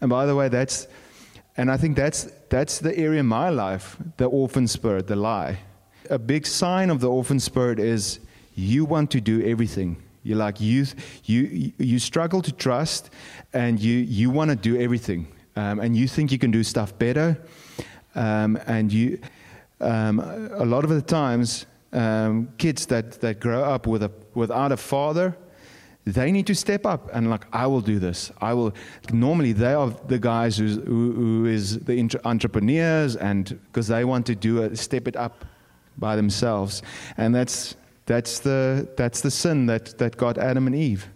And 0.00 0.08
by 0.08 0.24
the 0.24 0.34
way 0.34 0.48
that's 0.48 0.88
and 1.60 1.70
I 1.70 1.76
think 1.76 1.94
that's, 1.94 2.22
that's 2.48 2.78
the 2.78 2.96
area 2.96 3.20
in 3.20 3.26
my 3.26 3.50
life, 3.50 3.98
the 4.16 4.24
orphan 4.24 4.66
spirit, 4.66 5.06
the 5.08 5.14
lie. 5.14 5.58
A 6.08 6.18
big 6.18 6.46
sign 6.46 6.88
of 6.88 7.00
the 7.00 7.10
orphan 7.10 7.38
spirit 7.38 7.78
is 7.78 8.18
you 8.54 8.86
want 8.86 9.10
to 9.10 9.20
do 9.20 9.42
everything. 9.42 10.02
You're 10.22 10.38
like, 10.38 10.58
you, 10.58 10.86
you, 11.24 11.70
you 11.76 11.98
struggle 11.98 12.40
to 12.40 12.50
trust 12.50 13.10
and 13.52 13.78
you, 13.78 13.98
you 13.98 14.30
want 14.30 14.48
to 14.48 14.56
do 14.56 14.80
everything. 14.80 15.28
Um, 15.54 15.80
and 15.80 15.94
you 15.94 16.08
think 16.08 16.32
you 16.32 16.38
can 16.38 16.50
do 16.50 16.64
stuff 16.64 16.98
better. 16.98 17.38
Um, 18.14 18.58
and 18.66 18.90
you, 18.90 19.20
um, 19.82 20.18
a 20.20 20.64
lot 20.64 20.84
of 20.84 20.88
the 20.88 21.02
times, 21.02 21.66
um, 21.92 22.48
kids 22.56 22.86
that, 22.86 23.20
that 23.20 23.38
grow 23.38 23.62
up 23.64 23.86
with 23.86 24.02
a, 24.02 24.10
without 24.32 24.72
a 24.72 24.78
father, 24.78 25.36
they 26.04 26.32
need 26.32 26.46
to 26.46 26.54
step 26.54 26.86
up 26.86 27.10
and 27.12 27.28
like 27.30 27.46
i 27.52 27.66
will 27.66 27.80
do 27.80 27.98
this. 27.98 28.32
I 28.40 28.54
will 28.54 28.72
normally 29.12 29.52
they 29.52 29.74
are 29.74 29.90
the 30.08 30.18
guys 30.18 30.56
who's, 30.56 30.76
who, 30.76 31.12
who 31.12 31.46
is 31.46 31.78
the 31.80 32.18
entrepreneurs 32.24 33.16
and 33.16 33.58
because 33.66 33.88
they 33.88 34.04
want 34.04 34.26
to 34.26 34.34
do 34.34 34.62
it 34.62 34.76
step 34.78 35.06
it 35.06 35.16
up 35.16 35.44
by 35.98 36.16
themselves. 36.16 36.82
And 37.16 37.34
that's 37.34 37.76
that's 38.06 38.40
the 38.40 38.88
that's 38.96 39.20
the 39.20 39.30
sin 39.30 39.66
that 39.66 39.98
that 39.98 40.16
got 40.16 40.38
adam 40.38 40.66
and 40.66 40.74
eve. 40.74 41.08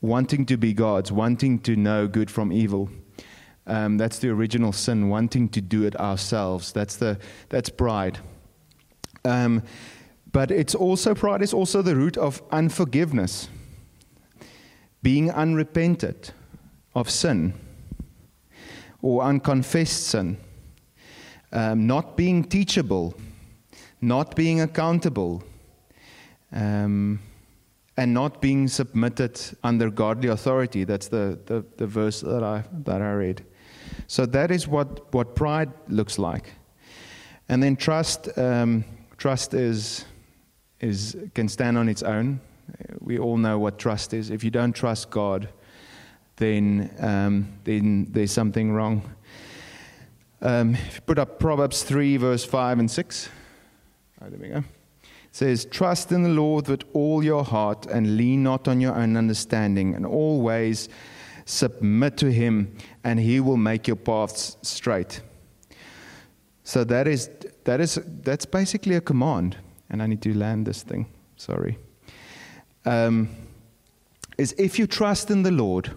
Wanting 0.00 0.46
to 0.46 0.56
be 0.56 0.74
gods 0.74 1.10
wanting 1.12 1.60
to 1.60 1.76
know 1.76 2.06
good 2.06 2.30
from 2.30 2.52
evil. 2.52 2.90
Um, 3.66 3.96
that's 3.96 4.18
the 4.18 4.28
original 4.28 4.72
sin 4.72 5.08
wanting 5.08 5.48
to 5.50 5.60
do 5.62 5.84
it 5.84 5.98
ourselves. 5.98 6.72
That's 6.72 6.96
the 6.96 7.18
that's 7.48 7.70
pride. 7.70 8.18
Um, 9.24 9.62
But 10.34 10.50
it's 10.50 10.74
also, 10.74 11.14
pride 11.14 11.42
is 11.42 11.54
also 11.54 11.80
the 11.80 11.94
root 11.94 12.16
of 12.16 12.42
unforgiveness, 12.50 13.48
being 15.04 15.30
unrepentant 15.30 16.32
of 16.94 17.10
sin 17.10 17.52
or 19.02 19.22
unconfessed 19.22 20.06
sin, 20.06 20.36
um, 21.52 21.86
not 21.86 22.16
being 22.16 22.42
teachable, 22.42 23.14
not 24.00 24.34
being 24.34 24.62
accountable, 24.62 25.44
um, 26.52 27.20
and 27.96 28.14
not 28.14 28.40
being 28.40 28.66
submitted 28.66 29.40
under 29.62 29.90
godly 29.90 30.28
authority. 30.28 30.84
That's 30.84 31.08
the, 31.08 31.38
the, 31.46 31.64
the 31.76 31.86
verse 31.86 32.22
that 32.22 32.42
I, 32.42 32.64
that 32.84 33.02
I 33.02 33.12
read. 33.12 33.44
So 34.06 34.26
that 34.26 34.50
is 34.50 34.66
what, 34.66 35.12
what 35.12 35.36
pride 35.36 35.70
looks 35.88 36.18
like. 36.18 36.54
And 37.48 37.62
then 37.62 37.76
trust, 37.76 38.36
um, 38.38 38.84
trust 39.18 39.54
is 39.54 40.06
is, 40.80 41.16
can 41.34 41.48
stand 41.48 41.78
on 41.78 41.88
its 41.88 42.02
own. 42.02 42.40
We 43.00 43.18
all 43.18 43.36
know 43.36 43.58
what 43.58 43.78
trust 43.78 44.14
is. 44.14 44.30
If 44.30 44.44
you 44.44 44.50
don't 44.50 44.72
trust 44.72 45.10
God, 45.10 45.48
then, 46.36 46.94
um, 46.98 47.48
then 47.64 48.06
there's 48.10 48.32
something 48.32 48.72
wrong. 48.72 49.02
Um, 50.40 50.74
if 50.74 50.96
you 50.96 51.00
put 51.02 51.18
up 51.18 51.38
Proverbs 51.38 51.82
3, 51.82 52.16
verse 52.16 52.44
5 52.44 52.78
and 52.80 52.90
6. 52.90 53.28
Oh, 54.20 54.28
there 54.28 54.38
we 54.38 54.48
go. 54.48 54.58
It 54.58 54.64
says, 55.32 55.64
Trust 55.64 56.12
in 56.12 56.22
the 56.22 56.28
Lord 56.28 56.68
with 56.68 56.84
all 56.92 57.22
your 57.22 57.44
heart 57.44 57.86
and 57.86 58.16
lean 58.16 58.42
not 58.42 58.68
on 58.68 58.80
your 58.80 58.94
own 58.94 59.16
understanding, 59.16 59.94
and 59.94 60.04
always 60.04 60.88
submit 61.44 62.16
to 62.18 62.32
him, 62.32 62.76
and 63.04 63.20
he 63.20 63.40
will 63.40 63.56
make 63.56 63.86
your 63.86 63.96
paths 63.96 64.56
straight. 64.62 65.20
So 66.64 66.84
that 66.84 67.06
is, 67.06 67.30
that 67.64 67.80
is, 67.80 68.00
that's 68.22 68.46
basically 68.46 68.96
a 68.96 69.00
command 69.00 69.56
and 69.90 70.02
I 70.02 70.06
need 70.06 70.22
to 70.22 70.34
land 70.34 70.66
this 70.66 70.82
thing, 70.82 71.06
sorry, 71.36 71.78
um, 72.84 73.28
is 74.36 74.54
if 74.58 74.78
you 74.78 74.86
trust 74.86 75.30
in 75.30 75.42
the 75.42 75.50
Lord, 75.50 75.90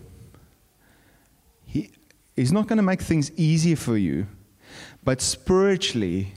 he, 1.66 1.92
He's 2.36 2.52
not 2.52 2.68
going 2.68 2.78
to 2.78 2.84
make 2.84 3.02
things 3.02 3.32
easier 3.32 3.76
for 3.76 3.98
you, 3.98 4.28
but 5.04 5.22
spiritually, 5.22 6.34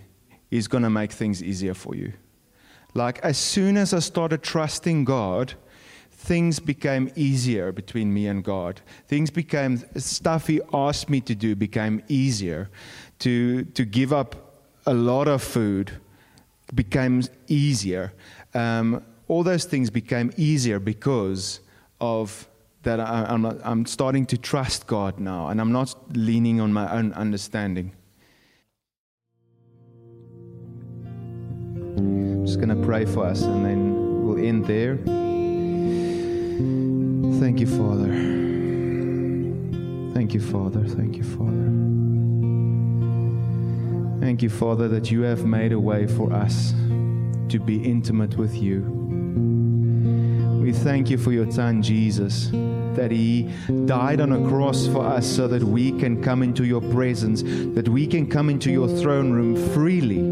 He's 0.50 0.66
going 0.66 0.82
to 0.82 0.90
make 0.90 1.12
things 1.12 1.42
easier 1.42 1.74
for 1.74 1.94
you. 1.94 2.12
Like, 2.94 3.18
as 3.20 3.38
soon 3.38 3.76
as 3.76 3.94
I 3.94 4.00
started 4.00 4.42
trusting 4.42 5.04
God, 5.04 5.54
things 6.10 6.58
became 6.58 7.10
easier 7.14 7.70
between 7.70 8.12
me 8.12 8.26
and 8.26 8.42
God. 8.42 8.80
Things 9.06 9.30
became, 9.30 9.82
stuff 9.96 10.46
He 10.46 10.60
asked 10.72 11.08
me 11.08 11.20
to 11.22 11.34
do 11.34 11.54
became 11.54 12.02
easier. 12.08 12.70
To, 13.20 13.64
to 13.64 13.84
give 13.84 14.12
up 14.12 14.50
a 14.86 14.94
lot 14.94 15.28
of 15.28 15.42
food 15.42 15.92
became 16.74 17.22
easier. 17.48 18.12
Um, 18.54 19.04
all 19.30 19.44
those 19.44 19.64
things 19.64 19.90
became 19.90 20.32
easier 20.36 20.80
because 20.80 21.60
of 22.00 22.48
that 22.82 22.98
I, 22.98 23.32
am 23.32 23.46
I'm, 23.46 23.60
I'm 23.62 23.86
starting 23.86 24.26
to 24.26 24.36
trust 24.36 24.88
God 24.88 25.20
now, 25.20 25.46
and 25.46 25.60
I'm 25.60 25.70
not 25.70 25.94
leaning 26.16 26.60
on 26.60 26.72
my 26.72 26.92
own 26.92 27.12
understanding. 27.12 27.92
I'm 31.96 32.44
just 32.44 32.58
going 32.58 32.70
to 32.76 32.84
pray 32.84 33.04
for 33.04 33.24
us, 33.24 33.42
and 33.42 33.64
then 33.64 34.26
we'll 34.26 34.44
end 34.44 34.66
there. 34.66 34.96
Thank 37.40 37.60
you, 37.60 37.68
Father. 37.68 38.08
Thank 40.12 40.34
you, 40.34 40.40
Father. 40.40 40.84
Thank 40.88 41.16
you, 41.16 41.22
Father. 41.22 41.68
Thank 44.26 44.42
you, 44.42 44.50
Father, 44.50 44.88
that 44.88 45.12
you 45.12 45.22
have 45.22 45.44
made 45.44 45.70
a 45.70 45.78
way 45.78 46.08
for 46.08 46.32
us 46.32 46.72
to 47.50 47.60
be 47.64 47.76
intimate 47.84 48.36
with 48.36 48.56
you. 48.56 48.99
We 50.70 50.76
thank 50.76 51.10
you 51.10 51.18
for 51.18 51.32
your 51.32 51.50
Son, 51.50 51.82
Jesus, 51.82 52.48
that 52.94 53.10
He 53.10 53.50
died 53.86 54.20
on 54.20 54.30
a 54.30 54.48
cross 54.48 54.86
for 54.86 55.04
us 55.04 55.26
so 55.26 55.48
that 55.48 55.64
we 55.64 55.90
can 55.90 56.22
come 56.22 56.44
into 56.44 56.64
your 56.64 56.80
presence, 56.80 57.42
that 57.74 57.88
we 57.88 58.06
can 58.06 58.28
come 58.28 58.48
into 58.48 58.70
your 58.70 58.86
throne 58.86 59.32
room 59.32 59.56
freely 59.74 60.22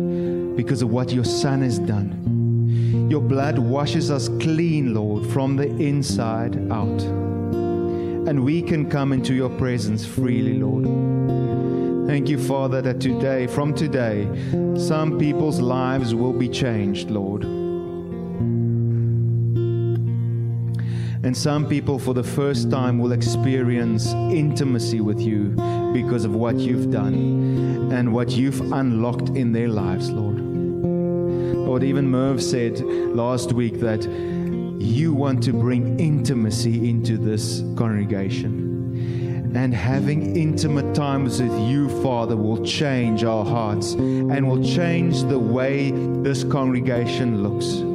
because 0.55 0.81
of 0.81 0.91
what 0.91 1.11
your 1.11 1.25
Son 1.25 1.63
has 1.63 1.81
done. 1.81 3.09
Your 3.11 3.21
blood 3.21 3.59
washes 3.59 4.13
us 4.13 4.29
clean, 4.29 4.95
Lord, 4.95 5.27
from 5.27 5.57
the 5.57 5.67
inside 5.67 6.55
out. 6.71 7.03
And 7.03 8.45
we 8.45 8.63
can 8.63 8.89
come 8.89 9.13
into 9.13 9.35
your 9.35 9.51
presence 9.51 10.07
freely, 10.07 10.57
Lord. 10.57 10.85
Thank 12.07 12.29
you, 12.29 12.39
Father, 12.39 12.81
that 12.83 13.01
today, 13.01 13.49
from 13.49 13.75
today, 13.75 14.29
some 14.79 15.19
people's 15.19 15.59
lives 15.59 16.15
will 16.15 16.33
be 16.33 16.49
changed, 16.49 17.11
Lord. 17.11 17.58
And 21.29 21.37
some 21.37 21.69
people, 21.69 21.99
for 21.99 22.15
the 22.15 22.23
first 22.23 22.71
time, 22.71 22.99
will 22.99 23.13
experience 23.13 24.15
intimacy 24.15 25.03
with 25.03 25.21
you 25.21 25.51
because 25.93 26.25
of 26.25 26.35
what 26.35 26.57
you've 26.57 26.91
done 26.91 27.93
and 27.93 28.15
what 28.15 28.31
you've 28.31 28.73
unlocked 28.73 29.29
in 29.37 29.53
their 29.53 29.69
lives, 29.69 30.09
Lord. 30.09 30.41
Lord, 30.41 31.85
even 31.85 32.11
Merv 32.11 32.43
said 32.43 32.81
last 32.81 33.53
week 33.53 33.79
that 33.81 34.05
you 34.81 35.13
want 35.13 35.43
to 35.43 35.53
bring 35.53 36.01
intimacy 36.01 36.89
into 36.89 37.19
this 37.19 37.61
congregation. 37.77 39.53
And 39.55 39.75
having 39.75 40.35
intimate 40.35 40.95
times 40.95 41.43
with 41.43 41.53
you, 41.69 41.91
Father, 42.03 42.39
will 42.39 42.65
change 42.65 43.23
our 43.23 43.45
hearts 43.45 43.93
and 43.93 44.49
will 44.49 44.65
change 44.65 45.25
the 45.25 45.39
way 45.39 45.91
this 46.23 46.43
congregation 46.43 47.43
looks. 47.43 47.88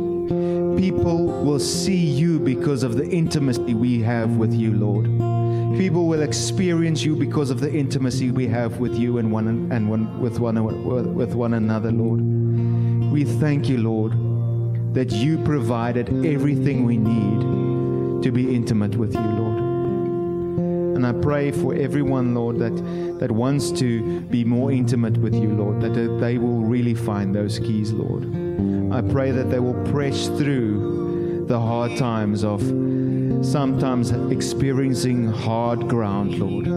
People 0.78 1.26
will 1.44 1.60
see 1.60 1.96
you 1.96 2.40
because 2.40 2.84
of 2.84 2.96
the 2.96 3.08
intimacy 3.10 3.74
we 3.74 4.02
have 4.02 4.38
with 4.38 4.54
you, 4.54 4.74
Lord. 4.74 5.06
People 5.78 6.08
will 6.08 6.22
experience 6.22 7.04
you 7.04 7.16
because 7.16 7.50
of 7.50 7.60
the 7.60 7.72
intimacy 7.72 8.32
we 8.32 8.48
have 8.48 8.78
with 8.78 8.96
you 8.96 9.18
and 9.18 9.32
one 9.32 9.72
and 9.72 9.90
one 9.90 10.20
with 10.22 10.40
one 10.40 11.16
with 11.16 11.34
one 11.34 11.54
another, 11.56 11.92
Lord. 11.92 12.22
We 13.12 13.24
thank 13.24 13.70
you, 13.70 13.78
Lord, 13.78 14.14
that 14.94 15.12
you 15.12 15.38
provided 15.44 16.26
everything 16.26 16.86
we 16.86 16.98
need 16.98 18.24
to 18.24 18.32
be 18.32 18.56
intimate 18.56 18.96
with 18.96 19.14
you, 19.14 19.22
Lord. 19.22 19.58
And 20.96 21.06
I 21.08 21.12
pray 21.12 21.52
for 21.52 21.74
everyone, 21.74 22.34
Lord, 22.34 22.60
that, 22.60 22.76
that 23.20 23.32
wants 23.32 23.72
to 23.72 24.22
be 24.22 24.46
more 24.46 24.72
intimate 24.72 25.18
with 25.18 25.34
you, 25.34 25.50
Lord, 25.50 25.82
that 25.82 25.94
they 26.22 26.38
will 26.38 26.62
really 26.62 26.94
find 26.94 27.36
those 27.36 27.60
keys, 27.60 27.92
Lord. 27.92 28.24
I 28.94 29.02
pray 29.02 29.32
that 29.32 29.50
they 29.50 29.58
will 29.58 29.74
press 29.92 30.28
through 30.28 31.46
the 31.48 31.60
hard 31.60 31.98
times 31.98 32.44
of 32.44 32.62
sometimes 33.44 34.12
experiencing 34.32 35.26
hard 35.32 35.90
ground, 35.90 36.38
Lord. 36.38 36.68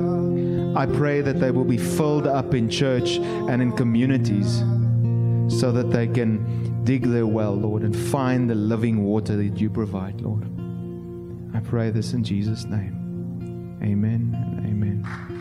I 0.77 0.87
pray 0.87 1.21
that 1.21 1.41
they 1.41 1.51
will 1.51 1.65
be 1.65 1.77
filled 1.77 2.27
up 2.27 2.55
in 2.55 2.71
church 2.71 3.19
and 3.19 3.61
in 3.61 3.71
communities 3.73 4.61
so 5.61 5.71
that 5.73 5.91
they 5.91 6.07
can 6.09 6.85
dig 6.85 7.03
their 7.03 7.27
well, 7.27 7.55
Lord, 7.55 7.83
and 7.83 7.95
find 7.95 8.49
the 8.49 8.55
living 8.55 9.05
water 9.05 9.37
that 9.37 9.61
you 9.61 9.69
provide, 9.69 10.23
Lord. 10.23 10.45
I 11.55 11.61
pray 11.61 11.91
this 11.91 12.15
in 12.15 12.25
Jesus' 12.25 12.65
name. 12.65 13.79
Amen 13.83 14.35
and 14.35 14.67
amen. 14.67 15.36